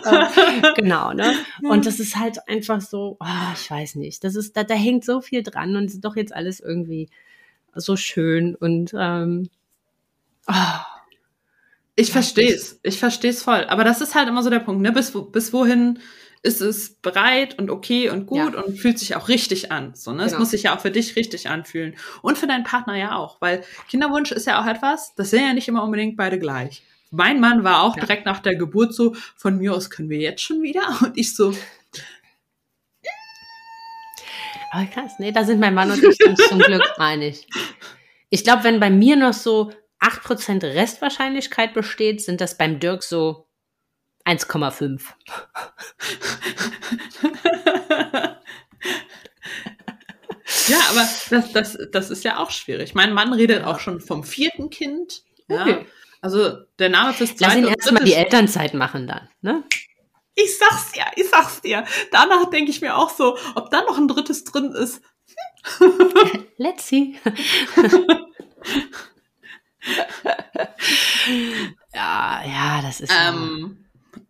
Äh, 0.06 0.74
genau, 0.76 1.14
ne? 1.14 1.34
Und 1.64 1.86
das 1.86 2.00
ist 2.00 2.16
halt 2.18 2.38
einfach 2.48 2.82
so, 2.82 3.18
oh, 3.20 3.52
ich 3.54 3.70
weiß 3.70 3.96
nicht. 3.96 4.24
Das 4.24 4.36
ist, 4.36 4.56
da, 4.58 4.64
da 4.64 4.76
hängt 4.76 5.06
so 5.06 5.22
viel 5.22 5.44
dran 5.44 5.76
und 5.76 5.86
ist 5.86 6.02
doch 6.02 6.16
jetzt 6.16 6.34
alles 6.36 6.60
irgendwie 6.60 7.10
so 7.76 7.96
schön 7.96 8.56
und 8.56 8.94
ähm, 8.98 9.50
oh, 10.48 10.54
Ich 11.96 12.12
verstehe 12.12 12.54
es. 12.54 12.80
Ich 12.84 13.00
verstehe 13.00 13.32
es 13.32 13.44
voll. 13.44 13.66
Aber 13.66 13.84
das 13.84 14.02
ist 14.02 14.16
halt 14.16 14.28
immer 14.28 14.44
so 14.44 14.50
der 14.50 14.60
Punkt, 14.60 14.82
ne? 14.82 14.92
Bis, 14.92 15.12
bis 15.32 15.54
wohin 15.54 16.00
ist 16.44 16.62
es 16.62 16.96
bereit 16.96 17.58
und 17.58 17.72
okay 17.72 18.10
und 18.10 18.26
gut 18.28 18.38
Ja. 18.54 18.62
und 18.62 18.78
fühlt 18.78 19.00
sich 19.00 19.16
auch 19.16 19.30
richtig 19.30 19.72
an. 19.72 19.96
So, 19.96 20.12
ne? 20.12 20.24
Es 20.24 20.32
Genau. 20.34 20.40
muss 20.42 20.52
sich 20.52 20.64
ja 20.64 20.76
auch 20.76 20.82
für 20.82 20.92
dich 20.92 21.16
richtig 21.16 21.50
anfühlen. 21.50 21.96
Und 22.22 22.38
für 22.38 22.48
deinen 22.48 22.66
Partner 22.66 22.96
ja 22.98 23.16
auch. 23.16 23.40
Weil 23.42 23.64
Kinderwunsch 23.90 24.32
ist 24.34 24.46
ja 24.46 24.62
auch 24.62 24.68
etwas, 24.68 25.16
das 25.16 25.30
sind 25.30 25.42
ja 25.42 25.54
nicht 25.54 25.68
immer 25.70 25.84
unbedingt 25.84 26.18
beide 26.18 26.38
gleich. 26.38 26.84
Mein 27.12 27.40
Mann 27.40 27.64
war 27.64 27.84
auch 27.84 27.96
Ja. 27.96 28.02
direkt 28.06 28.26
nach 28.26 28.40
der 28.40 28.56
Geburt 28.56 28.94
so, 28.94 29.16
von 29.38 29.58
mir 29.58 29.74
aus 29.74 29.90
können 29.90 30.10
wir 30.10 30.20
jetzt 30.20 30.42
schon 30.42 30.62
wieder. 30.62 30.82
Und 31.02 31.18
ich 31.18 31.34
so, 31.36 31.54
Aber 34.72 34.86
krass, 34.88 35.14
nee, 35.20 35.32
da 35.32 35.44
sind 35.44 35.60
mein 35.60 35.76
Mann 35.76 35.92
und 35.92 36.04
ich 36.04 36.26
uns 36.26 36.48
zum 36.50 36.58
Glück 36.60 36.82
einig. 36.98 37.48
Ich 38.30 38.44
glaube, 38.44 38.64
wenn 38.64 38.80
bei 38.80 38.90
mir 38.90 39.16
noch 39.16 39.34
so 39.34 39.72
8% 40.00 40.64
Restwahrscheinlichkeit 40.64 41.74
besteht, 41.76 42.22
sind 42.22 42.42
das 42.42 42.58
beim 42.58 42.80
Dirk 42.80 43.04
so 43.04 43.48
1,5. 44.26 45.02
ja, 50.68 50.78
aber 50.90 51.08
das, 51.30 51.52
das, 51.54 51.78
das 51.92 52.10
ist 52.10 52.24
ja 52.24 52.38
auch 52.40 52.52
schwierig. 52.52 52.96
Mein 52.96 53.14
Mann 53.14 53.34
redet 53.34 53.64
auch 53.64 53.80
schon 53.80 54.00
vom 54.02 54.24
vierten 54.24 54.70
Kind. 54.70 55.24
Ja. 55.48 55.62
Okay. 55.64 55.86
Also 56.22 56.58
der 56.80 56.90
Name 56.90 57.14
fürs 57.14 57.32
Lass 57.32 57.40
zweite 57.40 57.58
ihn 57.60 57.66
und 57.66 57.76
erstmal 57.76 58.04
die 58.06 58.14
Elternzeit 58.14 58.74
machen 58.74 59.08
dann, 59.08 59.28
ne? 59.42 59.64
Ich 60.36 60.58
sag's 60.58 60.94
dir, 60.94 61.06
ich 61.16 61.30
sag's 61.30 61.62
dir. 61.62 61.86
Danach 62.12 62.50
denke 62.50 62.72
ich 62.72 62.82
mir 62.82 62.96
auch 62.98 63.10
so, 63.10 63.38
ob 63.56 63.70
da 63.72 63.84
noch 63.84 63.98
ein 63.98 64.08
drittes 64.08 64.44
drin 64.46 64.72
ist. 64.72 65.02
Let's 66.58 66.88
see. 66.88 67.20
ja, 71.94 72.42
ja, 72.46 72.82
das 72.82 73.00
ist 73.02 73.12
ja- 73.12 73.30
Ähm, 73.30 73.83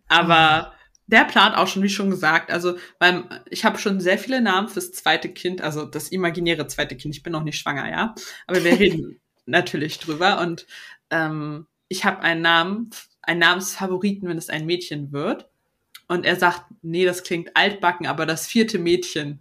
aber 0.08 0.74
der 1.08 1.26
plant 1.26 1.56
auch 1.58 1.68
schon, 1.68 1.84
wie 1.84 1.90
schon 1.90 2.10
gesagt, 2.10 2.50
also 2.52 2.78
beim, 2.98 3.28
ich 3.50 3.66
habe 3.66 3.78
schon 3.78 4.00
sehr 4.00 4.18
viele 4.18 4.42
Namen 4.42 4.70
fürs 4.70 4.92
zweite 4.94 5.30
Kind, 5.30 5.62
also 5.62 5.86
das 5.86 6.10
imaginäre 6.10 6.68
zweite 6.68 6.96
Kind. 6.96 7.14
Ich 7.16 7.24
bin 7.24 7.34
noch 7.34 7.44
nicht 7.44 7.60
schwanger, 7.60 7.90
ja. 7.90 8.16
Aber 8.48 8.64
wir 8.64 8.80
reden 8.80 9.20
natürlich 9.46 10.00
drüber. 10.00 10.40
Und 10.40 10.66
ähm, 11.10 11.68
ich 11.90 12.06
habe 12.06 12.22
einen 12.22 12.42
Namen, 12.42 12.90
einen 13.22 13.40
Namensfavoriten, 13.42 14.28
wenn 14.30 14.38
es 14.38 14.50
ein 14.50 14.66
Mädchen 14.66 15.12
wird. 15.12 15.48
Und 16.08 16.26
er 16.26 16.36
sagt, 16.38 16.64
nee, 16.82 17.06
das 17.06 17.24
klingt 17.24 17.56
altbacken, 17.56 18.08
aber 18.08 18.26
das 18.26 18.48
vierte 18.48 18.80
Mädchen. 18.80 19.40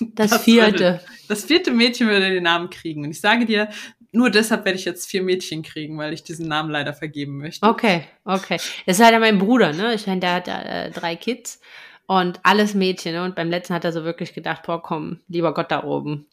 das, 0.00 0.30
das 0.30 0.42
vierte. 0.44 0.72
würde- 0.80 1.00
Das 1.28 1.44
vierte 1.44 1.70
Mädchen 1.72 2.08
würde 2.08 2.30
den 2.30 2.42
Namen 2.44 2.68
kriegen. 2.70 3.04
Und 3.04 3.10
ich 3.10 3.20
sage 3.20 3.46
dir, 3.46 3.70
nur 4.12 4.30
deshalb 4.30 4.64
werde 4.64 4.78
ich 4.78 4.84
jetzt 4.84 5.08
vier 5.08 5.22
Mädchen 5.22 5.62
kriegen, 5.62 5.96
weil 5.98 6.12
ich 6.12 6.22
diesen 6.22 6.48
Namen 6.48 6.70
leider 6.70 6.92
vergeben 6.92 7.38
möchte. 7.38 7.66
Okay, 7.66 8.04
okay. 8.24 8.58
Das 8.86 8.98
ist 8.98 9.10
ja 9.10 9.18
mein 9.18 9.38
Bruder, 9.38 9.72
ne? 9.72 9.94
Ich 9.94 10.06
meine, 10.06 10.20
der 10.20 10.34
hat 10.34 10.48
äh, 10.48 10.90
drei 10.90 11.16
Kids 11.16 11.60
und 12.06 12.40
alles 12.42 12.74
Mädchen, 12.74 13.12
ne? 13.12 13.24
Und 13.24 13.36
beim 13.36 13.50
letzten 13.50 13.74
hat 13.74 13.84
er 13.84 13.92
so 13.92 14.04
wirklich 14.04 14.34
gedacht, 14.34 14.64
boah, 14.64 14.82
komm, 14.82 15.20
lieber 15.28 15.54
Gott 15.54 15.70
da 15.70 15.84
oben. 15.84 16.26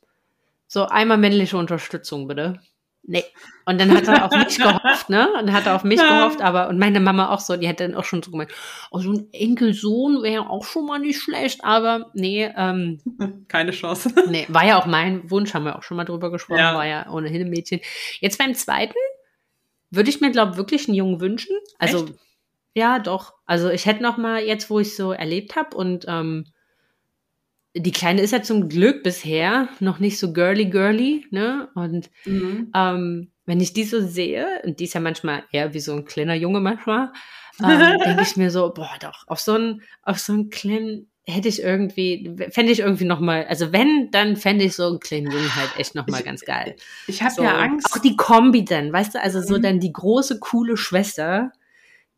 So 0.68 0.86
einmal 0.86 1.18
männliche 1.18 1.58
Unterstützung, 1.58 2.28
bitte. 2.28 2.60
Nee. 3.10 3.24
Und 3.66 3.80
dann 3.80 3.96
hat 3.96 4.06
er 4.08 4.26
auf 4.26 4.32
mich 4.32 4.58
gehofft, 4.60 5.10
ne? 5.10 5.30
Und 5.40 5.54
hat 5.54 5.66
er 5.66 5.76
auf 5.76 5.86
mich 5.86 6.00
gehofft, 6.00 6.42
aber, 6.42 6.68
und 6.68 6.78
meine 6.78 7.00
Mama 7.00 7.30
auch 7.34 7.40
so, 7.40 7.56
die 7.56 7.68
hat 7.68 7.80
dann 7.80 7.96
auch 7.96 8.04
schon 8.04 8.22
so 8.22 8.32
gemeint, 8.32 8.52
oh, 8.92 9.00
so 9.00 9.12
ein 9.14 9.30
Enkelsohn 9.32 10.22
wäre 10.24 10.50
auch 10.50 10.66
schon 10.66 10.86
mal 10.86 11.00
nicht 11.00 11.22
schlecht, 11.22 11.64
aber 11.64 12.12
nee, 12.14 12.52
ähm, 12.56 13.00
Keine 13.48 13.72
Chance. 13.72 14.12
Nee, 14.30 14.46
war 14.50 14.66
ja 14.66 14.78
auch 14.78 14.86
mein 14.86 15.32
Wunsch, 15.32 15.54
haben 15.54 15.64
wir 15.64 15.78
auch 15.78 15.84
schon 15.84 15.96
mal 15.96 16.04
drüber 16.04 16.30
gesprochen, 16.32 16.60
Ja. 16.60 16.76
war 16.76 16.86
ja 16.86 17.10
ohnehin 17.10 17.44
ein 17.44 17.50
Mädchen. 17.50 17.80
Jetzt 18.20 18.38
beim 18.38 18.54
zweiten 18.54 18.94
würde 19.90 20.10
ich 20.10 20.20
mir, 20.20 20.32
glaube 20.32 20.52
ich, 20.52 20.58
wirklich 20.58 20.88
einen 20.90 20.96
Jungen 20.96 21.22
wünschen. 21.22 21.56
Also, 21.80 22.04
Echt? 22.06 22.14
ja, 22.74 23.00
doch. 23.00 23.36
Also 23.46 23.70
ich 23.70 23.86
hätte 23.86 24.04
noch 24.04 24.18
mal, 24.18 24.44
jetzt 24.44 24.70
wo 24.70 24.80
ich 24.82 24.98
so 24.98 25.14
erlebt 25.14 25.56
habe 25.56 25.78
und 25.78 26.04
ähm, 26.10 26.46
die 27.78 27.92
Kleine 27.92 28.22
ist 28.22 28.32
ja 28.32 28.42
zum 28.42 28.70
Glück 28.70 29.04
bisher 29.04 29.70
noch 29.80 30.00
nicht 30.00 30.20
so 30.20 30.34
girly 30.34 30.66
girly, 30.70 31.26
ne? 31.32 31.70
Und 31.76 32.10
Mhm. 32.26 32.72
ähm, 32.76 33.32
wenn 33.46 33.60
ich 33.62 33.74
die 33.74 33.84
so 33.86 34.02
sehe, 34.02 34.46
und 34.66 34.80
die 34.80 34.86
ist 34.86 34.94
ja 34.94 35.00
manchmal 35.00 35.44
eher 35.52 35.74
wie 35.74 35.80
so 35.80 35.94
ein 35.94 36.06
kleiner 36.06 36.36
Junge 36.36 36.60
manchmal, 36.60 37.12
ähm, 37.64 37.98
denke 38.06 38.22
ich 38.22 38.36
mir 38.38 38.52
so, 38.52 38.72
boah, 38.74 38.90
doch, 39.02 39.24
auf 39.28 39.40
so 39.40 39.54
einen, 39.54 39.82
auf 40.04 40.20
so 40.20 40.34
einen 40.34 40.50
kleinen 40.50 41.10
hätte 41.30 41.50
ich 41.50 41.62
irgendwie, 41.62 42.36
fände 42.52 42.72
ich 42.72 42.80
irgendwie 42.80 43.04
noch 43.04 43.20
mal, 43.20 43.46
also 43.48 43.74
wenn, 43.74 44.10
dann 44.12 44.38
fände 44.38 44.64
ich 44.64 44.76
so 44.76 44.88
einen 44.88 45.00
kleinen 45.02 45.30
Jungen 45.30 45.54
halt 45.56 45.72
echt 45.78 45.94
noch 45.94 46.08
mal 46.08 46.20
Ich- 46.20 46.26
ganz 46.26 46.42
geil. 46.46 46.76
Ich 47.08 47.22
habe 47.22 47.34
So, 47.34 47.44
ja 47.44 47.58
Angst. 47.58 47.88
Auch 47.92 47.98
die 47.98 48.16
Kombi 48.16 48.64
dann, 48.64 48.94
weißt 48.94 49.16
du, 49.16 49.22
also 49.22 49.42
so 49.42 49.58
Mhm. 49.58 49.62
dann 49.62 49.80
die 49.82 49.92
große, 49.92 50.40
coole 50.40 50.78
Schwester, 50.78 51.52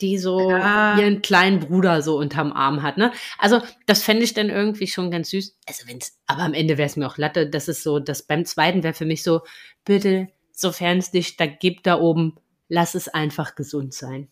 die 0.02 0.18
so 0.18 0.52
Ja. 0.52 0.97
ihren 0.97 1.22
kleinen 1.22 1.60
Bruder 1.60 2.02
so 2.02 2.18
unterm 2.18 2.52
Arm 2.54 2.82
hat, 2.84 2.97
ne? 2.97 3.12
Also, 3.38 3.62
das 3.86 4.04
fände 4.04 4.24
ich 4.24 4.34
dann 4.34 4.50
irgendwie 4.50 4.88
schon 4.88 5.12
ganz 5.12 5.30
süß. 5.30 5.58
Also, 5.68 5.88
wenn's, 5.88 6.18
aber 6.28 6.43
am 6.43 6.54
Ende 6.54 6.78
wäre 6.78 6.88
es 6.88 6.95
mir 6.95 7.08
auch 7.08 7.18
Latte, 7.18 7.50
das 7.50 7.68
ist 7.68 7.84
so, 7.84 8.00
das 8.00 8.24
beim 8.24 8.45
zweiten 8.45 8.84
wäre 8.84 8.93
für 8.93 9.06
mich 9.06 9.24
so, 9.24 9.41
bitte, 9.86 10.30
sofern 10.52 10.97
es 10.97 11.12
dich 11.12 11.38
da 11.38 11.45
gibt 11.45 11.88
da 11.88 12.00
oben, 12.00 12.36
lass 12.68 12.95
es 12.95 13.08
einfach 13.08 13.56
gesund 13.56 13.93
sein. 13.93 14.30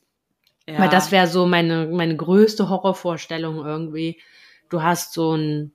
ja. 0.67 0.79
Weil 0.79 0.89
das 0.89 1.11
wäre 1.11 1.27
so 1.27 1.45
meine, 1.45 1.87
meine 1.87 2.15
größte 2.15 2.69
Horrorvorstellung 2.69 3.65
irgendwie. 3.65 4.19
Du 4.69 4.83
hast 4.83 5.13
so 5.13 5.35
ein, 5.35 5.73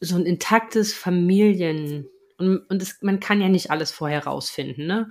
so 0.00 0.16
ein 0.16 0.24
intaktes 0.26 0.94
Familien, 0.94 2.08
und, 2.38 2.58
und 2.70 2.82
es, 2.82 3.02
man 3.02 3.20
kann 3.20 3.40
ja 3.40 3.48
nicht 3.48 3.70
alles 3.70 3.90
vorher 3.90 4.24
rausfinden, 4.24 4.86
ne? 4.86 5.10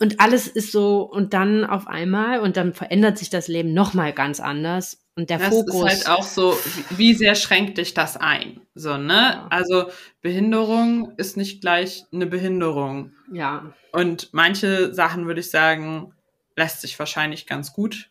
Und 0.00 0.20
alles 0.20 0.46
ist 0.48 0.70
so, 0.72 1.02
und 1.02 1.32
dann 1.32 1.64
auf 1.64 1.86
einmal, 1.86 2.40
und 2.40 2.56
dann 2.56 2.74
verändert 2.74 3.16
sich 3.18 3.30
das 3.30 3.48
Leben 3.48 3.72
nochmal 3.72 4.12
ganz 4.12 4.38
anders. 4.40 5.04
Und 5.16 5.30
der 5.30 5.38
das 5.38 5.48
Fokus. 5.48 5.74
ist 5.92 6.06
halt 6.06 6.18
auch 6.18 6.22
so, 6.22 6.56
wie- 6.90 6.98
wie 6.98 7.14
sehr 7.14 7.34
schränkt 7.34 7.78
dich 7.78 7.94
das 7.94 8.16
ein? 8.16 8.60
So, 8.74 8.96
ne? 8.98 9.14
Ja. 9.14 9.46
Also 9.50 9.86
Behinderung 10.20 11.12
ist 11.16 11.36
nicht 11.36 11.60
gleich 11.60 12.04
eine 12.12 12.26
Behinderung. 12.26 13.12
ja, 13.32 13.72
Und 13.92 14.28
manche 14.32 14.92
Sachen 14.94 15.26
würde 15.26 15.40
ich 15.40 15.50
sagen, 15.50 16.12
lässt 16.56 16.82
sich 16.82 16.98
wahrscheinlich 16.98 17.46
ganz 17.46 17.72
gut 17.72 18.10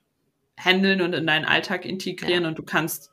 handeln 0.60 1.02
und 1.02 1.14
in 1.14 1.28
deinen 1.28 1.46
Alltag 1.46 1.86
integrieren 1.86 2.44
Ja. 2.44 2.50
und 2.50 2.58
du 2.58 2.64
kannst 2.64 3.12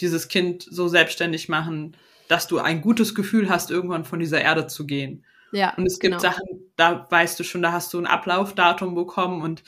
dieses 0.00 0.28
Kind 0.28 0.66
so 0.68 0.86
selbstständig 0.88 1.48
machen, 1.48 1.96
dass 2.28 2.46
du 2.46 2.58
ein 2.58 2.82
gutes 2.82 3.14
Gefühl 3.14 3.48
hast, 3.48 3.70
irgendwann 3.70 4.04
von 4.04 4.18
dieser 4.18 4.40
Erde 4.42 4.66
zu 4.66 4.86
gehen. 4.86 5.24
Ja. 5.52 5.74
Und 5.76 5.86
es 5.86 5.98
gibt 5.98 6.12
genau. 6.18 6.22
Sachen, 6.22 6.46
da 6.76 7.06
weißt 7.10 7.38
du 7.38 7.44
schon, 7.44 7.62
da 7.62 7.72
hast 7.72 7.92
du 7.94 7.98
ein 7.98 8.06
Ablaufdatum 8.06 8.94
bekommen 8.94 9.42
und 9.42 9.62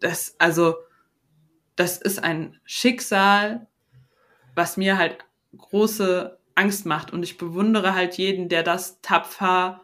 das, 0.00 0.34
also, 0.38 0.76
das 1.76 1.98
ist 1.98 2.22
ein 2.22 2.60
Schicksal, 2.64 3.66
was 4.54 4.76
mir 4.76 4.98
halt 4.98 5.18
große 5.56 6.38
Angst 6.54 6.86
macht. 6.86 7.12
Und 7.12 7.22
ich 7.22 7.38
bewundere 7.38 7.94
halt 7.94 8.18
jeden, 8.18 8.48
der 8.48 8.62
das 8.62 9.00
tapfer 9.00 9.80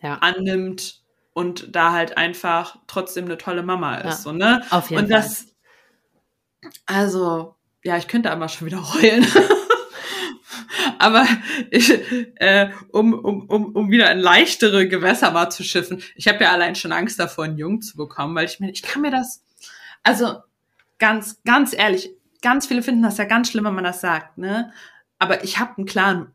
Ja. 0.00 0.14
annimmt 0.16 1.02
und 1.32 1.74
da 1.76 1.92
halt 1.92 2.16
einfach 2.16 2.78
trotzdem 2.86 3.26
eine 3.26 3.38
tolle 3.38 3.62
Mama 3.62 3.96
ist. 3.96 4.04
Ja, 4.04 4.12
So, 4.12 4.32
ne? 4.32 4.62
Auf 4.70 4.90
jeden 4.90 5.04
Und 5.04 5.10
Fall. 5.10 5.20
das, 5.20 5.46
Also, 6.86 7.54
ja, 7.84 7.96
ich 7.96 8.08
könnte 8.08 8.30
einmal 8.30 8.48
schon 8.48 8.66
wieder 8.66 8.94
heulen. 8.94 9.24
Aber 10.98 11.26
ich, 11.70 11.92
äh, 12.36 12.70
um, 12.90 13.12
um, 13.12 13.46
um, 13.48 13.76
um 13.76 13.90
wieder 13.90 14.10
in 14.12 14.18
leichtere 14.18 14.88
Gewässer 14.88 15.30
mal 15.30 15.50
zu 15.50 15.62
schiffen, 15.64 16.02
ich 16.14 16.28
habe 16.28 16.44
ja 16.44 16.52
allein 16.52 16.74
schon 16.74 16.92
Angst 16.92 17.18
davor, 17.18 17.44
einen 17.44 17.58
Jungen 17.58 17.82
zu 17.82 17.96
bekommen, 17.96 18.34
weil 18.34 18.46
ich 18.46 18.60
mir, 18.60 18.70
ich 18.70 18.82
kann 18.82 19.02
mir 19.02 19.10
das, 19.10 19.44
also 20.02 20.36
ganz, 20.98 21.40
ganz 21.44 21.74
ehrlich, 21.76 22.10
ganz 22.42 22.66
viele 22.66 22.82
finden 22.82 23.02
das 23.02 23.18
ja 23.18 23.24
ganz 23.24 23.50
schlimm, 23.50 23.64
wenn 23.64 23.74
man 23.74 23.84
das 23.84 24.00
sagt, 24.00 24.38
ne? 24.38 24.72
Aber 25.18 25.42
ich 25.42 25.58
habe 25.58 25.76
einen 25.76 25.86
klaren 25.86 26.32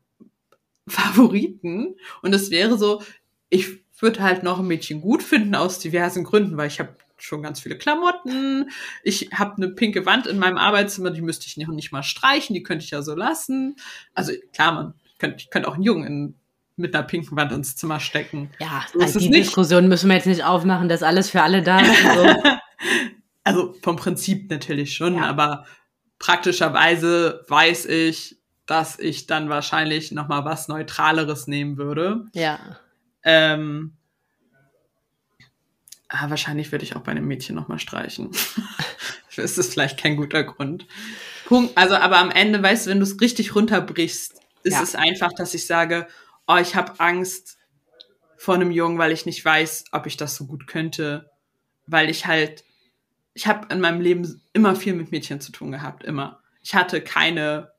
Favoriten 0.87 1.95
und 2.21 2.33
es 2.33 2.51
wäre 2.51 2.77
so, 2.77 3.01
ich 3.49 3.83
würde 3.99 4.21
halt 4.21 4.43
noch 4.43 4.59
ein 4.59 4.67
Mädchen 4.67 5.01
gut 5.01 5.23
finden 5.23 5.55
aus 5.55 5.79
diversen 5.79 6.23
Gründen, 6.23 6.57
weil 6.57 6.67
ich 6.67 6.79
habe 6.79 6.95
schon 7.23 7.41
ganz 7.41 7.61
viele 7.61 7.77
Klamotten. 7.77 8.69
Ich 9.03 9.29
habe 9.33 9.57
eine 9.57 9.69
pinke 9.69 10.05
Wand 10.05 10.27
in 10.27 10.39
meinem 10.39 10.57
Arbeitszimmer, 10.57 11.11
die 11.11 11.21
müsste 11.21 11.47
ich 11.47 11.57
nicht 11.57 11.91
mal 11.91 12.03
streichen, 12.03 12.53
die 12.53 12.63
könnte 12.63 12.83
ich 12.83 12.91
ja 12.91 13.01
so 13.01 13.15
lassen. 13.15 13.77
Also 14.13 14.33
klar, 14.53 14.73
man 14.73 14.93
könnte, 15.19 15.37
ich 15.39 15.49
könnte 15.49 15.69
auch 15.69 15.75
einen 15.75 15.83
Jungen 15.83 16.05
in, 16.05 16.35
mit 16.75 16.93
einer 16.93 17.03
pinken 17.03 17.37
Wand 17.37 17.51
ins 17.51 17.75
Zimmer 17.75 17.99
stecken. 17.99 18.51
Ja, 18.59 18.85
so 18.91 18.99
also 18.99 19.19
die 19.19 19.29
Diskussion 19.29 19.87
müssen 19.87 20.09
wir 20.09 20.15
jetzt 20.15 20.27
nicht 20.27 20.43
aufmachen, 20.43 20.89
dass 20.89 21.01
alles 21.01 21.29
für 21.29 21.41
alle 21.41 21.61
da 21.63 21.79
ist. 21.79 22.03
So. 22.03 22.43
also 23.43 23.73
vom 23.81 23.95
Prinzip 23.95 24.49
natürlich 24.49 24.93
schon, 24.93 25.15
ja. 25.15 25.23
aber 25.23 25.65
praktischerweise 26.19 27.45
weiß 27.47 27.85
ich, 27.85 28.37
dass 28.65 28.99
ich 28.99 29.27
dann 29.27 29.49
wahrscheinlich 29.49 30.11
noch 30.11 30.27
mal 30.27 30.45
was 30.45 30.67
Neutraleres 30.67 31.47
nehmen 31.47 31.77
würde. 31.77 32.25
Ja. 32.33 32.59
Ähm, 33.23 33.93
ah, 36.13 36.29
wahrscheinlich 36.29 36.71
würde 36.71 36.85
ich 36.85 36.95
auch 36.95 37.01
bei 37.01 37.11
einem 37.11 37.27
Mädchen 37.27 37.55
noch 37.55 37.67
mal 37.67 37.79
streichen. 37.79 38.31
das 39.35 39.57
ist 39.57 39.73
vielleicht 39.73 39.99
kein 39.99 40.15
guter 40.15 40.43
Grund. 40.43 40.87
Punkt. 41.45 41.77
Also, 41.77 41.95
aber 41.95 42.17
am 42.17 42.31
Ende, 42.31 42.61
weißt 42.61 42.85
du, 42.85 42.91
wenn 42.91 42.99
du 42.99 43.05
es 43.05 43.19
richtig 43.19 43.55
runterbrichst, 43.55 44.35
ist 44.63 44.73
ja. 44.73 44.81
es 44.81 44.95
einfach, 44.95 45.33
dass 45.33 45.53
ich 45.53 45.65
sage, 45.65 46.07
oh, 46.47 46.57
ich 46.57 46.75
habe 46.75 46.99
Angst 46.99 47.57
vor 48.37 48.55
einem 48.55 48.71
Jungen, 48.71 48.97
weil 48.97 49.11
ich 49.11 49.25
nicht 49.25 49.43
weiß, 49.43 49.85
ob 49.91 50.05
ich 50.05 50.17
das 50.17 50.35
so 50.35 50.45
gut 50.45 50.67
könnte, 50.67 51.29
weil 51.87 52.09
ich 52.09 52.25
halt 52.25 52.63
ich 53.33 53.47
habe 53.47 53.73
in 53.73 53.79
meinem 53.79 54.01
Leben 54.01 54.41
immer 54.53 54.75
viel 54.75 54.93
mit 54.93 55.11
Mädchen 55.11 55.41
zu 55.41 55.51
tun 55.51 55.71
gehabt, 55.71 56.03
immer. 56.03 56.41
Ich 56.61 56.75
hatte 56.75 57.01
keine 57.01 57.71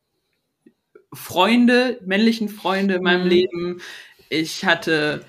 Freunde, 1.12 2.01
männlichen 2.05 2.49
Freunde 2.49 2.95
in 2.95 3.03
meinem 3.03 3.24
mhm. 3.24 3.30
Leben. 3.30 3.80
Ich 4.28 4.64
hatte, 4.64 5.24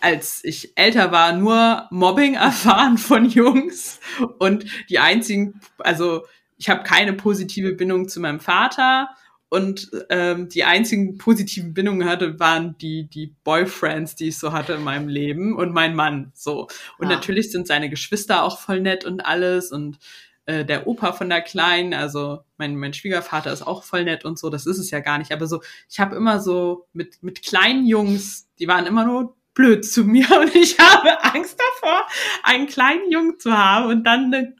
als 0.00 0.44
ich 0.44 0.76
älter 0.76 1.12
war, 1.12 1.32
nur 1.32 1.86
Mobbing 1.90 2.34
erfahren 2.34 2.98
von 2.98 3.28
Jungs. 3.28 4.00
Und 4.38 4.64
die 4.88 4.98
einzigen, 4.98 5.60
also 5.78 6.24
ich 6.56 6.68
habe 6.68 6.82
keine 6.82 7.12
positive 7.12 7.72
Bindung 7.72 8.08
zu 8.08 8.20
meinem 8.20 8.40
Vater. 8.40 9.08
Und 9.50 9.90
ähm, 10.10 10.48
die 10.48 10.64
einzigen 10.64 11.16
positiven 11.16 11.74
Bindungen 11.74 12.08
hatte, 12.08 12.40
waren 12.40 12.76
die, 12.78 13.08
die 13.08 13.36
Boyfriends, 13.44 14.16
die 14.16 14.28
ich 14.28 14.38
so 14.38 14.52
hatte 14.52 14.72
in 14.72 14.82
meinem 14.82 15.06
Leben 15.06 15.54
und 15.56 15.72
mein 15.72 15.94
Mann. 15.94 16.32
So. 16.34 16.66
Und 16.98 17.06
ah. 17.06 17.10
natürlich 17.10 17.52
sind 17.52 17.68
seine 17.68 17.88
Geschwister 17.88 18.42
auch 18.42 18.58
voll 18.58 18.80
nett 18.80 19.04
und 19.04 19.24
alles. 19.24 19.70
Und 19.70 19.98
äh, 20.46 20.64
der 20.64 20.86
Opa 20.86 21.12
von 21.12 21.28
der 21.28 21.42
Kleinen, 21.42 21.94
also 21.94 22.40
mein, 22.56 22.76
mein 22.76 22.94
Schwiegervater 22.94 23.52
ist 23.52 23.66
auch 23.66 23.84
voll 23.84 24.04
nett 24.04 24.24
und 24.24 24.38
so, 24.38 24.50
das 24.50 24.66
ist 24.66 24.78
es 24.78 24.90
ja 24.90 25.00
gar 25.00 25.18
nicht. 25.18 25.32
Aber 25.32 25.46
so, 25.46 25.62
ich 25.88 26.00
habe 26.00 26.16
immer 26.16 26.40
so 26.40 26.86
mit, 26.92 27.22
mit 27.22 27.42
kleinen 27.42 27.86
Jungs, 27.86 28.48
die 28.58 28.68
waren 28.68 28.86
immer 28.86 29.04
nur 29.04 29.36
blöd 29.54 29.84
zu 29.84 30.04
mir 30.04 30.28
und 30.38 30.54
ich 30.54 30.78
habe 30.78 31.22
Angst 31.24 31.58
davor, 31.58 32.06
einen 32.42 32.66
kleinen 32.66 33.10
Jungen 33.10 33.38
zu 33.38 33.56
haben 33.56 33.86
und 33.86 34.04
dann 34.04 34.32
eine 34.32 34.56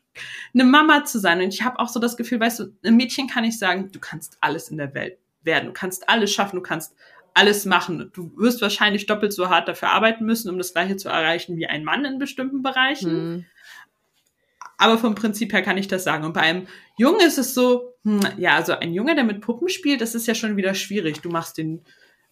eine 0.55 0.65
Mama 0.65 1.05
zu 1.05 1.19
sein. 1.19 1.41
Und 1.41 1.53
ich 1.53 1.63
habe 1.63 1.79
auch 1.79 1.89
so 1.89 2.01
das 2.01 2.17
Gefühl, 2.17 2.41
weißt 2.41 2.61
du, 2.61 2.77
einem 2.85 2.97
Mädchen 2.97 3.29
kann 3.29 3.45
ich 3.45 3.59
sagen, 3.59 3.91
du 3.93 3.99
kannst 3.99 4.39
alles 4.41 4.69
in 4.69 4.79
der 4.79 4.95
Welt 4.95 5.19
werden, 5.43 5.67
du 5.67 5.73
kannst 5.73 6.09
alles 6.09 6.33
schaffen, 6.33 6.57
du 6.57 6.63
kannst 6.63 6.95
alles 7.35 7.65
machen. 7.65 8.11
Du 8.13 8.33
wirst 8.37 8.63
wahrscheinlich 8.63 9.07
doppelt 9.07 9.33
so 9.33 9.51
hart 9.51 9.69
dafür 9.69 9.91
arbeiten 9.91 10.25
müssen, 10.25 10.49
um 10.51 10.59
das 10.59 10.73
gleiche 10.73 10.97
zu 10.97 11.09
erreichen 11.09 11.57
wie 11.57 11.67
ein 11.67 11.85
Mann 11.85 12.05
in 12.05 12.19
bestimmten 12.19 12.63
Bereichen. 12.63 13.33
Mhm. 13.33 13.47
Aber 14.85 14.99
vom 14.99 15.15
Prinzip 15.15 15.55
her 15.55 15.63
kann 15.63 15.79
ich 15.79 15.89
das 15.89 16.05
sagen. 16.05 16.25
Und 16.25 16.35
bei 16.35 16.43
einem 16.43 16.67
Jungen 16.99 17.21
ist 17.21 17.39
es 17.39 17.55
so, 17.55 17.95
hm, 18.05 18.21
ja, 18.37 18.55
also 18.55 18.75
ein 18.75 18.93
Junge, 18.93 19.15
der 19.15 19.25
mit 19.25 19.41
Puppen 19.41 19.71
spielt, 19.71 20.03
das 20.03 20.15
ist 20.15 20.27
ja 20.27 20.35
schon 20.35 20.59
wieder 20.59 20.75
schwierig. 20.75 21.23
Du 21.23 21.31
machst 21.31 21.57
den, 21.57 21.81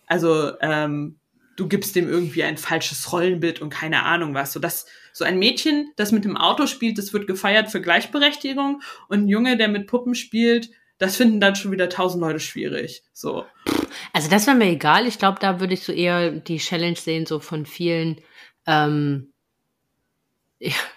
also 0.07 0.53
ähm, 0.61 1.17
du 1.57 1.67
gibst 1.67 1.97
dem 1.97 2.11
irgendwie 2.11 2.43
ein 2.43 2.59
falsches 2.59 3.11
Rollenbild 3.11 3.63
und 3.63 3.71
keine 3.71 4.03
Ahnung 4.03 4.35
was. 4.35 4.53
So 4.53 4.61
das, 4.61 4.85
so 5.15 5.25
ein 5.25 5.39
Mädchen, 5.39 5.93
das 5.97 6.13
mit 6.13 6.27
dem 6.27 6.37
Auto 6.37 6.67
spielt, 6.67 6.99
das 6.99 7.15
wird 7.15 7.27
gefeiert 7.27 7.71
für 7.71 7.81
Gleichberechtigung 7.81 8.83
und 9.09 9.21
ein 9.21 9.29
Junge, 9.29 9.57
der 9.57 9.69
mit 9.69 9.87
Puppen 9.87 10.15
spielt, 10.15 10.69
das 10.99 11.17
finden 11.17 11.41
dann 11.41 11.57
schon 11.57 11.73
wieder 11.73 11.89
tausend 11.89 12.21
Leute 12.21 12.39
schwierig. 12.39 13.03
So. 13.15 13.47
Also 14.13 14.29
das 14.29 14.47
wäre 14.47 14.59
mir 14.59 14.69
egal. 14.69 15.07
Ich 15.07 15.19
glaube, 15.19 15.39
da 15.41 15.59
würde 15.59 15.73
ich 15.73 15.85
so 15.85 15.93
eher 15.93 16.33
die 16.33 16.59
Challenge 16.59 16.97
sehen, 16.97 17.25
so 17.25 17.41
von 17.41 17.65
vielen 17.65 18.21
ähm, 18.67 19.32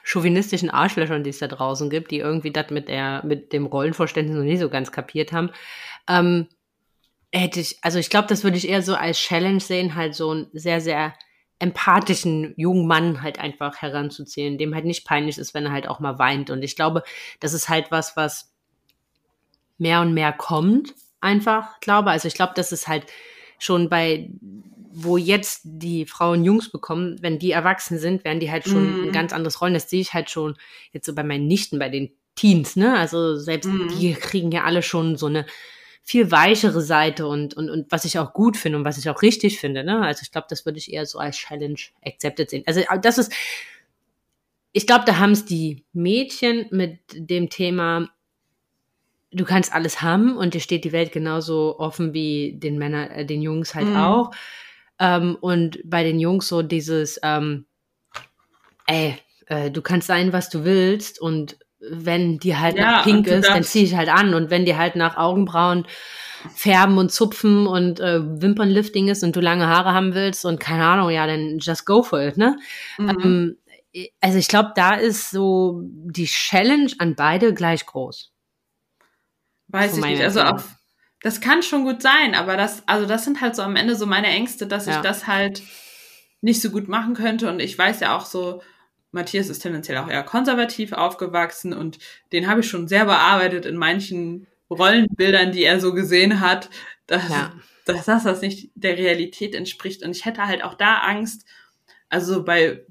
chauvinistischen 0.04 0.70
Arschlöchern, 0.70 1.24
die 1.24 1.30
es 1.30 1.40
da 1.40 1.48
draußen 1.48 1.90
gibt, 1.90 2.12
die 2.12 2.20
irgendwie 2.20 2.52
das 2.52 2.70
mit 2.70 2.88
der, 2.88 3.24
mit 3.26 3.54
dem 3.54 3.66
Rollenverständnis 3.66 4.38
noch 4.38 4.44
nie 4.44 4.58
so 4.58 4.70
ganz 4.70 4.92
kapiert 4.92 5.32
haben. 5.32 5.52
Ähm, 6.08 6.48
hätte 7.32 7.60
ich, 7.60 7.78
also 7.82 8.00
ich 8.00 8.10
glaube, 8.10 8.28
das 8.28 8.44
würde 8.44 8.58
ich 8.58 8.68
eher 8.68 8.82
so 8.82 8.96
als 8.96 9.18
Challenge 9.18 9.60
sehen, 9.60 9.96
halt 9.96 10.16
so 10.16 10.32
einen 10.32 10.48
sehr, 10.54 10.82
sehr 10.82 11.14
empathischen 11.60 12.54
jungen 12.58 12.88
Mann 12.88 13.22
halt 13.22 13.40
einfach 13.40 13.82
heranzuziehen, 13.82 14.58
dem 14.58 14.76
halt 14.76 14.86
nicht 14.86 15.06
peinlich 15.06 15.38
ist, 15.38 15.54
wenn 15.54 15.66
er 15.66 15.72
halt 15.72 15.88
auch 15.88 16.00
mal 16.00 16.20
weint. 16.20 16.50
Und 16.50 16.64
ich 16.64 16.76
glaube, 16.76 17.04
das 17.40 17.54
ist 17.54 17.70
halt 17.70 17.92
was, 17.92 18.18
was 18.18 18.54
mehr 19.78 20.02
und 20.02 20.14
mehr 20.14 20.34
kommt, 20.34 20.94
einfach, 21.22 21.80
glaube. 21.80 22.12
Also 22.12 22.28
ich 22.28 22.34
glaube, 22.36 22.54
das 22.56 22.72
ist 22.72 22.88
halt 22.88 23.06
schon 23.58 23.90
bei, 23.90 24.30
wo 24.96 25.18
jetzt 25.18 25.62
die 25.64 26.06
Frauen 26.06 26.46
Jungs 26.46 26.72
bekommen, 26.72 27.18
wenn 27.22 27.38
die 27.38 27.52
erwachsen 27.52 28.00
sind, 28.00 28.24
werden 28.24 28.40
die 28.40 28.52
halt 28.52 28.66
schon 28.66 29.02
mm. 29.02 29.04
ein 29.06 29.12
ganz 29.12 29.34
anderes 29.34 29.60
Rollen. 29.62 29.74
Das 29.74 29.90
sehe 29.90 30.02
ich 30.02 30.14
halt 30.14 30.30
schon 30.30 30.56
jetzt 30.94 31.06
so 31.06 31.14
bei 31.14 31.24
meinen 31.24 31.48
Nichten, 31.48 31.80
bei 31.80 31.90
den 31.90 32.12
Teens, 32.36 32.76
ne? 32.76 32.98
Also 32.98 33.36
selbst 33.36 33.68
mm. 33.68 33.90
die 34.00 34.14
kriegen 34.14 34.52
ja 34.52 34.64
alle 34.64 34.82
schon 34.82 35.18
so 35.18 35.26
eine 35.26 35.46
viel 36.06 36.30
weichere 36.32 36.82
Seite 36.82 37.26
und, 37.26 37.56
und, 37.56 37.70
und 37.70 37.92
was 37.92 38.06
ich 38.06 38.20
auch 38.20 38.32
gut 38.32 38.58
finde 38.58 38.78
und 38.78 38.86
was 38.86 39.00
ich 39.00 39.10
auch 39.10 39.24
richtig 39.24 39.60
finde. 39.60 39.84
Ne? 39.84 40.02
Also 40.04 40.22
ich 40.22 40.32
glaube, 40.32 40.46
das 40.50 40.64
würde 40.64 40.78
ich 40.78 40.94
eher 40.94 41.08
so 41.08 41.18
als 41.18 41.36
Challenge 41.36 41.80
accepted 42.06 42.52
sehen. 42.52 42.64
Also 42.68 42.82
äh, 42.82 43.00
das 43.02 43.18
ist, 43.18 43.34
ich 44.72 44.86
glaube, 44.86 45.06
da 45.06 45.18
haben 45.18 45.32
es 45.32 45.46
die 45.46 45.84
Mädchen 45.94 46.68
mit 46.70 47.00
dem 47.12 47.50
Thema, 47.50 48.08
du 49.32 49.46
kannst 49.46 49.74
alles 49.74 50.04
haben 50.04 50.38
und 50.38 50.54
dir 50.54 50.60
steht 50.60 50.86
die 50.86 50.92
Welt 50.92 51.12
genauso 51.12 51.80
offen 51.80 52.14
wie 52.14 52.54
den 52.54 52.78
Männern, 52.78 53.10
äh, 53.10 53.26
den 53.26 53.42
Jungs 53.42 53.74
halt 53.74 53.88
mhm. 53.88 53.96
auch. 53.96 54.32
Ähm, 55.00 55.38
und 55.40 55.80
bei 55.84 56.04
den 56.04 56.20
Jungs 56.20 56.48
so 56.48 56.62
dieses, 56.62 57.20
ähm, 57.24 57.66
ey, 58.88 59.18
äh, 59.48 59.72
du 59.72 59.82
kannst 59.82 60.08
sein, 60.08 60.34
was 60.34 60.50
du 60.50 60.64
willst 60.64 61.20
und 61.20 61.58
wenn 61.80 62.40
die 62.40 62.58
halt 62.58 62.78
ja, 62.78 62.92
nach 62.92 63.04
pink 63.04 63.28
ist, 63.28 63.48
dann 63.48 63.64
ziehe 63.64 63.86
ich 63.86 63.96
halt 63.96 64.10
an. 64.10 64.34
Und 64.34 64.50
wenn 64.50 64.66
die 64.66 64.76
halt 64.76 64.96
nach 64.96 65.18
Augenbrauen 65.18 65.86
färben 66.54 66.98
und 66.98 67.12
zupfen 67.12 67.68
und 67.68 68.00
äh, 68.00 68.22
Wimpernlifting 68.22 69.08
ist 69.08 69.24
und 69.24 69.36
du 69.36 69.40
lange 69.40 69.68
Haare 69.68 69.94
haben 69.94 70.14
willst 70.14 70.46
und 70.46 70.60
keine 70.60 70.86
Ahnung, 70.86 71.10
ja, 71.10 71.26
dann 71.28 71.60
just 71.60 71.86
go 71.86 72.04
for 72.04 72.22
it, 72.22 72.38
ne? 72.38 72.58
Mhm. 72.98 73.10
Ähm, 73.10 73.58
also 74.20 74.38
ich 74.38 74.48
glaube, 74.48 74.74
da 74.76 74.96
ist 74.96 75.32
so 75.32 75.82
die 75.84 76.26
Challenge 76.26 76.92
an 77.00 77.16
beide 77.16 77.54
gleich 77.54 77.86
groß. 77.86 78.32
Weiß 79.68 79.98
ich 79.98 80.04
nicht. 80.04 80.22
Also 80.22 80.42
auf, 80.42 80.76
das 81.26 81.42
kann 81.42 81.64
schon 81.64 81.86
gut 81.86 82.04
sein, 82.04 82.36
aber 82.36 82.56
das, 82.56 82.84
also 82.86 83.08
das 83.08 83.24
sind 83.24 83.42
halt 83.42 83.56
so 83.56 83.64
am 83.64 83.76
Ende 83.76 83.96
so 83.96 84.06
meine 84.06 84.28
Ängste, 84.28 84.68
dass 84.68 84.86
ja. 84.86 84.98
ich 84.98 85.02
das 85.02 85.26
halt 85.26 85.64
nicht 86.42 86.62
so 86.62 86.70
gut 86.70 86.88
machen 86.88 87.16
könnte. 87.16 87.50
Und 87.50 87.60
ich 87.60 87.76
weiß 87.76 88.00
ja 88.02 88.16
auch 88.16 88.28
so, 88.28 88.62
Matthias 89.12 89.50
ist 89.50 89.58
tendenziell 89.58 89.98
auch 89.98 90.08
eher 90.08 90.22
konservativ 90.22 90.94
aufgewachsen 90.94 91.74
und 91.74 91.98
den 92.32 92.46
habe 92.48 92.60
ich 92.60 92.70
schon 92.70 92.88
sehr 92.88 93.06
bearbeitet 93.06 93.66
in 93.66 93.76
manchen 93.76 94.46
Rollenbildern, 94.70 95.52
die 95.52 95.64
er 95.64 95.80
so 95.80 95.96
gesehen 95.96 96.42
hat, 96.42 96.70
dass, 97.08 97.28
ja. 97.28 97.54
dass 97.86 98.06
das, 98.06 98.24
das 98.24 98.42
nicht 98.42 98.70
der 98.76 98.96
Realität 98.96 99.56
entspricht. 99.56 100.04
Und 100.04 100.12
ich 100.12 100.26
hätte 100.26 100.46
halt 100.46 100.64
auch 100.64 100.76
da 100.76 101.00
Angst, 101.00 101.48
also 102.08 102.46
bei, 102.46 102.86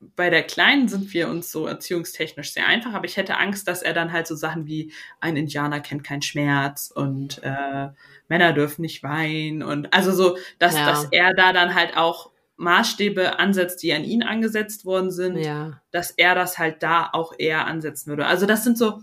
bei 0.00 0.30
der 0.30 0.42
Kleinen 0.42 0.88
sind 0.88 1.12
wir 1.12 1.28
uns 1.28 1.52
so 1.52 1.66
erziehungstechnisch 1.66 2.52
sehr 2.52 2.66
einfach, 2.66 2.94
aber 2.94 3.04
ich 3.04 3.16
hätte 3.16 3.36
Angst, 3.36 3.68
dass 3.68 3.82
er 3.82 3.92
dann 3.92 4.12
halt 4.12 4.26
so 4.26 4.34
Sachen 4.34 4.66
wie 4.66 4.92
ein 5.20 5.36
Indianer 5.36 5.80
kennt 5.80 6.04
keinen 6.04 6.22
Schmerz 6.22 6.90
und 6.94 7.42
äh, 7.42 7.88
Männer 8.28 8.52
dürfen 8.52 8.82
nicht 8.82 9.02
weinen 9.02 9.62
und 9.62 9.92
also 9.92 10.12
so, 10.12 10.38
dass, 10.58 10.74
ja. 10.74 10.86
dass 10.86 11.04
er 11.10 11.34
da 11.34 11.52
dann 11.52 11.74
halt 11.74 11.96
auch 11.96 12.30
Maßstäbe 12.56 13.38
ansetzt, 13.38 13.82
die 13.82 13.92
an 13.92 14.04
ihn 14.04 14.22
angesetzt 14.22 14.84
worden 14.84 15.10
sind, 15.10 15.36
ja. 15.36 15.80
dass 15.90 16.10
er 16.10 16.34
das 16.34 16.58
halt 16.58 16.82
da 16.82 17.08
auch 17.12 17.32
eher 17.38 17.66
ansetzen 17.66 18.08
würde. 18.10 18.26
Also 18.26 18.46
das 18.46 18.64
sind 18.64 18.78
so, 18.78 19.02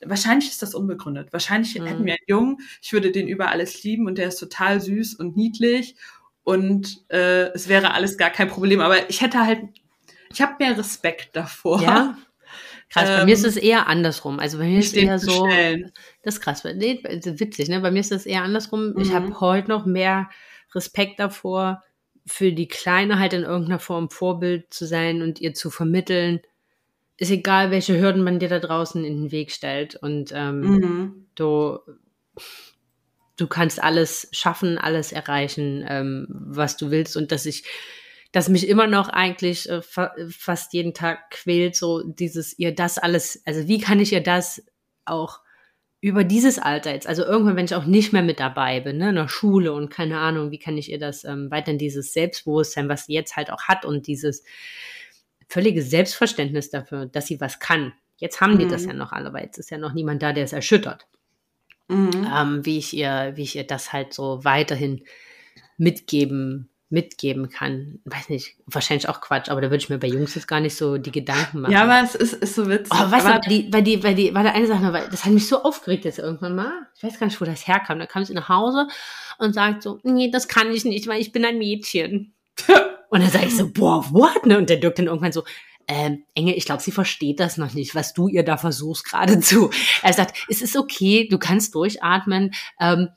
wahrscheinlich 0.00 0.48
ist 0.48 0.62
das 0.62 0.74
unbegründet. 0.74 1.32
Wahrscheinlich 1.32 1.78
mhm. 1.78 1.86
hätten 1.86 2.04
wir 2.04 2.12
einen 2.12 2.26
Jungen, 2.26 2.58
ich 2.80 2.92
würde 2.92 3.12
den 3.12 3.28
über 3.28 3.48
alles 3.48 3.82
lieben 3.82 4.06
und 4.06 4.18
der 4.18 4.28
ist 4.28 4.38
total 4.38 4.80
süß 4.80 5.14
und 5.14 5.36
niedlich 5.36 5.96
und 6.44 7.04
äh, 7.08 7.52
es 7.52 7.68
wäre 7.68 7.92
alles 7.92 8.18
gar 8.18 8.30
kein 8.30 8.48
Problem. 8.48 8.80
Aber 8.80 9.08
ich 9.08 9.20
hätte 9.20 9.40
halt, 9.40 9.60
ich 10.32 10.40
habe 10.40 10.54
mehr 10.58 10.76
Respekt 10.76 11.36
davor. 11.36 11.80
Ja? 11.82 12.16
Krass, 12.90 13.08
bei 13.08 13.24
mir 13.24 13.32
ist 13.32 13.44
es 13.44 13.56
eher 13.56 13.86
andersrum. 13.86 14.38
Also 14.38 14.58
bei 14.58 14.64
mir 14.64 14.80
ist 14.80 14.88
es 14.88 14.92
eher 14.94 15.18
so. 15.18 15.46
stellen. 15.48 15.92
Das 16.22 16.34
ist 16.34 16.40
krass. 16.42 16.62
Nee, 16.64 17.02
ist 17.08 17.40
witzig, 17.40 17.68
ne? 17.68 17.80
Bei 17.80 17.90
mir 17.90 18.00
ist 18.00 18.12
es 18.12 18.26
eher 18.26 18.42
andersrum. 18.42 18.94
Ich 18.98 19.08
Mhm. 19.08 19.14
habe 19.14 19.40
heute 19.40 19.68
noch 19.68 19.86
mehr 19.86 20.28
Respekt 20.74 21.18
davor, 21.18 21.82
für 22.26 22.52
die 22.52 22.68
Kleine 22.68 23.18
halt 23.18 23.32
in 23.32 23.42
irgendeiner 23.42 23.78
Form 23.78 24.10
Vorbild 24.10 24.72
zu 24.72 24.86
sein 24.86 25.22
und 25.22 25.40
ihr 25.40 25.54
zu 25.54 25.70
vermitteln. 25.70 26.40
Ist 27.16 27.30
egal, 27.30 27.70
welche 27.70 27.98
Hürden 27.98 28.22
man 28.22 28.38
dir 28.38 28.48
da 28.48 28.58
draußen 28.58 29.04
in 29.04 29.22
den 29.22 29.32
Weg 29.32 29.52
stellt. 29.52 29.96
Und 29.96 30.30
ähm, 30.34 30.60
Mhm. 30.60 31.26
du, 31.34 31.78
du 33.36 33.46
kannst 33.46 33.82
alles 33.82 34.28
schaffen, 34.32 34.78
alles 34.78 35.12
erreichen, 35.12 35.84
ähm, 35.88 36.26
was 36.28 36.76
du 36.76 36.90
willst. 36.90 37.16
Und 37.16 37.32
dass 37.32 37.46
ich, 37.46 37.64
dass 38.32 38.48
mich 38.48 38.66
immer 38.68 38.86
noch 38.86 39.08
eigentlich 39.08 39.68
äh, 39.68 39.82
fa 39.82 40.14
fast 40.30 40.72
jeden 40.72 40.94
Tag 40.94 41.30
quält, 41.30 41.76
so 41.76 42.02
dieses, 42.02 42.58
ihr 42.58 42.74
das 42.74 42.98
alles, 42.98 43.42
also 43.46 43.68
wie 43.68 43.78
kann 43.80 44.00
ich 44.00 44.12
ihr 44.12 44.22
das 44.22 44.62
auch 45.04 45.40
über 46.00 46.24
dieses 46.24 46.58
Alter 46.58 46.92
jetzt, 46.92 47.06
also 47.06 47.22
irgendwann, 47.24 47.54
wenn 47.56 47.66
ich 47.66 47.74
auch 47.76 47.84
nicht 47.84 48.12
mehr 48.12 48.22
mit 48.22 48.40
dabei 48.40 48.80
bin, 48.80 48.98
ne, 48.98 49.10
in 49.10 49.14
der 49.14 49.28
Schule 49.28 49.72
und 49.72 49.88
keine 49.88 50.18
Ahnung, 50.18 50.50
wie 50.50 50.58
kann 50.58 50.76
ich 50.76 50.90
ihr 50.90 50.98
das 50.98 51.22
ähm, 51.24 51.50
weiterhin 51.50 51.78
dieses 51.78 52.12
Selbstbewusstsein, 52.12 52.88
was 52.88 53.06
sie 53.06 53.12
jetzt 53.12 53.36
halt 53.36 53.50
auch 53.52 53.62
hat 53.68 53.84
und 53.84 54.08
dieses 54.08 54.42
völlige 55.48 55.82
Selbstverständnis 55.82 56.70
dafür, 56.70 57.06
dass 57.06 57.26
sie 57.26 57.40
was 57.40 57.60
kann. 57.60 57.92
Jetzt 58.16 58.40
haben 58.40 58.58
die 58.58 58.66
das 58.66 58.82
Mhm. 58.82 58.88
ja 58.88 58.94
noch 58.94 59.12
alle, 59.12 59.32
weil 59.32 59.44
jetzt 59.44 59.58
ist 59.58 59.70
ja 59.70 59.78
noch 59.78 59.92
niemand 59.92 60.22
da, 60.22 60.32
der 60.32 60.44
es 60.44 60.52
erschüttert 60.52 61.06
Mhm. 61.88 62.26
ähm, 62.34 62.64
wie 62.66 62.78
ich 62.78 62.94
ihr, 62.96 63.32
wie 63.36 63.42
ich 63.42 63.54
ihr 63.56 63.66
das 63.66 63.92
halt 63.92 64.12
so 64.14 64.44
weiterhin 64.44 65.04
mitgeben, 65.76 66.68
mitgeben 66.92 67.48
kann. 67.48 67.98
Weiß 68.04 68.28
nicht, 68.28 68.56
wahrscheinlich 68.66 69.08
auch 69.08 69.20
Quatsch, 69.20 69.48
aber 69.48 69.60
da 69.60 69.68
würde 69.68 69.82
ich 69.82 69.88
mir 69.88 69.98
bei 69.98 70.08
Jungs 70.08 70.34
jetzt 70.34 70.46
gar 70.46 70.60
nicht 70.60 70.76
so 70.76 70.98
die 70.98 71.10
Gedanken 71.10 71.62
machen. 71.62 71.72
Ja, 71.72 71.82
aber 71.82 72.02
es 72.04 72.14
ist, 72.14 72.34
ist 72.34 72.54
so 72.54 72.68
witzig. 72.68 72.92
Oh, 72.92 73.10
weißt 73.10 73.26
aber, 73.26 73.40
du, 73.40 73.48
die, 73.48 73.62
bei 73.64 73.80
die, 73.80 73.96
bei 73.96 74.14
die, 74.14 74.34
war 74.34 74.44
da 74.44 74.50
eine 74.50 74.66
Sache, 74.66 74.92
weil 74.92 75.08
das 75.08 75.24
hat 75.24 75.32
mich 75.32 75.48
so 75.48 75.62
aufgeregt 75.62 76.04
jetzt 76.04 76.18
irgendwann 76.18 76.54
mal. 76.54 76.86
Ich 76.96 77.02
weiß 77.02 77.18
gar 77.18 77.26
nicht, 77.26 77.40
wo 77.40 77.44
das 77.44 77.66
herkam. 77.66 77.98
Da 77.98 78.06
kam 78.06 78.24
sie 78.24 78.34
nach 78.34 78.48
Hause 78.48 78.86
und 79.38 79.54
sagt 79.54 79.82
so, 79.82 79.98
nee, 80.02 80.30
das 80.30 80.46
kann 80.46 80.70
ich 80.70 80.84
nicht, 80.84 81.08
weil 81.08 81.20
ich 81.20 81.32
bin 81.32 81.44
ein 81.44 81.58
Mädchen. 81.58 82.34
Und 83.08 83.20
dann 83.20 83.30
sage 83.30 83.44
ich 83.44 83.56
so, 83.58 83.70
boah, 83.70 84.06
what? 84.10 84.46
Ne? 84.46 84.56
Und 84.56 84.70
der 84.70 84.78
Dirk 84.78 84.94
dann 84.94 85.06
irgendwann 85.06 85.32
so, 85.32 85.44
ähm, 85.86 86.24
Engel, 86.34 86.54
ich 86.56 86.64
glaube, 86.64 86.82
sie 86.82 86.92
versteht 86.92 87.40
das 87.40 87.58
noch 87.58 87.74
nicht, 87.74 87.94
was 87.94 88.14
du 88.14 88.28
ihr 88.28 88.42
da 88.42 88.56
versuchst 88.56 89.04
gerade 89.04 89.38
zu. 89.40 89.70
Er 90.02 90.14
sagt, 90.14 90.46
es 90.48 90.62
ist 90.62 90.76
okay, 90.78 91.28
du 91.30 91.38
kannst 91.38 91.74
durchatmen. 91.74 92.52
Ähm, 92.80 93.08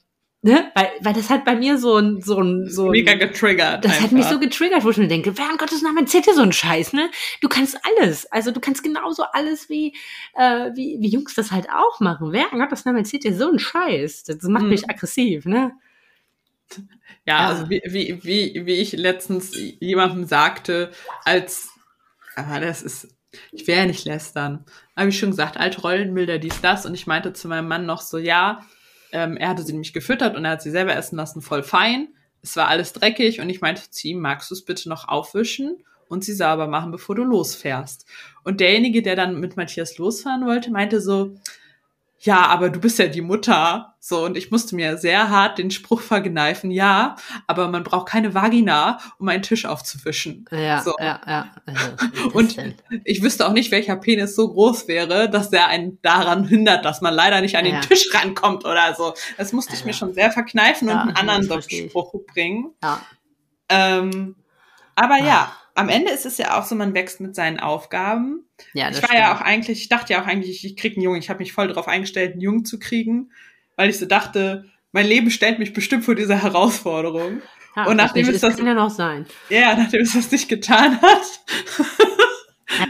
ne? 0.45 0.71
weil, 0.75 0.89
weil 1.01 1.13
das 1.13 1.29
hat 1.29 1.43
bei 1.43 1.55
mir 1.55 1.77
so 1.77 1.97
ein, 1.97 2.21
so 2.21 2.39
ein, 2.39 2.69
so 2.69 2.89
mega 2.89 3.11
ein, 3.11 3.19
getriggert. 3.19 3.83
das 3.83 3.99
hat 4.01 4.11
mich 4.11 4.25
einfach. 4.25 4.33
so 4.33 4.39
getriggert, 4.39 4.83
wo 4.83 4.89
ich 4.91 4.97
mir 4.97 5.07
denke, 5.07 5.37
wer 5.37 5.49
an 5.49 5.57
Gottes 5.57 5.81
Namen 5.81 5.97
erzählt 5.99 6.27
dir 6.27 6.33
so 6.33 6.41
einen 6.41 6.51
Scheiß, 6.53 6.93
ne? 6.93 7.09
Du 7.41 7.49
kannst 7.49 7.77
alles. 7.83 8.25
Also 8.31 8.51
du 8.51 8.59
kannst 8.59 8.83
genauso 8.83 9.23
alles 9.33 9.69
wie, 9.69 9.95
äh, 10.35 10.71
wie, 10.75 10.97
wie 10.99 11.09
Jungs 11.09 11.33
das 11.35 11.51
halt 11.51 11.67
auch 11.69 11.99
machen. 11.99 12.31
Wer 12.31 12.53
an 12.53 12.59
Gottes 12.59 12.85
Namen 12.85 12.99
erzählt 12.99 13.23
dir 13.23 13.35
so 13.35 13.49
einen 13.49 13.59
Scheiß? 13.59 14.23
Das 14.23 14.41
macht 14.43 14.63
Mhm. 14.63 14.69
mich 14.69 14.89
aggressiv, 14.89 15.45
ne? 15.45 15.71
Ja, 17.27 17.39
Ja. 17.41 17.47
also 17.49 17.69
wie, 17.69 17.81
wie, 17.85 18.23
wie, 18.23 18.65
wie 18.65 18.73
ich 18.75 18.93
letztens 18.93 19.51
jemandem 19.79 20.25
sagte, 20.25 20.91
als, 21.23 21.69
aber 22.35 22.59
das 22.59 22.81
ist, 22.81 23.07
ich 23.51 23.67
will 23.67 23.75
ja 23.75 23.85
nicht 23.85 24.05
lästern, 24.05 24.65
habe 24.95 25.09
ich 25.09 25.19
schon 25.19 25.31
gesagt, 25.31 25.57
alte 25.57 25.81
Rollenbilder, 25.81 26.37
dies, 26.39 26.61
das, 26.61 26.85
und 26.85 26.93
ich 26.93 27.05
meinte 27.07 27.33
zu 27.33 27.47
meinem 27.47 27.67
Mann 27.67 27.85
noch 27.85 28.01
so, 28.01 28.17
ja, 28.17 28.61
ähm, 29.15 29.37
er 29.37 29.49
hatte 29.49 29.63
sie 29.63 29.71
nämlich 29.71 29.93
gefüttert 29.93 30.35
und 30.35 30.43
er 30.43 30.51
hat 30.51 30.61
sie 30.61 30.71
selber 30.71 30.95
essen 30.95 31.15
lassen, 31.15 31.41
voll 31.41 31.63
fein. 31.63 32.09
Es 32.41 32.55
war 32.57 32.67
alles 32.67 32.91
dreckig 32.93 33.39
und 33.39 33.49
ich 33.49 33.61
meinte 33.61 33.89
zu 33.89 34.09
ihm, 34.09 34.19
magst 34.19 34.51
du 34.51 34.55
es 34.55 34.65
bitte 34.65 34.89
noch 34.89 35.07
aufwischen 35.07 35.83
und 36.09 36.23
sie 36.23 36.33
sauber 36.33 36.67
machen, 36.67 36.91
bevor 36.91 37.15
du 37.15 37.23
losfährst? 37.23 38.05
Und 38.43 38.59
derjenige, 38.59 39.01
der 39.01 39.15
dann 39.15 39.39
mit 39.39 39.55
Matthias 39.55 39.97
losfahren 39.97 40.45
wollte, 40.45 40.69
meinte 40.69 40.99
so, 40.99 41.35
ja, 42.19 42.45
aber 42.47 42.69
du 42.69 42.79
bist 42.79 42.97
ja 42.99 43.07
die 43.07 43.21
Mutter. 43.21 43.91
So, 43.99 44.23
und 44.25 44.37
ich 44.37 44.51
musste 44.51 44.75
mir 44.75 44.97
sehr 44.97 45.29
hart 45.31 45.57
den 45.57 45.71
Spruch 45.71 45.99
verkneifen, 46.01 46.69
ja, 46.69 47.15
aber 47.47 47.67
man 47.69 47.83
braucht 47.83 48.07
keine 48.07 48.35
Vagina, 48.35 48.99
um 49.17 49.27
einen 49.29 49.41
Tisch 49.41 49.65
aufzuwischen. 49.65 50.45
Ja, 50.51 50.81
So. 50.81 50.93
ja, 50.99 51.19
ja. 51.25 51.47
Also, 51.65 52.29
Und 52.33 52.55
ich 53.03 53.23
wüsste 53.23 53.47
auch 53.47 53.53
nicht, 53.53 53.71
welcher 53.71 53.95
Penis 53.95 54.35
so 54.35 54.47
groß 54.51 54.87
wäre, 54.87 55.27
dass 55.29 55.49
der 55.49 55.67
einen 55.69 55.99
daran 56.03 56.47
hindert, 56.47 56.85
dass 56.85 57.01
man 57.01 57.13
leider 57.15 57.41
nicht 57.41 57.57
an 57.57 57.65
Ja. 57.65 57.79
den 57.79 57.81
Tisch 57.81 58.07
rankommt 58.13 58.63
oder 58.65 58.93
so. 58.95 59.13
Das 59.37 59.53
musste 59.53 59.73
ich 59.73 59.79
Ja. 59.79 59.85
mir 59.87 59.93
schon 59.93 60.13
sehr 60.13 60.31
verkneifen 60.31 60.87
Ja, 60.87 61.01
und 61.01 61.17
einen 61.17 61.29
anderen. 61.29 61.63
Spruch 61.63 62.13
bringen. 62.31 62.71
Ja. 62.83 63.01
Ähm, 63.69 64.35
aber 64.95 65.17
ja, 65.17 65.51
am 65.75 65.89
Ende 65.89 66.11
ist 66.11 66.25
es 66.25 66.37
ja 66.37 66.57
auch 66.59 66.65
so, 66.65 66.73
man 66.75 66.93
wächst 66.93 67.19
mit 67.21 67.35
seinen 67.35 67.59
Aufgaben. 67.59 68.43
ja, 68.73 68.89
ich 68.89 68.99
das 68.99 69.09
war 69.09 69.15
ja 69.15 69.25
stimmt. 69.27 69.41
auch 69.41 69.45
eigentlich, 69.45 69.81
ich 69.81 69.89
dachte 69.89 70.13
ja 70.13 70.21
auch 70.23 70.25
eigentlich, 70.27 70.65
ich 70.65 70.75
krieg 70.75 70.93
einen 70.95 71.03
Jungen. 71.03 71.19
Ich 71.19 71.29
habe 71.29 71.39
mich 71.39 71.53
voll 71.53 71.67
darauf 71.67 71.87
eingestellt, 71.87 72.31
einen 72.33 72.41
Jungen 72.41 72.65
zu 72.65 72.79
kriegen, 72.79 73.31
weil 73.75 73.89
ich 73.89 73.99
so 73.99 74.05
dachte, 74.05 74.65
mein 74.91 75.05
Leben 75.05 75.29
stellt 75.29 75.59
mich 75.59 75.73
bestimmt 75.73 76.05
vor 76.05 76.15
dieser 76.15 76.41
Herausforderung. 76.41 77.41
Ja, 77.75 77.85
und 77.87 77.97
nachdem 77.97 78.27
es 78.29 78.39
das- 78.41 78.55
kann 78.57 78.65
ja 78.65 78.73
noch 78.73 78.89
sein. 78.89 79.25
Ja, 79.49 79.75
nachdem 79.75 80.01
es 80.01 80.13
das 80.13 80.31
nicht 80.31 80.47
getan 80.49 81.01
hat, 81.01 81.21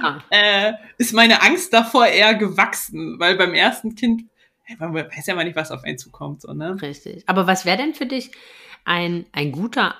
Ja. 0.02 0.24
äh, 0.30 0.74
ist 0.98 1.14
meine 1.14 1.42
Angst 1.42 1.74
davor 1.74 2.08
eher 2.08 2.34
gewachsen, 2.36 3.20
weil 3.20 3.36
beim 3.36 3.54
ersten 3.54 3.96
Kind, 3.96 4.24
man 4.80 4.94
weiß 4.94 5.26
ja 5.28 5.36
mal 5.36 5.44
nicht, 5.44 5.56
was 5.56 5.70
auf 5.72 5.84
einen 5.84 5.98
zukommt, 5.98 6.42
so, 6.42 6.54
ne? 6.54 6.78
Richtig. 6.82 7.24
Aber 7.28 7.46
was 7.46 7.66
wäre 7.66 7.78
denn 7.78 7.94
für 7.94 8.06
dich 8.06 8.32
ein, 8.86 9.26
ein 9.32 9.52
guter 9.52 9.96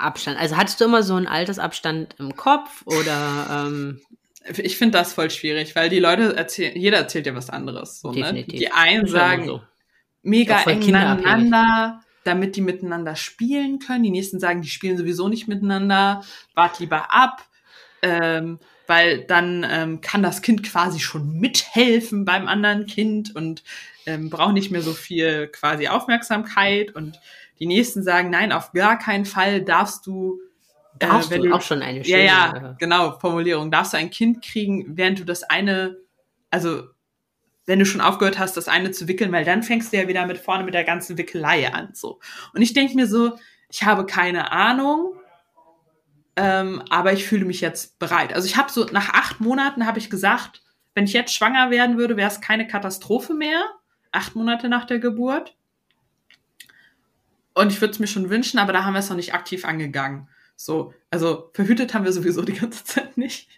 Altersabstand? 0.00 0.38
Also 0.38 0.56
hattest 0.56 0.80
du 0.80 0.84
immer 0.86 1.02
so 1.02 1.14
einen 1.14 1.26
Altersabstand 1.26 2.16
im 2.18 2.36
Kopf 2.36 2.82
oder 2.86 3.66
ähm, 3.68 4.00
Ich 4.56 4.76
finde 4.78 4.98
das 4.98 5.12
voll 5.12 5.30
schwierig, 5.30 5.76
weil 5.76 5.90
die 5.90 6.00
Leute 6.00 6.34
erzählen, 6.36 6.76
jeder 6.76 6.98
erzählt 6.98 7.26
ja 7.26 7.34
was 7.34 7.50
anderes, 7.50 8.00
so, 8.00 8.12
ne? 8.12 8.44
Die 8.44 8.72
einen 8.72 9.06
sagen, 9.06 9.46
so. 9.46 9.62
mega 10.22 10.62
eng 10.62 10.78
miteinander, 10.78 12.00
damit 12.24 12.56
die 12.56 12.62
miteinander 12.62 13.16
spielen 13.16 13.78
können. 13.78 14.02
Die 14.02 14.10
nächsten 14.10 14.40
sagen, 14.40 14.62
die 14.62 14.68
spielen 14.68 14.96
sowieso 14.96 15.28
nicht 15.28 15.46
miteinander, 15.46 16.24
wart 16.54 16.80
lieber 16.80 17.12
ab, 17.12 17.46
ähm, 18.02 18.58
weil 18.86 19.24
dann 19.24 19.64
ähm, 19.68 20.00
kann 20.00 20.22
das 20.22 20.42
Kind 20.42 20.62
quasi 20.62 21.00
schon 21.00 21.38
mithelfen 21.38 22.24
beim 22.24 22.48
anderen 22.48 22.86
Kind 22.86 23.36
und 23.36 23.62
ähm, 24.06 24.30
braucht 24.30 24.54
nicht 24.54 24.70
mehr 24.70 24.82
so 24.82 24.94
viel 24.94 25.48
quasi 25.48 25.86
Aufmerksamkeit. 25.86 26.94
Und 26.94 27.20
die 27.60 27.66
nächsten 27.66 28.02
sagen, 28.02 28.30
nein, 28.30 28.52
auf 28.52 28.72
gar 28.72 28.98
keinen 28.98 29.26
Fall 29.26 29.62
darfst 29.62 30.06
du 30.06 30.40
äh, 30.98 31.06
Darfst 31.06 31.30
wenn 31.30 31.42
du 31.42 31.54
auch 31.54 31.62
schon 31.62 31.82
eine 31.82 31.98
ja, 31.98 32.04
schöne 32.04 32.24
ja, 32.24 32.76
genau, 32.78 33.18
Formulierung. 33.18 33.70
Darfst 33.70 33.92
du 33.92 33.96
ein 33.96 34.10
Kind 34.10 34.44
kriegen, 34.44 34.96
während 34.96 35.18
du 35.18 35.24
das 35.24 35.42
eine, 35.44 35.96
also 36.50 36.84
wenn 37.66 37.78
du 37.78 37.86
schon 37.86 38.00
aufgehört 38.00 38.38
hast, 38.38 38.56
das 38.56 38.68
eine 38.68 38.90
zu 38.90 39.08
wickeln, 39.08 39.32
weil 39.32 39.44
dann 39.44 39.62
fängst 39.62 39.92
du 39.92 39.96
ja 39.96 40.08
wieder 40.08 40.26
mit 40.26 40.38
vorne 40.38 40.64
mit 40.64 40.74
der 40.74 40.84
ganzen 40.84 41.16
Wickelei 41.16 41.72
an. 41.72 41.90
So. 41.94 42.18
Und 42.52 42.62
ich 42.62 42.72
denke 42.72 42.94
mir 42.96 43.06
so, 43.06 43.38
ich 43.70 43.84
habe 43.84 44.06
keine 44.06 44.50
Ahnung, 44.50 45.14
ähm, 46.36 46.82
aber 46.90 47.12
ich 47.12 47.26
fühle 47.26 47.44
mich 47.44 47.60
jetzt 47.60 47.98
bereit. 47.98 48.32
Also 48.32 48.46
ich 48.46 48.56
habe 48.56 48.72
so, 48.72 48.84
nach 48.86 49.10
acht 49.10 49.40
Monaten 49.40 49.86
habe 49.86 49.98
ich 49.98 50.10
gesagt, 50.10 50.62
wenn 50.94 51.04
ich 51.04 51.12
jetzt 51.12 51.34
schwanger 51.34 51.70
werden 51.70 51.96
würde, 51.96 52.16
wäre 52.16 52.30
es 52.30 52.40
keine 52.40 52.66
Katastrophe 52.66 53.34
mehr. 53.34 53.62
Acht 54.10 54.34
Monate 54.34 54.68
nach 54.68 54.84
der 54.84 54.98
Geburt. 54.98 55.54
Und 57.54 57.72
ich 57.72 57.80
würde 57.80 57.92
es 57.92 57.98
mir 57.98 58.06
schon 58.06 58.30
wünschen, 58.30 58.58
aber 58.58 58.72
da 58.72 58.84
haben 58.84 58.94
wir 58.94 59.00
es 59.00 59.08
noch 59.10 59.16
nicht 59.16 59.34
aktiv 59.34 59.64
angegangen. 59.64 60.28
So, 60.56 60.94
also 61.10 61.50
verhütet 61.54 61.94
haben 61.94 62.04
wir 62.04 62.12
sowieso 62.12 62.42
die 62.42 62.52
ganze 62.54 62.84
Zeit 62.84 63.16
nicht. 63.16 63.48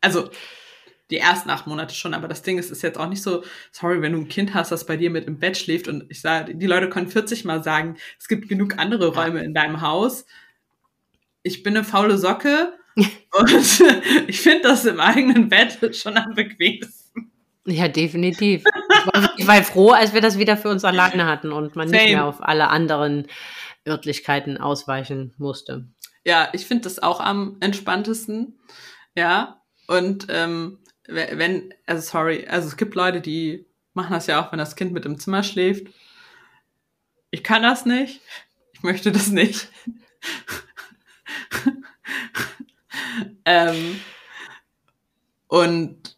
Also 0.00 0.30
die 1.10 1.18
ersten 1.18 1.50
acht 1.50 1.66
Monate 1.66 1.94
schon, 1.94 2.14
aber 2.14 2.28
das 2.28 2.42
Ding 2.42 2.58
ist, 2.58 2.70
ist 2.70 2.82
jetzt 2.82 2.98
auch 2.98 3.08
nicht 3.08 3.22
so, 3.22 3.42
sorry, 3.72 4.00
wenn 4.00 4.12
du 4.12 4.18
ein 4.18 4.28
Kind 4.28 4.54
hast, 4.54 4.70
das 4.70 4.86
bei 4.86 4.96
dir 4.96 5.10
mit 5.10 5.26
im 5.26 5.38
Bett 5.38 5.58
schläft 5.58 5.88
und 5.88 6.04
ich 6.08 6.20
sage, 6.20 6.54
die 6.54 6.66
Leute 6.66 6.88
können 6.88 7.08
40 7.08 7.44
mal 7.44 7.62
sagen, 7.62 7.96
es 8.18 8.28
gibt 8.28 8.48
genug 8.48 8.78
andere 8.78 9.08
Räume 9.08 9.42
in 9.42 9.52
deinem 9.54 9.80
Haus. 9.80 10.24
Ich 11.42 11.62
bin 11.62 11.76
eine 11.76 11.84
faule 11.84 12.16
Socke 12.16 12.72
und 12.96 13.82
ich 14.28 14.40
finde 14.40 14.62
das 14.62 14.84
im 14.84 15.00
eigenen 15.00 15.48
Bett 15.48 15.96
schon 15.96 16.16
am 16.16 16.34
bequemsten. 16.34 16.99
Ja, 17.66 17.88
definitiv. 17.88 18.64
Ich 19.36 19.46
war, 19.46 19.62
froh, 19.62 19.90
als 19.90 20.14
wir 20.14 20.20
das 20.20 20.38
wieder 20.38 20.56
für 20.56 20.68
uns 20.68 20.84
alleine 20.84 21.26
hatten 21.26 21.52
und 21.52 21.76
man 21.76 21.88
nicht 21.88 22.00
Same. 22.00 22.12
mehr 22.12 22.24
auf 22.26 22.42
alle 22.42 22.68
anderen 22.68 23.26
Örtlichkeiten 23.86 24.58
ausweichen 24.58 25.34
musste. 25.38 25.86
Ja, 26.24 26.48
ich 26.52 26.66
finde 26.66 26.84
das 26.84 26.98
auch 26.98 27.20
am 27.20 27.56
entspanntesten. 27.60 28.58
Ja, 29.14 29.62
und 29.86 30.26
ähm, 30.30 30.78
we- 31.06 31.30
wenn, 31.34 31.72
also 31.86 32.02
sorry, 32.02 32.46
also 32.46 32.68
es 32.68 32.76
gibt 32.76 32.94
Leute, 32.94 33.20
die 33.20 33.66
machen 33.94 34.12
das 34.12 34.26
ja 34.26 34.40
auch, 34.44 34.52
wenn 34.52 34.58
das 34.58 34.76
Kind 34.76 34.92
mit 34.92 35.04
im 35.06 35.18
Zimmer 35.18 35.42
schläft. 35.42 35.86
Ich 37.30 37.42
kann 37.44 37.62
das 37.62 37.84
nicht. 37.86 38.20
Ich 38.72 38.82
möchte 38.82 39.12
das 39.12 39.28
nicht. 39.28 39.68
ähm, 43.44 44.00
und 45.48 46.16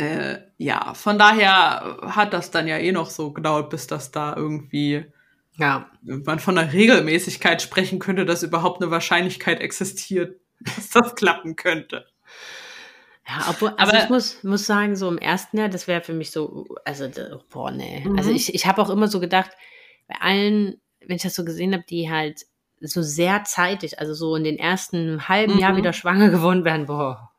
äh, 0.00 0.38
ja, 0.56 0.94
von 0.94 1.18
daher 1.18 1.98
hat 2.02 2.32
das 2.32 2.50
dann 2.50 2.66
ja 2.66 2.78
eh 2.78 2.90
noch 2.90 3.10
so 3.10 3.32
gedauert, 3.32 3.68
bis 3.68 3.86
das 3.86 4.10
da 4.10 4.34
irgendwie 4.34 5.04
Ja, 5.56 5.90
man 6.02 6.38
von 6.38 6.56
einer 6.56 6.72
Regelmäßigkeit 6.72 7.60
sprechen 7.60 7.98
könnte, 7.98 8.24
dass 8.24 8.42
überhaupt 8.42 8.82
eine 8.82 8.90
Wahrscheinlichkeit 8.90 9.60
existiert, 9.60 10.40
dass 10.60 10.88
das 10.88 11.14
klappen 11.14 11.56
könnte. 11.56 12.06
Ja, 13.28 13.46
obwohl, 13.50 13.74
also 13.76 13.92
aber 13.92 14.02
ich 14.02 14.08
muss, 14.08 14.42
muss 14.42 14.64
sagen, 14.64 14.96
so 14.96 15.08
im 15.08 15.18
ersten 15.18 15.58
Jahr, 15.58 15.68
das 15.68 15.86
wäre 15.86 16.00
für 16.00 16.14
mich 16.14 16.30
so, 16.30 16.66
also, 16.84 17.08
boah, 17.50 17.70
nee. 17.70 18.02
Mhm. 18.04 18.16
Also 18.16 18.30
ich, 18.30 18.54
ich 18.54 18.66
habe 18.66 18.80
auch 18.80 18.90
immer 18.90 19.06
so 19.06 19.20
gedacht, 19.20 19.50
bei 20.08 20.16
allen, 20.20 20.80
wenn 21.06 21.16
ich 21.16 21.22
das 21.22 21.34
so 21.34 21.44
gesehen 21.44 21.74
habe, 21.74 21.84
die 21.88 22.10
halt 22.10 22.46
so 22.80 23.02
sehr 23.02 23.44
zeitig, 23.44 23.98
also 24.00 24.14
so 24.14 24.34
in 24.34 24.44
den 24.44 24.58
ersten 24.58 25.28
halben 25.28 25.54
mhm. 25.54 25.58
Jahr 25.58 25.76
wieder 25.76 25.92
schwanger 25.92 26.28
geworden 26.30 26.64
werden, 26.64 26.86
boah. 26.86 27.29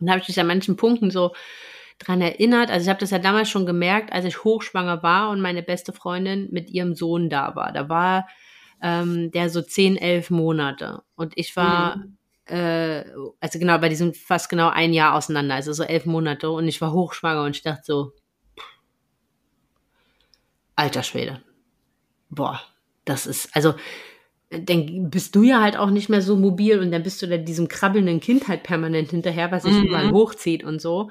Dann 0.00 0.10
habe 0.10 0.20
ich 0.20 0.28
mich 0.28 0.40
an 0.40 0.46
manchen 0.46 0.76
Punkten 0.76 1.10
so 1.10 1.32
dran 1.98 2.20
erinnert. 2.20 2.70
Also 2.70 2.84
ich 2.84 2.88
habe 2.88 3.00
das 3.00 3.10
ja 3.10 3.18
damals 3.18 3.48
schon 3.48 3.66
gemerkt, 3.66 4.12
als 4.12 4.24
ich 4.24 4.44
hochschwanger 4.44 5.02
war 5.02 5.30
und 5.30 5.40
meine 5.40 5.62
beste 5.62 5.92
Freundin 5.92 6.48
mit 6.50 6.70
ihrem 6.70 6.94
Sohn 6.94 7.28
da 7.28 7.54
war. 7.56 7.72
Da 7.72 7.88
war 7.88 8.28
ähm, 8.82 9.30
der 9.30 9.50
so 9.50 9.62
zehn, 9.62 9.96
elf 9.96 10.30
Monate. 10.30 11.02
Und 11.16 11.32
ich 11.36 11.56
war, 11.56 11.96
mhm. 11.96 12.16
äh, 12.46 13.04
also 13.40 13.58
genau, 13.58 13.78
bei 13.78 13.88
diesem 13.88 14.14
fast 14.14 14.48
genau 14.48 14.68
ein 14.68 14.92
Jahr 14.92 15.14
auseinander, 15.14 15.56
also 15.56 15.72
so 15.72 15.82
elf 15.82 16.06
Monate. 16.06 16.50
Und 16.50 16.68
ich 16.68 16.80
war 16.80 16.92
hochschwanger 16.92 17.44
und 17.44 17.56
ich 17.56 17.62
dachte 17.62 17.82
so, 17.84 18.12
alter 20.76 21.02
Schwede. 21.02 21.42
Boah, 22.30 22.60
das 23.04 23.26
ist, 23.26 23.54
also, 23.56 23.74
dann 24.50 25.10
bist 25.10 25.36
du 25.36 25.42
ja 25.42 25.60
halt 25.60 25.76
auch 25.76 25.90
nicht 25.90 26.08
mehr 26.08 26.22
so 26.22 26.36
mobil 26.36 26.78
und 26.78 26.90
dann 26.90 27.02
bist 27.02 27.20
du 27.20 27.26
da 27.26 27.36
diesem 27.36 27.68
krabbelnden 27.68 28.20
Kind 28.20 28.48
halt 28.48 28.62
permanent 28.62 29.10
hinterher, 29.10 29.52
was 29.52 29.64
sich 29.64 29.74
mhm. 29.74 29.84
überall 29.84 30.10
hochzieht 30.10 30.64
und 30.64 30.80
so. 30.80 31.10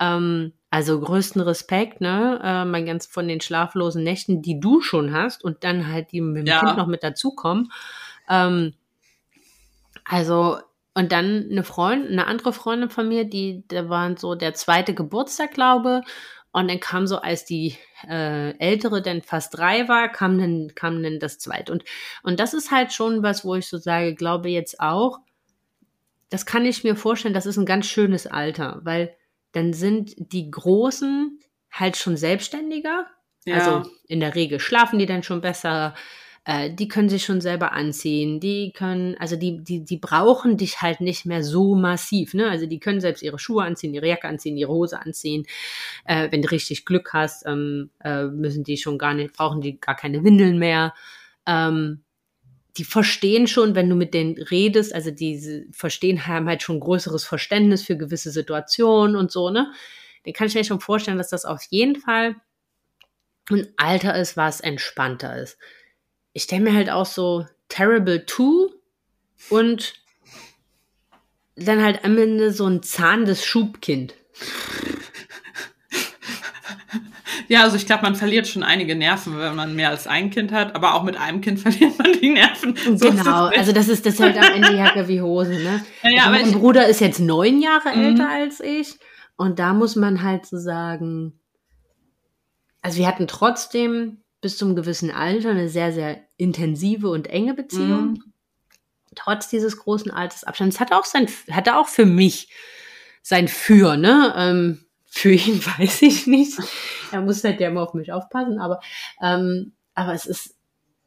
Ähm, 0.00 0.52
also 0.70 1.00
größten 1.00 1.40
Respekt, 1.40 2.00
ne? 2.00 2.40
Äh, 2.42 2.64
mal 2.64 2.84
ganz 2.84 3.06
von 3.06 3.28
den 3.28 3.40
schlaflosen 3.40 4.02
Nächten, 4.02 4.42
die 4.42 4.60
du 4.60 4.80
schon 4.80 5.12
hast 5.12 5.44
und 5.44 5.64
dann 5.64 5.88
halt 5.88 6.12
die 6.12 6.20
mit 6.20 6.46
dem 6.46 6.46
ja. 6.46 6.60
Kind 6.60 6.76
noch 6.76 6.86
mit 6.86 7.02
dazukommen. 7.02 7.72
Ähm, 8.28 8.74
also 10.04 10.58
und 10.94 11.10
dann 11.10 11.48
eine 11.50 11.64
Freundin, 11.64 12.12
eine 12.12 12.26
andere 12.26 12.52
Freundin 12.52 12.90
von 12.90 13.08
mir, 13.08 13.24
die, 13.24 13.64
da 13.66 13.88
waren 13.88 14.16
so 14.16 14.34
der 14.34 14.54
zweite 14.54 14.94
Geburtstag, 14.94 15.52
glaube 15.52 16.02
und 16.54 16.68
dann 16.68 16.78
kam 16.78 17.08
so, 17.08 17.18
als 17.18 17.44
die 17.44 17.76
äh, 18.08 18.56
ältere 18.58 19.02
dann 19.02 19.22
fast 19.22 19.58
drei 19.58 19.88
war, 19.88 20.08
kam 20.08 20.38
dann, 20.38 20.72
kam 20.76 21.02
dann 21.02 21.18
das 21.18 21.40
zweite. 21.40 21.72
Und, 21.72 21.82
und 22.22 22.38
das 22.38 22.54
ist 22.54 22.70
halt 22.70 22.92
schon 22.92 23.24
was, 23.24 23.44
wo 23.44 23.56
ich 23.56 23.66
so 23.66 23.76
sage, 23.76 24.14
glaube 24.14 24.48
jetzt 24.50 24.78
auch, 24.78 25.18
das 26.30 26.46
kann 26.46 26.64
ich 26.64 26.84
mir 26.84 26.94
vorstellen, 26.94 27.34
das 27.34 27.46
ist 27.46 27.56
ein 27.56 27.66
ganz 27.66 27.86
schönes 27.86 28.28
Alter, 28.28 28.80
weil 28.84 29.16
dann 29.50 29.72
sind 29.72 30.14
die 30.16 30.48
Großen 30.48 31.40
halt 31.72 31.96
schon 31.96 32.16
selbstständiger. 32.16 33.08
Ja. 33.44 33.56
Also 33.56 33.90
in 34.06 34.20
der 34.20 34.36
Regel 34.36 34.60
schlafen 34.60 35.00
die 35.00 35.06
dann 35.06 35.24
schon 35.24 35.40
besser, 35.40 35.96
äh, 36.44 36.70
die 36.74 36.88
können 36.88 37.08
sich 37.08 37.24
schon 37.24 37.40
selber 37.40 37.72
anziehen, 37.72 38.38
die 38.38 38.72
können, 38.72 39.16
also 39.18 39.34
die, 39.36 39.64
die, 39.64 39.82
die 39.82 39.96
brauchen 39.96 40.58
dich 40.58 40.82
halt 40.82 41.00
nicht 41.00 41.24
mehr 41.24 41.42
so 41.42 41.74
massiv, 41.74 42.34
ne? 42.34 42.50
Also 42.50 42.66
die 42.66 42.78
können 42.78 43.00
selbst 43.00 43.22
ihre 43.22 43.38
Schuhe 43.38 43.64
anziehen, 43.64 43.94
ihre 43.94 44.08
Jacke 44.08 44.28
anziehen, 44.28 44.56
ihre 44.58 44.72
Hose 44.72 45.00
anziehen. 45.00 45.46
Äh, 46.04 46.30
wenn 46.30 46.42
du 46.42 46.50
richtig 46.50 46.84
Glück 46.84 47.14
hast, 47.14 47.46
ähm, 47.46 47.90
äh, 48.00 48.24
müssen 48.24 48.62
die 48.62 48.76
schon 48.76 48.98
gar 48.98 49.14
nicht, 49.14 49.32
brauchen 49.34 49.62
die 49.62 49.80
gar 49.80 49.96
keine 49.96 50.22
Windeln 50.22 50.58
mehr. 50.58 50.92
Ähm, 51.46 52.02
die 52.76 52.84
verstehen 52.84 53.46
schon, 53.46 53.74
wenn 53.74 53.88
du 53.88 53.96
mit 53.96 54.14
denen 54.14 54.36
redest, 54.36 54.94
also 54.94 55.10
die 55.10 55.66
verstehen, 55.72 56.26
haben 56.26 56.48
halt 56.48 56.62
schon 56.62 56.80
größeres 56.80 57.24
Verständnis 57.24 57.82
für 57.84 57.96
gewisse 57.96 58.30
Situationen 58.30 59.16
und 59.16 59.32
so, 59.32 59.48
ne? 59.50 59.72
Den 60.26 60.34
kann 60.34 60.48
ich 60.48 60.54
mir 60.54 60.64
schon 60.64 60.80
vorstellen, 60.80 61.18
dass 61.18 61.30
das 61.30 61.44
auf 61.46 61.62
jeden 61.70 61.96
Fall 61.96 62.36
ein 63.50 63.68
Alter 63.76 64.14
ist, 64.18 64.36
was 64.36 64.60
entspannter 64.60 65.38
ist 65.38 65.58
ich 66.34 66.42
stelle 66.42 66.62
mir 66.62 66.74
halt 66.74 66.90
auch 66.90 67.06
so 67.06 67.46
Terrible 67.68 68.26
2 68.26 68.74
und 69.48 69.94
dann 71.56 71.82
halt 71.82 72.04
am 72.04 72.18
Ende 72.18 72.52
so 72.52 72.66
ein 72.66 72.82
zahnendes 72.82 73.44
Schubkind. 73.44 74.14
Ja, 77.48 77.62
also 77.62 77.76
ich 77.76 77.86
glaube, 77.86 78.02
man 78.02 78.14
verliert 78.14 78.48
schon 78.48 78.62
einige 78.62 78.96
Nerven, 78.96 79.38
wenn 79.38 79.54
man 79.54 79.76
mehr 79.76 79.90
als 79.90 80.06
ein 80.06 80.30
Kind 80.30 80.50
hat, 80.50 80.74
aber 80.74 80.94
auch 80.94 81.02
mit 81.02 81.16
einem 81.16 81.40
Kind 81.40 81.60
verliert 81.60 81.98
man 81.98 82.12
die 82.14 82.30
Nerven. 82.30 82.74
So 82.96 83.10
genau, 83.10 83.46
also 83.46 83.72
das 83.72 83.88
ist 83.88 84.06
das 84.06 84.18
halt 84.18 84.36
am 84.36 84.54
Ende 84.54 84.76
Jacke 84.76 85.06
wie 85.08 85.20
Hose, 85.20 85.52
ne? 85.52 85.84
Ja, 86.02 86.10
ja, 86.10 86.24
also 86.24 86.30
mein 86.30 86.52
Bruder 86.52 86.88
ist 86.88 87.00
jetzt 87.00 87.20
neun 87.20 87.60
Jahre 87.60 87.94
mhm. 87.94 88.04
älter 88.04 88.28
als 88.28 88.60
ich 88.60 88.98
und 89.36 89.58
da 89.58 89.74
muss 89.74 89.94
man 89.94 90.22
halt 90.22 90.46
so 90.46 90.58
sagen, 90.58 91.38
also 92.80 92.98
wir 92.98 93.06
hatten 93.06 93.26
trotzdem 93.26 94.24
bis 94.40 94.58
zum 94.58 94.76
gewissen 94.76 95.10
Alter 95.10 95.50
eine 95.50 95.68
sehr, 95.68 95.92
sehr 95.92 96.23
intensive 96.36 97.08
und 97.08 97.28
enge 97.28 97.54
Beziehung. 97.54 98.12
Mhm. 98.12 98.32
Trotz 99.14 99.48
dieses 99.48 99.76
großen 99.76 100.10
Altersabstands 100.10 100.80
hat 100.80 100.92
auch 100.92 101.04
sein, 101.04 101.28
hatte 101.50 101.76
auch 101.76 101.88
für 101.88 102.06
mich 102.06 102.48
sein 103.22 103.48
Für, 103.48 103.96
ne? 103.96 104.34
Ähm, 104.36 104.84
für 105.06 105.32
ihn 105.32 105.64
weiß 105.78 106.02
ich 106.02 106.26
nicht. 106.26 106.58
Er 107.12 107.20
muss 107.20 107.44
halt 107.44 107.60
ja 107.60 107.68
immer 107.68 107.82
auf 107.82 107.94
mich 107.94 108.12
aufpassen, 108.12 108.58
aber, 108.58 108.80
ähm, 109.22 109.72
aber 109.94 110.12
es 110.12 110.26
ist, 110.26 110.56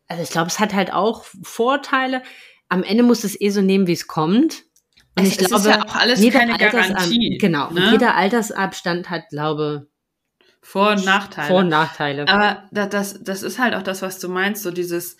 also 0.07 0.23
ich 0.23 0.29
glaube, 0.29 0.47
es 0.47 0.59
hat 0.59 0.73
halt 0.73 0.93
auch 0.93 1.25
Vorteile. 1.43 2.23
Am 2.69 2.83
Ende 2.83 3.03
muss 3.03 3.23
es 3.23 3.39
eh 3.39 3.49
so 3.49 3.61
nehmen, 3.61 3.87
wie 3.87 3.93
es 3.93 4.07
kommt. 4.07 4.63
Und 5.17 5.25
es, 5.25 5.31
ich 5.31 5.37
glaube, 5.37 5.55
ist 5.55 5.65
ja 5.65 5.83
auch 5.83 5.95
alles 5.95 6.21
keine 6.31 6.53
Altersab 6.53 6.95
Garantie. 6.95 7.37
Genau. 7.37 7.71
Ne? 7.71 7.91
Jeder 7.91 8.15
Altersabstand 8.15 9.09
hat, 9.09 9.29
glaube 9.29 9.87
vor- 10.67 10.91
und 10.91 11.05
Nachteile. 11.05 11.47
Vor- 11.47 11.59
und 11.61 11.69
Nachteile. 11.69 12.27
Aber 12.27 12.63
das, 12.71 13.23
das 13.23 13.41
ist 13.41 13.57
halt 13.57 13.73
auch 13.73 13.83
das, 13.83 14.01
was 14.01 14.19
du 14.19 14.27
meinst, 14.27 14.63
so 14.63 14.69
dieses, 14.69 15.15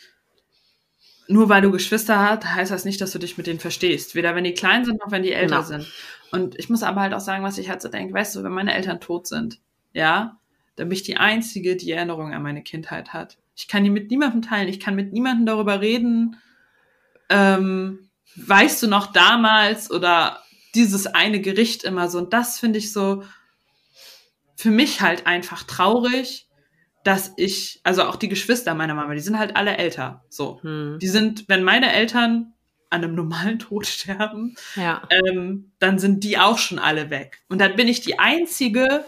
nur 1.30 1.48
weil 1.48 1.62
du 1.62 1.72
Geschwister 1.72 2.20
hast, 2.20 2.44
heißt 2.44 2.70
das 2.70 2.84
nicht, 2.84 3.00
dass 3.00 3.14
du 3.14 3.18
dich 3.18 3.38
mit 3.38 3.48
denen 3.48 3.62
verstehst. 3.62 4.14
Weder 4.14 4.36
wenn 4.36 4.44
die 4.44 4.54
klein 4.54 4.84
sind, 4.84 5.00
noch 5.00 5.10
wenn 5.10 5.24
die 5.24 5.32
älter 5.32 5.64
genau. 5.64 5.68
sind. 5.68 5.88
Und 6.34 6.60
ich 6.60 6.70
muss 6.70 6.84
aber 6.84 7.00
halt 7.00 7.14
auch 7.14 7.22
sagen, 7.22 7.46
was 7.46 7.58
ich 7.60 7.70
halt 7.70 7.82
so 7.82 7.88
denke, 7.88 8.14
weißt 8.14 8.36
du, 8.36 8.44
wenn 8.44 8.52
meine 8.52 8.74
Eltern 8.74 9.00
tot 9.00 9.26
sind, 9.26 9.62
ja, 9.94 10.38
dann 10.76 10.90
bin 10.90 10.98
ich 10.98 11.04
die 11.04 11.16
Einzige, 11.16 11.78
die 11.78 11.92
Erinnerung 11.92 12.34
an 12.34 12.44
meine 12.44 12.62
Kindheit 12.62 13.14
hat. 13.14 13.38
Ich 13.56 13.70
kann 13.70 13.86
die 13.86 13.90
mit 13.90 14.12
niemandem 14.12 14.42
teilen, 14.42 14.68
ich 14.68 14.82
kann 14.82 14.96
mit 14.96 15.14
niemandem 15.14 15.46
darüber 15.46 15.80
reden. 15.80 16.36
Ähm, 17.30 18.10
weißt 18.36 18.84
du 18.84 18.88
noch 18.88 19.14
damals 19.14 19.90
oder 19.92 20.42
dieses 20.76 21.08
eine 21.08 21.40
Gericht 21.40 21.86
immer 21.86 22.10
so? 22.10 22.18
Und 22.18 22.34
das 22.34 22.60
finde 22.60 22.80
ich 22.80 22.92
so, 22.92 23.24
für 24.58 24.72
mich 24.72 25.02
halt 25.02 25.28
einfach 25.28 25.64
traurig, 25.64 26.48
dass 27.04 27.32
ich, 27.38 27.80
also 27.84 28.04
auch 28.04 28.18
die 28.18 28.28
Geschwister 28.28 28.74
meiner 28.74 28.96
Mama, 28.96 29.14
die 29.14 29.22
sind 29.22 29.38
halt 29.38 29.56
alle 29.56 29.78
älter. 29.78 30.26
So. 30.30 30.60
Hm. 30.64 30.98
Die 31.00 31.08
sind, 31.08 31.46
wenn 31.48 31.64
meine 31.64 31.94
Eltern 31.94 32.54
an 32.90 33.04
einem 33.04 33.16
normalen 33.16 33.60
Tod 33.60 33.86
sterben, 33.88 34.56
ja. 34.76 35.04
ähm, 35.10 35.72
dann 35.80 36.00
sind 36.00 36.24
die 36.24 36.40
auch 36.40 36.58
schon 36.58 36.80
alle 36.80 37.10
weg. 37.10 37.40
Und 37.48 37.62
dann 37.62 37.76
bin 37.76 37.88
ich 37.88 38.02
die 38.02 38.20
Einzige, 38.20 39.06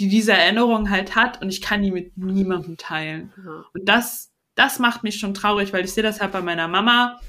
die 0.00 0.08
diese 0.08 0.32
Erinnerung 0.32 0.90
halt 0.90 1.14
hat 1.14 1.40
und 1.40 1.48
ich 1.48 1.62
kann 1.62 1.82
die 1.82 1.92
mit 1.92 2.16
niemandem 2.18 2.76
teilen. 2.76 3.32
Ja. 3.36 3.64
Und 3.72 3.88
das, 3.88 4.32
das 4.56 4.78
macht 4.80 5.04
mich 5.04 5.18
schon 5.18 5.32
traurig, 5.32 5.72
weil 5.72 5.84
ich 5.84 5.92
sehe 5.92 6.02
das 6.02 6.20
halt 6.20 6.32
bei 6.32 6.40
meiner 6.40 6.68
Mama 6.68 7.20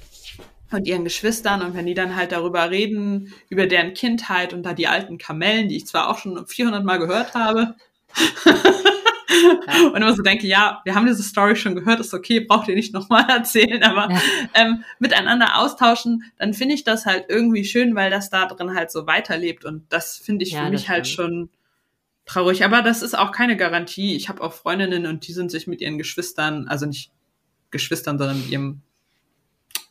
und 0.71 0.87
ihren 0.87 1.03
Geschwistern 1.03 1.61
und 1.61 1.75
wenn 1.75 1.85
die 1.85 1.93
dann 1.93 2.15
halt 2.15 2.31
darüber 2.31 2.69
reden, 2.69 3.33
über 3.49 3.65
deren 3.65 3.93
Kindheit 3.93 4.53
und 4.53 4.63
da 4.63 4.73
die 4.73 4.87
alten 4.87 5.17
Kamellen, 5.17 5.69
die 5.69 5.77
ich 5.77 5.87
zwar 5.87 6.09
auch 6.09 6.17
schon 6.17 6.45
400 6.45 6.83
Mal 6.83 6.97
gehört 6.97 7.33
habe, 7.33 7.75
ja. 8.15 8.55
und 9.87 9.95
immer 9.95 10.15
so 10.15 10.23
denke, 10.23 10.47
ja, 10.47 10.81
wir 10.83 10.95
haben 10.95 11.05
diese 11.05 11.23
Story 11.23 11.55
schon 11.55 11.75
gehört, 11.75 11.99
ist 11.99 12.13
okay, 12.13 12.39
braucht 12.39 12.67
ihr 12.67 12.75
nicht 12.75 12.93
nochmal 12.93 13.25
erzählen, 13.29 13.83
aber 13.83 14.11
ja. 14.11 14.21
ähm, 14.53 14.83
miteinander 14.99 15.57
austauschen, 15.57 16.23
dann 16.37 16.53
finde 16.53 16.75
ich 16.75 16.83
das 16.83 17.05
halt 17.05 17.25
irgendwie 17.29 17.65
schön, 17.65 17.95
weil 17.95 18.09
das 18.09 18.29
da 18.29 18.45
drin 18.45 18.75
halt 18.75 18.91
so 18.91 19.07
weiterlebt 19.07 19.65
und 19.65 19.85
das 19.89 20.17
finde 20.17 20.43
ich 20.43 20.51
ja, 20.51 20.65
für 20.65 20.71
mich 20.71 20.89
halt 20.89 21.07
schon 21.07 21.49
traurig. 22.25 22.63
Aber 22.63 22.81
das 22.81 23.01
ist 23.01 23.17
auch 23.17 23.31
keine 23.31 23.57
Garantie. 23.57 24.15
Ich 24.15 24.29
habe 24.29 24.41
auch 24.41 24.53
Freundinnen 24.53 25.05
und 25.05 25.27
die 25.27 25.33
sind 25.33 25.51
sich 25.51 25.67
mit 25.67 25.81
ihren 25.81 25.97
Geschwistern, 25.97 26.67
also 26.67 26.85
nicht 26.85 27.11
Geschwistern, 27.71 28.17
sondern 28.17 28.37
mit 28.37 28.49
ihrem 28.49 28.81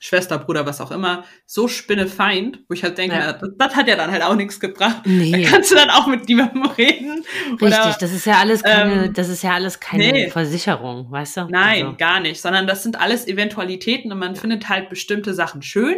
Schwester, 0.00 0.38
Bruder, 0.38 0.64
was 0.64 0.80
auch 0.80 0.92
immer, 0.92 1.24
so 1.44 1.66
spinnefeind, 1.66 2.60
wo 2.68 2.74
ich 2.74 2.84
halt 2.84 2.98
denke, 2.98 3.16
ja. 3.16 3.32
das, 3.32 3.50
das, 3.58 3.74
hat 3.74 3.88
ja 3.88 3.96
dann 3.96 4.12
halt 4.12 4.22
auch 4.22 4.36
nichts 4.36 4.60
gebracht. 4.60 5.02
Nee. 5.04 5.42
Da 5.42 5.50
kannst 5.50 5.72
du 5.72 5.74
dann 5.74 5.90
auch 5.90 6.06
mit 6.06 6.28
niemandem 6.28 6.66
reden. 6.66 7.24
Richtig, 7.50 7.62
oder, 7.62 7.96
das 7.98 8.12
ist 8.12 8.24
ja 8.24 8.34
alles 8.34 8.62
keine, 8.62 9.06
ähm, 9.06 9.12
das 9.12 9.28
ist 9.28 9.42
ja 9.42 9.54
alles 9.54 9.80
keine 9.80 10.12
nee. 10.12 10.30
Versicherung, 10.30 11.10
weißt 11.10 11.38
du? 11.38 11.40
Nein, 11.50 11.86
also. 11.86 11.96
gar 11.96 12.20
nicht, 12.20 12.40
sondern 12.40 12.68
das 12.68 12.84
sind 12.84 13.00
alles 13.00 13.26
Eventualitäten 13.26 14.12
und 14.12 14.18
man 14.18 14.34
ja. 14.34 14.40
findet 14.40 14.68
halt 14.68 14.88
bestimmte 14.88 15.34
Sachen 15.34 15.62
schön 15.62 15.96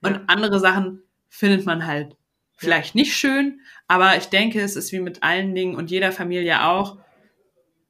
und 0.00 0.12
ja. 0.12 0.20
andere 0.26 0.58
Sachen 0.58 1.02
findet 1.28 1.66
man 1.66 1.86
halt 1.86 2.16
vielleicht 2.56 2.94
nicht 2.94 3.14
schön, 3.14 3.60
aber 3.88 4.16
ich 4.16 4.26
denke, 4.26 4.60
es 4.62 4.76
ist 4.76 4.92
wie 4.92 5.00
mit 5.00 5.22
allen 5.22 5.54
Dingen 5.54 5.74
und 5.74 5.90
jeder 5.90 6.12
Familie 6.12 6.64
auch, 6.64 6.96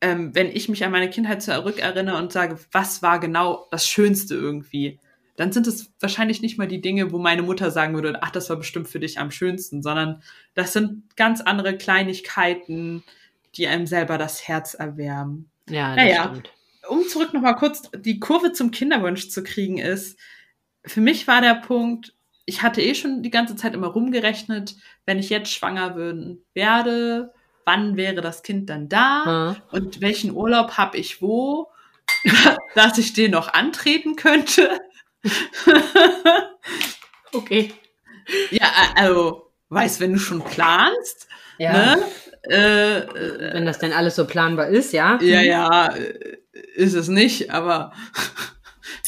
ähm, 0.00 0.34
wenn 0.34 0.48
ich 0.48 0.68
mich 0.68 0.84
an 0.84 0.90
meine 0.90 1.10
Kindheit 1.10 1.42
zurückerinnere 1.42 2.16
und 2.16 2.32
sage, 2.32 2.58
was 2.72 3.02
war 3.02 3.20
genau 3.20 3.68
das 3.70 3.86
Schönste 3.86 4.34
irgendwie, 4.34 4.98
dann 5.36 5.52
sind 5.52 5.66
es 5.66 5.92
wahrscheinlich 6.00 6.42
nicht 6.42 6.58
mal 6.58 6.68
die 6.68 6.80
Dinge, 6.80 7.10
wo 7.12 7.18
meine 7.18 7.42
Mutter 7.42 7.70
sagen 7.70 7.94
würde, 7.94 8.18
ach, 8.22 8.30
das 8.30 8.48
war 8.50 8.56
bestimmt 8.56 8.88
für 8.88 9.00
dich 9.00 9.18
am 9.18 9.30
schönsten, 9.30 9.82
sondern 9.82 10.22
das 10.54 10.72
sind 10.72 11.16
ganz 11.16 11.40
andere 11.40 11.76
Kleinigkeiten, 11.76 13.02
die 13.56 13.66
einem 13.66 13.86
selber 13.86 14.18
das 14.18 14.46
Herz 14.46 14.74
erwärmen. 14.74 15.50
Ja, 15.68 15.94
das 15.94 16.04
naja, 16.04 16.22
stimmt. 16.30 16.52
um 16.88 17.06
zurück 17.08 17.34
nochmal 17.34 17.56
kurz 17.56 17.90
die 17.96 18.20
Kurve 18.20 18.52
zum 18.52 18.70
Kinderwunsch 18.70 19.28
zu 19.28 19.42
kriegen 19.42 19.78
ist, 19.78 20.18
für 20.86 21.00
mich 21.00 21.26
war 21.26 21.40
der 21.40 21.54
Punkt, 21.54 22.12
ich 22.46 22.62
hatte 22.62 22.82
eh 22.82 22.94
schon 22.94 23.22
die 23.22 23.30
ganze 23.30 23.56
Zeit 23.56 23.72
immer 23.74 23.86
rumgerechnet, 23.86 24.76
wenn 25.06 25.18
ich 25.18 25.30
jetzt 25.30 25.50
schwanger 25.50 25.96
würden 25.96 26.44
werde, 26.52 27.32
wann 27.64 27.96
wäre 27.96 28.20
das 28.20 28.42
Kind 28.42 28.68
dann 28.68 28.88
da 28.90 29.52
Mhm. 29.52 29.62
und 29.72 30.00
welchen 30.02 30.30
Urlaub 30.32 30.72
habe 30.76 30.98
ich 30.98 31.22
wo, 31.22 31.70
dass 32.74 32.98
ich 32.98 33.14
den 33.14 33.30
noch 33.30 33.52
antreten 33.54 34.16
könnte. 34.16 34.78
Okay. 37.32 37.72
ja, 38.50 38.68
also, 38.94 39.50
weißt, 39.68 40.00
wenn 40.00 40.12
du 40.12 40.18
schon 40.18 40.42
planst, 40.44 41.26
Ja. 41.58 41.96
ne? 41.96 42.02
Äh, 42.48 42.98
äh, 42.98 43.54
Wenn 43.54 43.66
das 43.66 43.78
denn 43.78 43.92
alles 43.92 44.16
so 44.16 44.26
planbar 44.26 44.68
ist, 44.68 44.92
ja. 44.92 45.18
ja, 45.22 45.40
ja, 45.40 45.86
äh, 45.94 46.36
ist 46.74 46.94
es 46.94 47.08
nicht, 47.08 47.50
aber 47.50 47.92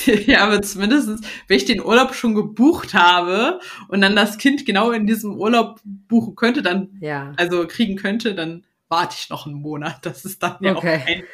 ja, 0.06 0.42
aber 0.44 0.62
zumindest, 0.62 1.08
wenn 1.46 1.56
ich 1.56 1.66
den 1.66 1.82
Urlaub 1.84 2.14
schon 2.14 2.34
gebucht 2.34 2.94
habe 2.94 3.60
und 3.88 4.00
dann 4.00 4.16
das 4.16 4.38
Kind 4.38 4.64
genau 4.64 4.90
in 4.90 5.06
diesem 5.06 5.38
Urlaub 5.38 5.80
buchen 5.84 6.34
könnte, 6.34 6.62
dann 6.62 6.96
Ja. 7.00 7.32
also 7.36 7.66
kriegen 7.66 7.96
könnte, 7.96 8.34
dann 8.34 8.64
warte 8.88 9.16
ich 9.18 9.28
noch 9.28 9.46
einen 9.46 9.56
Monat. 9.60 9.98
Das 10.06 10.24
ist 10.24 10.42
dann 10.42 10.56
ja 10.62 10.74
Okay. 10.74 11.24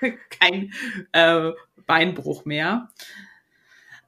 kein, 0.00 0.18
kein 0.40 0.72
äh, 1.12 1.52
Beinbruch 1.86 2.46
mehr. 2.46 2.88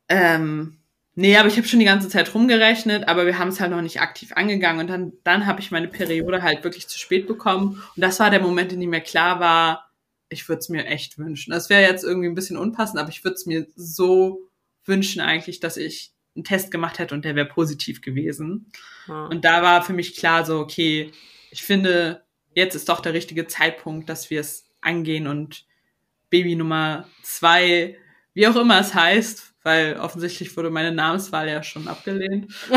Ähm, 0.09 0.78
nee, 1.14 1.36
aber 1.36 1.48
ich 1.48 1.57
habe 1.57 1.66
schon 1.66 1.80
die 1.80 1.84
ganze 1.84 2.09
Zeit 2.09 2.34
rumgerechnet, 2.34 3.09
aber 3.09 3.26
wir 3.26 3.38
haben 3.38 3.48
es 3.48 3.61
halt 3.61 3.70
noch 3.70 3.82
nicht 3.82 4.00
aktiv 4.00 4.32
angegangen 4.34 4.80
und 4.80 4.86
dann, 4.88 5.12
dann 5.24 5.46
habe 5.46 5.61
ich 5.61 5.70
meine 5.70 5.88
Periode 5.88 6.42
halt 6.42 6.64
wirklich 6.64 6.88
zu 6.88 6.98
spät 6.98 7.26
bekommen 7.26 7.82
und 7.96 8.02
das 8.02 8.20
war 8.20 8.30
der 8.30 8.40
Moment, 8.40 8.72
in 8.72 8.80
dem 8.80 8.90
mir 8.90 9.00
klar 9.00 9.40
war, 9.40 9.90
ich 10.28 10.48
würde 10.48 10.61
es 10.61 10.68
mir 10.68 10.86
echt 10.86 11.18
wünschen. 11.18 11.52
Das 11.52 11.70
wäre 11.70 11.82
jetzt 11.82 12.04
irgendwie 12.04 12.28
ein 12.28 12.34
bisschen 12.34 12.57
unpassend, 12.57 12.98
aber 12.98 13.11
ich 13.11 13.22
würde 13.24 13.34
es 13.34 13.46
mir 13.46 13.66
so 13.76 14.50
wünschen 14.84 15.20
eigentlich, 15.20 15.61
dass 15.61 15.76
ich 15.76 16.12
einen 16.34 16.44
Test 16.44 16.70
gemacht 16.70 16.98
hätte 16.98 17.14
und 17.14 17.24
der 17.24 17.34
wäre 17.34 17.46
positiv 17.46 18.00
gewesen. 18.00 18.70
Ja. 19.09 19.26
Und 19.26 19.44
da 19.44 19.62
war 19.62 19.82
für 19.82 19.92
mich 19.92 20.16
klar 20.16 20.44
so, 20.44 20.59
okay, 20.59 21.12
ich 21.50 21.62
finde, 21.62 22.24
jetzt 22.54 22.74
ist 22.74 22.88
doch 22.88 23.00
der 23.00 23.14
richtige 23.14 23.46
Zeitpunkt, 23.46 24.09
dass 24.09 24.30
wir 24.30 24.40
es 24.40 24.68
angehen 24.80 25.26
und 25.26 25.64
Baby 26.30 26.57
Nummer 26.57 27.09
zwei, 27.22 27.96
wie 28.34 28.46
auch 28.46 28.57
immer 28.57 28.80
es 28.80 28.94
heißt, 28.94 29.54
weil 29.67 29.99
offensichtlich 29.99 30.57
wurde 30.57 30.71
meine 30.71 30.93
Namenswahl 30.93 31.49
ja 31.49 31.62
schon 31.62 31.89
abgelehnt. 31.89 32.53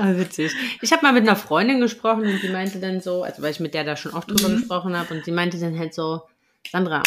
Ah, 0.00 0.16
witzig. 0.16 0.52
Ich 0.80 0.92
habe 0.92 1.02
mal 1.02 1.12
mit 1.12 1.22
einer 1.22 1.36
Freundin 1.36 1.80
gesprochen 1.80 2.24
und 2.26 2.42
die 2.42 2.48
meinte 2.48 2.80
dann 2.80 3.00
so, 3.00 3.22
also 3.22 3.42
weil 3.42 3.52
ich 3.52 3.60
mit 3.60 3.74
der 3.74 3.84
da 3.84 3.96
schon 3.96 4.12
oft 4.12 4.28
drüber 4.28 4.48
Mhm. 4.48 4.56
gesprochen 4.56 4.96
habe 4.98 5.14
und 5.14 5.24
sie 5.24 5.30
meinte 5.30 5.58
dann 5.60 5.78
halt 5.78 5.94
so, 5.94 6.22
Sandra, 6.72 7.02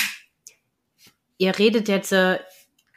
ihr 1.37 1.57
redet 1.57 1.87
jetzt 1.89 2.13
äh, 2.13 2.39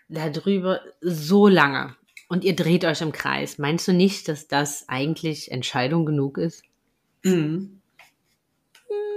darüber 0.08 0.80
so 1.00 1.48
lange 1.48 1.96
und 2.28 2.44
ihr 2.44 2.54
dreht 2.54 2.84
euch 2.84 3.00
im 3.00 3.10
Kreis. 3.10 3.58
Meinst 3.58 3.88
du 3.88 3.92
nicht, 3.92 4.28
dass 4.28 4.46
das 4.46 4.88
eigentlich 4.88 5.50
Entscheidung 5.50 6.06
genug 6.06 6.38
ist? 6.38 6.62
Mhm. 7.24 7.79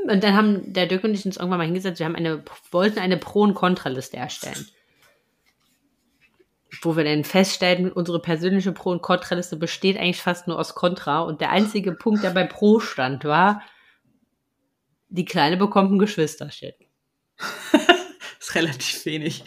Und 0.07 0.23
dann 0.23 0.35
haben 0.35 0.73
der 0.73 0.85
Dirk 0.85 1.03
und 1.03 1.13
ich 1.13 1.25
uns 1.25 1.37
irgendwann 1.37 1.59
mal 1.59 1.65
hingesetzt, 1.65 1.99
wir 1.99 2.05
haben 2.05 2.15
eine, 2.15 2.43
wollten 2.71 2.99
eine 2.99 3.17
Pro- 3.17 3.41
und 3.41 3.55
Kontraliste 3.55 4.17
erstellen. 4.17 4.67
Wo 6.81 6.97
wir 6.97 7.03
dann 7.03 7.23
feststellten, 7.23 7.91
unsere 7.91 8.21
persönliche 8.21 8.71
Pro- 8.71 8.91
und 8.91 9.01
Kontraliste 9.01 9.55
besteht 9.55 9.97
eigentlich 9.97 10.21
fast 10.21 10.47
nur 10.47 10.59
aus 10.59 10.75
Kontra. 10.75 11.21
Und 11.21 11.39
der 11.39 11.51
einzige 11.51 11.93
Punkt, 11.93 12.23
der 12.23 12.31
bei 12.31 12.43
Pro 12.43 12.79
stand, 12.79 13.23
war, 13.23 13.61
die 15.09 15.25
Kleine 15.25 15.57
bekommt 15.57 15.91
ein 15.91 15.99
Geschwisterchen. 15.99 16.73
Ist 18.39 18.55
relativ 18.55 19.05
wenig. 19.05 19.43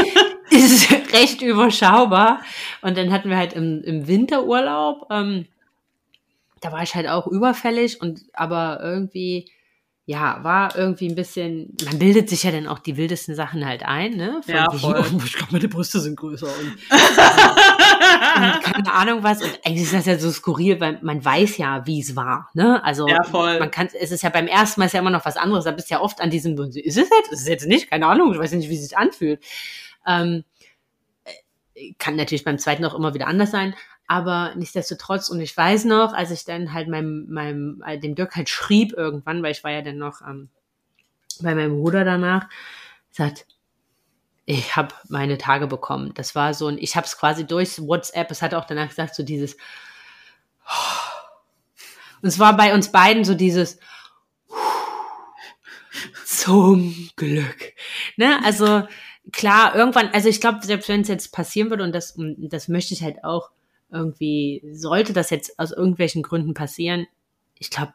Ist 0.50 0.90
recht 1.12 1.42
überschaubar. 1.42 2.40
Und 2.80 2.96
dann 2.96 3.12
hatten 3.12 3.28
wir 3.28 3.36
halt 3.36 3.52
im, 3.52 3.82
im 3.82 4.06
Winterurlaub, 4.06 5.08
ähm, 5.10 5.46
da 6.60 6.72
war 6.72 6.82
ich 6.82 6.94
halt 6.94 7.08
auch 7.08 7.26
überfällig 7.26 8.00
und 8.00 8.22
aber 8.32 8.80
irgendwie, 8.82 9.50
ja, 10.08 10.42
war 10.42 10.74
irgendwie 10.74 11.06
ein 11.06 11.14
bisschen, 11.14 11.76
man 11.84 11.98
bildet 11.98 12.30
sich 12.30 12.42
ja 12.42 12.50
dann 12.50 12.66
auch 12.66 12.78
die 12.78 12.96
wildesten 12.96 13.34
Sachen 13.34 13.66
halt 13.66 13.82
ein, 13.82 14.16
ne? 14.16 14.40
Von 14.42 14.54
Ja, 14.54 14.70
voll. 14.70 15.04
oh, 15.14 15.22
ich 15.22 15.34
glaube, 15.34 15.52
meine 15.52 15.68
Brüste 15.68 16.00
sind 16.00 16.16
größer 16.16 16.46
und, 16.46 16.78
und 16.88 18.62
keine 18.64 18.90
Ahnung 18.90 19.22
was. 19.22 19.42
Und 19.42 19.60
eigentlich 19.66 19.82
ist 19.82 19.92
das 19.92 20.06
ja 20.06 20.18
so 20.18 20.30
skurril, 20.30 20.80
weil 20.80 20.98
man 21.02 21.22
weiß 21.22 21.58
ja, 21.58 21.86
wie 21.86 22.00
es 22.00 22.16
war, 22.16 22.48
ne? 22.54 22.82
Also 22.82 23.06
Ja, 23.06 23.22
voll. 23.22 23.58
man 23.58 23.70
kann, 23.70 23.90
es 24.00 24.10
ist 24.10 24.22
ja 24.22 24.30
beim 24.30 24.46
ersten 24.46 24.80
Mal 24.80 24.86
ist 24.86 24.94
ja 24.94 25.00
immer 25.00 25.10
noch 25.10 25.26
was 25.26 25.36
anderes. 25.36 25.64
Da 25.64 25.72
bist 25.72 25.90
du 25.90 25.96
ja 25.96 26.00
oft 26.00 26.22
an 26.22 26.30
diesem, 26.30 26.58
ist 26.58 26.74
es 26.74 26.96
jetzt? 26.96 27.30
Ist 27.30 27.42
es 27.42 27.46
jetzt 27.46 27.66
nicht? 27.66 27.90
Keine 27.90 28.06
Ahnung, 28.06 28.32
ich 28.32 28.38
weiß 28.38 28.52
nicht, 28.52 28.70
wie 28.70 28.76
es 28.76 28.88
sich 28.88 28.96
anfühlt. 28.96 29.44
Ähm, 30.06 30.42
äh, 31.74 31.92
kann 31.98 32.16
natürlich 32.16 32.44
beim 32.44 32.58
zweiten 32.58 32.86
auch 32.86 32.94
immer 32.94 33.12
wieder 33.12 33.26
anders 33.26 33.50
sein, 33.50 33.74
aber 34.08 34.54
nichtsdestotrotz, 34.56 35.28
und 35.28 35.40
ich 35.40 35.54
weiß 35.54 35.84
noch, 35.84 36.14
als 36.14 36.30
ich 36.30 36.46
dann 36.46 36.72
halt 36.72 36.88
meinem, 36.88 37.26
meinem, 37.28 37.82
äh, 37.86 37.98
dem 37.98 38.14
Dirk 38.14 38.34
halt 38.34 38.48
schrieb 38.48 38.94
irgendwann, 38.94 39.42
weil 39.42 39.52
ich 39.52 39.62
war 39.62 39.70
ja 39.70 39.82
dann 39.82 39.98
noch 39.98 40.22
ähm, 40.22 40.48
bei 41.40 41.54
meinem 41.54 41.76
Bruder 41.76 42.04
danach, 42.04 42.48
sagt, 43.10 43.46
ich 44.46 44.76
habe 44.76 44.94
meine 45.08 45.36
Tage 45.36 45.66
bekommen. 45.66 46.14
Das 46.14 46.34
war 46.34 46.54
so 46.54 46.68
ein, 46.68 46.78
ich 46.78 46.96
habe 46.96 47.06
es 47.06 47.18
quasi 47.18 47.46
durch 47.46 47.78
WhatsApp, 47.80 48.30
es 48.30 48.40
hat 48.40 48.54
auch 48.54 48.64
danach 48.64 48.88
gesagt, 48.88 49.14
so 49.14 49.22
dieses, 49.22 49.58
und 52.22 52.28
es 52.28 52.38
war 52.38 52.56
bei 52.56 52.74
uns 52.74 52.90
beiden 52.90 53.24
so 53.24 53.34
dieses, 53.34 53.78
zum 56.24 57.10
Glück. 57.16 57.74
Ne? 58.16 58.40
Also 58.42 58.88
klar, 59.32 59.74
irgendwann, 59.74 60.08
also 60.14 60.30
ich 60.30 60.40
glaube, 60.40 60.64
selbst 60.64 60.88
wenn 60.88 61.02
es 61.02 61.08
jetzt 61.08 61.30
passieren 61.30 61.68
würde 61.68 61.84
und 61.84 61.94
das, 61.94 62.12
und 62.12 62.48
das 62.48 62.68
möchte 62.68 62.94
ich 62.94 63.02
halt 63.02 63.22
auch 63.22 63.50
irgendwie, 63.90 64.62
sollte 64.72 65.12
das 65.12 65.30
jetzt 65.30 65.58
aus 65.58 65.72
irgendwelchen 65.72 66.22
Gründen 66.22 66.54
passieren, 66.54 67.06
ich 67.58 67.70
glaube, 67.70 67.94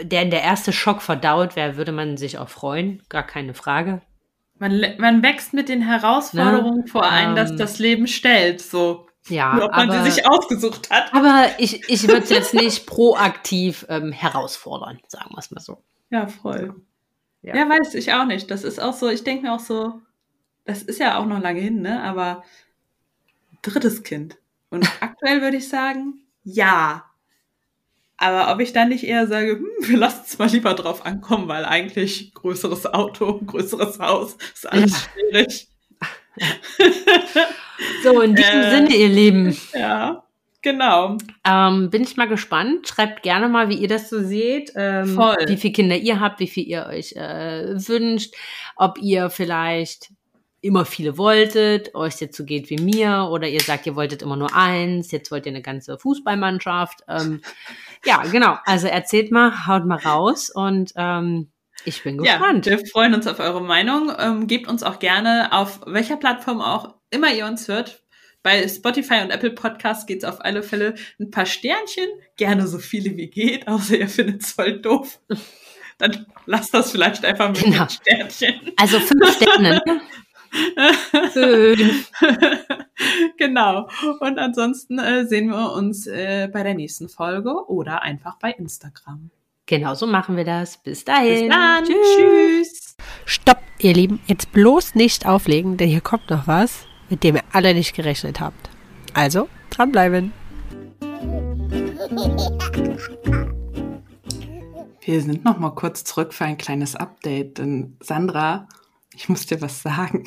der, 0.00 0.24
der 0.26 0.42
erste 0.42 0.72
Schock 0.72 1.02
verdaut 1.02 1.56
wäre, 1.56 1.76
würde 1.76 1.92
man 1.92 2.16
sich 2.16 2.38
auch 2.38 2.48
freuen, 2.48 3.02
gar 3.08 3.24
keine 3.24 3.54
Frage. 3.54 4.00
Man, 4.58 4.80
man 4.98 5.22
wächst 5.22 5.54
mit 5.54 5.68
den 5.68 5.82
Herausforderungen 5.82 6.86
vor 6.86 7.08
ein, 7.08 7.36
dass 7.36 7.50
Ähm, 7.50 7.56
das 7.58 7.78
Leben 7.78 8.06
stellt, 8.06 8.60
so. 8.60 9.06
Ja, 9.28 9.54
Nur 9.54 9.66
ob 9.66 9.72
man 9.72 9.90
aber, 9.90 10.04
sie 10.04 10.10
sich 10.12 10.26
ausgesucht 10.28 10.90
hat. 10.90 11.12
aber 11.12 11.46
ich, 11.58 11.88
ich 11.88 12.08
würde 12.08 12.22
es 12.22 12.30
jetzt 12.30 12.54
nicht 12.54 12.86
proaktiv 12.86 13.84
ähm, 13.88 14.10
herausfordern, 14.10 15.00
sagen 15.06 15.30
wir 15.32 15.38
es 15.38 15.50
mal 15.50 15.60
so. 15.60 15.82
Ja, 16.10 16.26
voll. 16.28 16.74
Ja. 17.42 17.56
Ja. 17.56 17.68
weiß 17.68 17.94
ich 17.94 18.12
auch 18.14 18.24
nicht. 18.24 18.50
Das 18.50 18.64
ist 18.64 18.80
auch 18.80 18.94
so, 18.94 19.08
ich 19.08 19.24
denke 19.24 19.42
mir 19.42 19.52
auch 19.52 19.60
so, 19.60 20.00
das 20.64 20.82
ist 20.82 20.98
ja 20.98 21.18
auch 21.18 21.26
noch 21.26 21.40
lange 21.40 21.60
hin, 21.60 21.82
ne? 21.82 22.02
Aber 22.02 22.42
drittes 23.68 24.02
Kind. 24.02 24.38
Und 24.70 24.88
aktuell 25.00 25.40
würde 25.40 25.56
ich 25.58 25.68
sagen, 25.68 26.20
ja. 26.42 27.04
Aber 28.16 28.52
ob 28.52 28.60
ich 28.60 28.72
dann 28.72 28.88
nicht 28.88 29.04
eher 29.04 29.26
sage, 29.28 29.58
hm, 29.58 29.66
wir 29.88 29.96
lassen 29.98 30.22
es 30.26 30.38
mal 30.38 30.48
lieber 30.48 30.74
drauf 30.74 31.06
ankommen, 31.06 31.46
weil 31.48 31.64
eigentlich 31.64 32.34
größeres 32.34 32.86
Auto, 32.86 33.40
größeres 33.46 33.98
Haus, 34.00 34.36
ist 34.54 34.70
alles 34.70 35.04
schwierig. 35.04 35.68
So, 38.02 38.20
in 38.20 38.34
diesem 38.34 38.60
Äh. 38.60 38.70
Sinne, 38.70 38.94
ihr 38.94 39.08
Lieben. 39.08 39.56
Ja, 39.72 40.24
genau. 40.62 41.16
Ähm, 41.44 41.90
bin 41.90 42.02
ich 42.02 42.16
mal 42.16 42.28
gespannt. 42.28 42.88
Schreibt 42.88 43.22
gerne 43.22 43.48
mal, 43.48 43.68
wie 43.68 43.76
ihr 43.76 43.88
das 43.88 44.10
so 44.10 44.20
seht. 44.20 44.72
Ähm, 44.74 45.14
Voll. 45.14 45.36
Wie 45.46 45.56
viele 45.56 45.72
Kinder 45.72 45.96
ihr 45.96 46.20
habt, 46.20 46.40
wie 46.40 46.48
viel 46.48 46.66
ihr 46.66 46.86
euch 46.86 47.12
äh, 47.12 47.74
wünscht. 47.88 48.34
Ob 48.76 48.98
ihr 49.00 49.30
vielleicht 49.30 50.10
immer 50.60 50.84
viele 50.84 51.16
wolltet, 51.18 51.94
euch 51.94 52.20
jetzt 52.20 52.36
so 52.36 52.44
geht 52.44 52.68
wie 52.70 52.78
mir, 52.82 53.28
oder 53.30 53.48
ihr 53.48 53.60
sagt, 53.60 53.86
ihr 53.86 53.94
wolltet 53.96 54.22
immer 54.22 54.36
nur 54.36 54.54
eins, 54.54 55.10
jetzt 55.12 55.30
wollt 55.30 55.46
ihr 55.46 55.52
eine 55.52 55.62
ganze 55.62 55.98
Fußballmannschaft. 55.98 57.00
Ähm, 57.08 57.40
ja, 58.04 58.22
genau. 58.24 58.58
Also 58.64 58.86
erzählt 58.88 59.30
mal, 59.30 59.66
haut 59.66 59.84
mal 59.86 59.98
raus 59.98 60.50
und 60.50 60.92
ähm, 60.96 61.50
ich 61.84 62.02
bin 62.02 62.22
Ja, 62.24 62.38
gespannt. 62.38 62.66
wir 62.66 62.84
freuen 62.86 63.14
uns 63.14 63.26
auf 63.28 63.38
eure 63.38 63.62
Meinung. 63.62 64.12
Ähm, 64.18 64.46
gebt 64.48 64.66
uns 64.68 64.82
auch 64.82 64.98
gerne 64.98 65.52
auf 65.52 65.80
welcher 65.86 66.16
Plattform 66.16 66.60
auch 66.60 66.96
immer 67.10 67.32
ihr 67.32 67.46
uns 67.46 67.68
hört. 67.68 68.02
Bei 68.42 68.66
Spotify 68.68 69.20
und 69.22 69.30
Apple 69.30 69.50
Podcasts 69.50 70.06
geht's 70.06 70.24
auf 70.24 70.44
alle 70.44 70.62
Fälle 70.62 70.94
ein 71.20 71.30
paar 71.30 71.46
Sternchen, 71.46 72.06
gerne 72.36 72.66
so 72.66 72.78
viele 72.78 73.16
wie 73.16 73.28
geht, 73.30 73.66
außer 73.68 73.96
ihr 73.98 74.08
findet 74.08 74.42
es 74.42 74.52
voll 74.52 74.80
doof. 74.80 75.20
Dann 75.98 76.26
lasst 76.46 76.72
das 76.74 76.92
vielleicht 76.92 77.24
einfach 77.24 77.48
mit 77.48 77.62
Genau. 77.64 77.86
Sternchen. 77.88 78.72
Also 78.76 79.00
fünf 79.00 79.34
Sterne. 79.36 79.80
Fünf. 81.42 82.10
genau. 83.38 83.88
Und 84.20 84.38
ansonsten 84.38 84.98
äh, 84.98 85.26
sehen 85.26 85.48
wir 85.48 85.72
uns 85.72 86.06
äh, 86.06 86.48
bei 86.52 86.62
der 86.62 86.74
nächsten 86.74 87.08
Folge 87.08 87.68
oder 87.68 88.02
einfach 88.02 88.38
bei 88.38 88.52
Instagram. 88.52 89.30
Genau 89.66 89.94
so 89.94 90.06
machen 90.06 90.36
wir 90.36 90.44
das. 90.44 90.78
Bis 90.78 91.04
dahin. 91.04 91.48
Bis 91.48 91.56
dann. 91.56 91.84
Tschüss. 91.84 92.16
Tschüss. 92.16 92.96
Stopp, 93.26 93.58
ihr 93.80 93.92
Lieben, 93.92 94.20
jetzt 94.26 94.52
bloß 94.52 94.94
nicht 94.94 95.26
auflegen, 95.26 95.76
denn 95.76 95.88
hier 95.88 96.00
kommt 96.00 96.30
noch 96.30 96.46
was, 96.46 96.86
mit 97.10 97.22
dem 97.22 97.36
ihr 97.36 97.42
alle 97.52 97.74
nicht 97.74 97.94
gerechnet 97.94 98.40
habt. 98.40 98.70
Also, 99.12 99.48
dranbleiben. 99.70 100.32
Wir 105.02 105.22
sind 105.22 105.44
noch 105.44 105.58
mal 105.58 105.70
kurz 105.70 106.04
zurück 106.04 106.34
für 106.34 106.44
ein 106.44 106.58
kleines 106.58 106.96
Update, 106.96 107.58
denn 107.58 107.96
Sandra, 108.00 108.68
ich 109.14 109.28
muss 109.28 109.46
dir 109.46 109.60
was 109.60 109.82
sagen. 109.82 110.24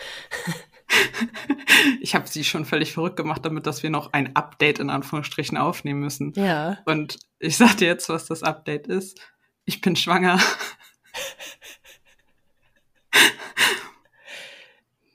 ich 2.00 2.14
habe 2.14 2.28
sie 2.28 2.44
schon 2.44 2.64
völlig 2.64 2.92
verrückt 2.92 3.16
gemacht, 3.16 3.44
damit, 3.44 3.66
dass 3.66 3.82
wir 3.82 3.90
noch 3.90 4.12
ein 4.12 4.36
Update 4.36 4.78
in 4.78 4.90
Anführungsstrichen 4.90 5.56
aufnehmen 5.56 6.00
müssen. 6.00 6.32
Ja. 6.34 6.78
Und 6.86 7.18
ich 7.38 7.56
sag 7.56 7.76
dir 7.76 7.88
jetzt, 7.88 8.08
was 8.08 8.26
das 8.26 8.42
Update 8.42 8.86
ist. 8.86 9.20
Ich 9.64 9.80
bin 9.80 9.96
schwanger. 9.96 10.40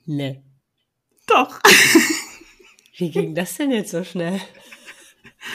Nee. 0.06 0.42
Doch. 1.26 1.60
Wie 2.96 3.10
ging 3.10 3.34
das 3.34 3.56
denn 3.56 3.72
jetzt 3.72 3.90
so 3.90 4.04
schnell? 4.04 4.40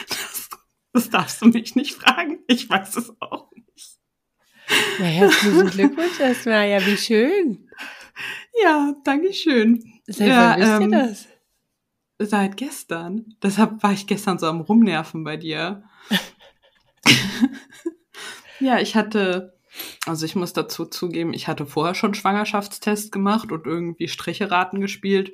Das, 0.08 0.48
das 0.92 1.10
darfst 1.10 1.42
du 1.42 1.46
mich 1.46 1.74
nicht 1.74 1.94
fragen. 1.94 2.40
Ich 2.46 2.68
weiß 2.68 2.96
es 2.96 3.12
auch 3.20 3.50
nicht. 3.52 3.98
Na, 4.98 5.06
herzlichen 5.06 5.70
Glückwunsch 5.70 6.20
erstmal. 6.20 6.68
Ja, 6.68 6.86
wie 6.86 6.96
schön. 6.96 7.68
Ja, 8.62 8.94
danke 9.04 9.32
schön. 9.32 10.00
Seit 10.06 10.28
Ja, 10.28 10.56
wann 10.58 10.82
ähm, 10.82 10.92
ihr 10.92 10.98
das? 10.98 11.28
Seit 12.18 12.56
gestern. 12.56 13.34
Deshalb 13.42 13.82
war 13.82 13.92
ich 13.92 14.06
gestern 14.06 14.38
so 14.38 14.46
am 14.46 14.60
Rumnerven 14.60 15.24
bei 15.24 15.36
dir. 15.36 15.82
ja, 18.60 18.78
ich 18.78 18.94
hatte, 18.94 19.58
also 20.06 20.24
ich 20.24 20.36
muss 20.36 20.52
dazu 20.52 20.86
zugeben, 20.86 21.34
ich 21.34 21.48
hatte 21.48 21.66
vorher 21.66 21.94
schon 21.94 22.14
Schwangerschaftstest 22.14 23.10
gemacht 23.10 23.50
und 23.50 23.66
irgendwie 23.66 24.08
Stricheraten 24.08 24.80
gespielt. 24.80 25.32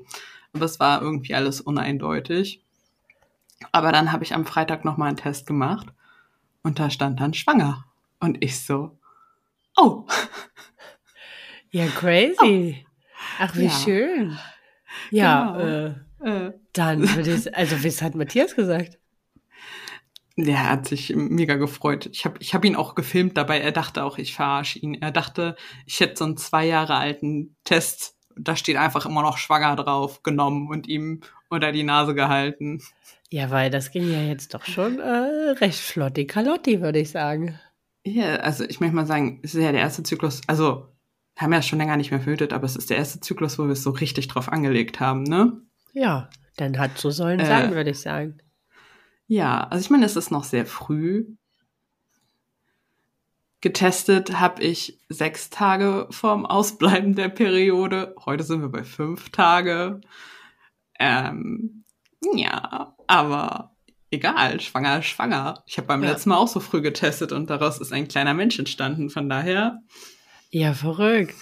Aber 0.55 0.65
es 0.65 0.81
war 0.81 1.03
irgendwie 1.03 1.35
alles 1.35 1.61
uneindeutig. 1.61 2.63
Aber 3.73 3.93
dann 3.93 4.13
habe 4.13 4.25
ich 4.25 4.35
am 4.35 4.47
Freitag 4.47 4.85
nochmal 4.85 5.09
einen 5.09 5.17
Test 5.17 5.47
gemacht 5.47 5.89
und 6.63 6.79
da 6.79 6.91
stand 6.91 7.21
dann 7.21 7.35
schwanger. 7.35 7.85
Und 8.21 8.43
ich 8.43 8.65
so, 8.65 8.97
oh, 9.77 10.07
Ja, 11.71 11.87
crazy. 11.89 12.87
Ach, 13.39 13.55
wie 13.57 13.65
Ja. 13.65 13.71
schön. 13.71 14.39
Ja, 15.11 15.53
Genau. 15.53 15.67
äh, 16.25 16.47
äh, 16.47 16.53
dann 16.73 17.01
würde 17.15 17.35
ich, 17.35 17.55
also 17.55 17.85
was 17.85 18.03
hat 18.03 18.15
Matthias 18.15 18.57
gesagt? 18.57 18.99
Der 20.37 20.71
hat 20.71 20.87
sich 20.87 21.13
mega 21.17 21.57
gefreut. 21.57 22.09
Ich 22.13 22.25
habe 22.25 22.37
ich 22.41 22.55
hab 22.55 22.65
ihn 22.65 22.77
auch 22.77 22.95
gefilmt 22.95 23.37
dabei. 23.37 23.61
Er 23.61 23.73
dachte 23.73 24.05
auch, 24.05 24.19
ich 24.19 24.35
verarsche 24.35 24.79
ihn. 24.79 24.95
Er 24.95 25.11
dachte, 25.11 25.57
ich 25.85 25.99
hätte 25.99 26.17
so 26.17 26.25
einen 26.25 26.37
zwei 26.37 26.65
Jahre 26.65 26.95
alten 26.95 27.57
Test. 27.65 28.15
Da 28.37 28.55
steht 28.55 28.77
einfach 28.77 29.05
immer 29.05 29.23
noch 29.23 29.37
schwanger 29.37 29.75
drauf, 29.75 30.23
genommen 30.23 30.69
und 30.69 30.87
ihm 30.87 31.23
unter 31.49 31.73
die 31.73 31.83
Nase 31.83 32.15
gehalten. 32.15 32.81
Ja, 33.31 33.51
weil 33.51 33.69
das 33.71 33.91
ging 33.91 34.11
ja 34.13 34.21
jetzt 34.23 34.55
doch 34.55 34.65
schon 34.65 35.01
äh, 35.01 35.51
recht 35.59 35.81
flotti 35.81 36.27
Kalotti, 36.27 36.81
würde 36.81 37.01
ich 37.01 37.11
sagen. 37.11 37.59
Ja, 38.05 38.37
also 38.37 38.63
ich 38.65 38.79
möchte 38.79 38.95
mal 38.95 39.07
sagen, 39.07 39.41
es 39.43 39.55
ist 39.57 39.63
ja 39.63 39.73
der 39.73 39.81
erste 39.81 40.05
Zyklus. 40.05 40.41
Also, 40.47 40.87
haben 41.39 41.53
ja 41.53 41.63
schon 41.63 41.79
länger 41.79 41.97
nicht 41.97 42.11
mehr 42.11 42.21
verhütet, 42.21 42.53
aber 42.53 42.65
es 42.65 42.77
ist 42.77 42.91
der 42.91 42.97
erste 42.97 43.21
Zyklus, 43.21 43.59
wo 43.59 43.65
wir 43.65 43.73
es 43.73 43.83
so 43.83 43.91
richtig 43.91 44.29
drauf 44.29 44.51
angelegt 44.51 45.01
haben, 45.01 45.23
ne? 45.23 45.61
Ja, 45.93 46.29
dann 46.57 46.79
hat 46.79 46.99
so 46.99 47.11
sollen 47.11 47.41
Äh. 47.41 47.47
sein, 47.47 47.71
würde 47.75 47.91
ich 47.91 48.01
sagen. 48.01 48.39
Ja, 49.27 49.65
also 49.69 49.81
ich 49.83 49.91
meine, 49.91 50.07
es 50.07 50.17
ist 50.17 50.31
noch 50.31 50.45
sehr 50.45 50.67
früh. 50.67 51.27
Getestet 53.61 54.39
habe 54.39 54.63
ich 54.63 55.01
sechs 55.09 55.51
Tage 55.51 56.07
vorm 56.11 56.47
Ausbleiben 56.47 57.15
der 57.17 57.29
Periode. 57.29 58.15
Heute 58.25 58.45
sind 58.45 58.61
wir 58.61 58.69
bei 58.69 58.85
fünf 58.85 59.31
Tage. 59.31 60.01
Ähm, 61.01 61.85
ja, 62.35 62.95
aber 63.09 63.75
egal, 64.13 64.61
schwanger, 64.61 65.01
ist 65.01 65.07
schwanger. 65.07 65.63
Ich 65.67 65.77
habe 65.77 65.89
beim 65.89 66.05
Ja. 66.05 66.11
letzten 66.11 66.31
Mal 66.31 66.37
auch 66.37 66.47
so 66.49 66.61
früh 66.61 66.81
getestet 66.83 67.33
und 67.33 67.51
daraus 67.51 67.81
ist 67.81 67.93
ein 67.93 68.07
kleiner 68.07 68.33
Mensch 68.35 68.59
entstanden. 68.61 69.11
Von 69.11 69.29
daher, 69.29 69.81
Ja, 70.51 70.75
verrückt. 70.75 71.35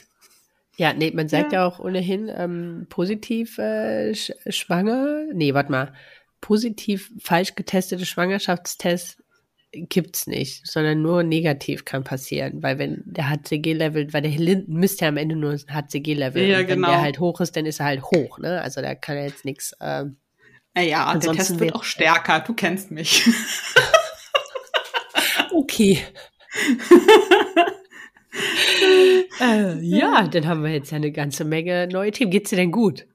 Ja, 0.77 0.93
nee, 0.93 1.11
man 1.11 1.29
sagt 1.29 1.53
Ja. 1.53 1.61
ja, 1.61 1.67
auch 1.67 1.79
ohnehin 1.79 2.31
ähm, 2.35 2.87
positiv 2.91 3.59
äh, 3.59 4.15
sch 4.15 4.33
schwanger. 4.49 5.25
Nee, 5.33 5.55
warte 5.55 5.73
mal. 5.73 5.95
Positiv 6.41 7.11
falsch 7.19 7.55
getestete 7.55 8.05
Schwangerschaftstests 8.05 9.23
gibt's 9.73 10.27
nicht, 10.27 10.67
sondern 10.67 11.03
nur 11.03 11.23
negativ 11.23 11.85
kann 11.85 12.05
passieren. 12.05 12.63
Weil 12.63 12.79
wenn 12.79 13.03
der 13.07 13.31
HCG-Level, 13.31 14.13
weil 14.13 14.23
der 14.23 14.31
Linden 14.31 14.75
müsste 14.75 15.05
ja 15.05 15.09
am 15.09 15.17
Ende 15.17 15.37
nur 15.37 15.53
ein 15.53 15.63
HCG-Level. 15.69 16.45
Ja, 16.45 16.59
wenn 16.59 16.67
genau. 16.67 16.89
der 16.89 17.01
halt 17.01 17.21
hoch 17.21 17.41
ist, 17.41 17.57
dann 17.57 17.67
ist 17.67 17.81
er 17.81 17.87
halt 17.87 18.03
hoch, 18.03 18.39
ne? 18.39 18.61
Also 18.61 18.83
da 18.83 18.95
kann 18.95 19.17
er 19.17 19.25
jetzt 19.25 19.45
nichts. 19.45 19.75
Ähm, 19.81 20.19
naja, 20.75 21.17
der 21.17 21.33
Test 21.33 21.59
wird 21.59 21.75
auch 21.75 21.85
stärker. 21.85 22.41
Du 22.41 22.55
kennst 22.55 22.91
mich. 22.91 23.27
okay. 25.53 25.99
äh, 29.41 29.79
ja, 29.81 30.27
dann 30.29 30.47
haben 30.47 30.63
wir 30.63 30.71
jetzt 30.73 30.91
ja 30.91 30.97
eine 30.97 31.13
ganze 31.13 31.45
Menge 31.45 31.89
neue 31.91 32.11
Themen. 32.11 32.31
Geht's 32.31 32.51
dir 32.51 32.57
denn 32.57 32.73
gut? 32.73 33.07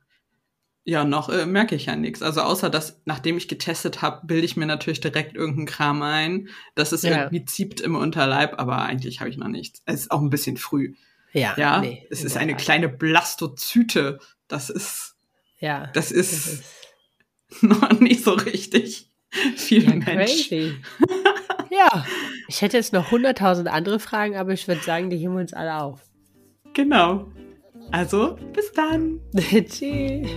Ja, 0.84 1.04
noch 1.04 1.30
äh, 1.30 1.46
merke 1.46 1.76
ich 1.76 1.86
ja 1.86 1.96
nichts. 1.96 2.24
Also 2.24 2.42
außer 2.42 2.70
dass, 2.70 3.02
nachdem 3.06 3.38
ich 3.38 3.48
getestet 3.48 4.02
habe, 4.02 4.26
bilde 4.26 4.46
ich 4.46 4.58
mir 4.58 4.66
natürlich 4.66 5.00
direkt 5.00 5.36
irgendeinen 5.36 5.68
Kram 5.68 6.02
ein. 6.02 6.50
dass 6.76 6.92
es 6.92 7.04
Ja. 7.04 7.12
irgendwie 7.20 7.46
zieht 7.46 7.82
im 7.82 7.96
Unterleib, 7.96 8.60
aber 8.60 8.82
eigentlich 8.82 9.20
habe 9.20 9.30
ich 9.30 9.38
noch 9.38 9.48
nichts. 9.48 9.82
Es 9.86 10.02
ist 10.02 10.12
auch 10.12 10.22
ein 10.22 10.30
bisschen 10.32 10.58
früh. 10.58 10.96
Ja, 11.34 11.54
Ja, 11.56 11.82
nee, 11.82 12.06
es 12.10 12.24
ist 12.24 12.36
eine 12.36 12.54
Tat. 12.54 12.62
kleine 12.62 12.90
Blastozyte. 12.90 14.20
Das 14.48 14.70
ist, 14.70 15.16
Ja, 15.60 15.88
das 15.94 16.12
ist 16.12 16.64
noch 17.62 18.00
nicht 18.00 18.24
so 18.24 18.32
richtig 18.32 19.08
viel 19.56 19.84
ja, 19.84 19.96
Mensch. 19.96 20.50
crazy. 20.50 20.76
ja, 21.70 22.06
ich 22.52 22.62
hätte 22.62 22.76
jetzt 22.76 22.92
noch 22.92 23.12
100.000 23.12 23.68
andere 23.68 23.98
Fragen, 23.98 24.36
aber 24.36 24.52
ich 24.52 24.68
würde 24.68 24.82
sagen, 24.82 25.10
die 25.10 25.16
heben 25.16 25.36
wir 25.36 25.40
uns 25.40 25.54
alle 25.54 25.82
auf. 25.82 26.02
Genau. 26.74 27.28
Also, 27.92 28.36
bis 28.52 28.74
dann. 28.74 29.22
Tschüss. 29.34 30.28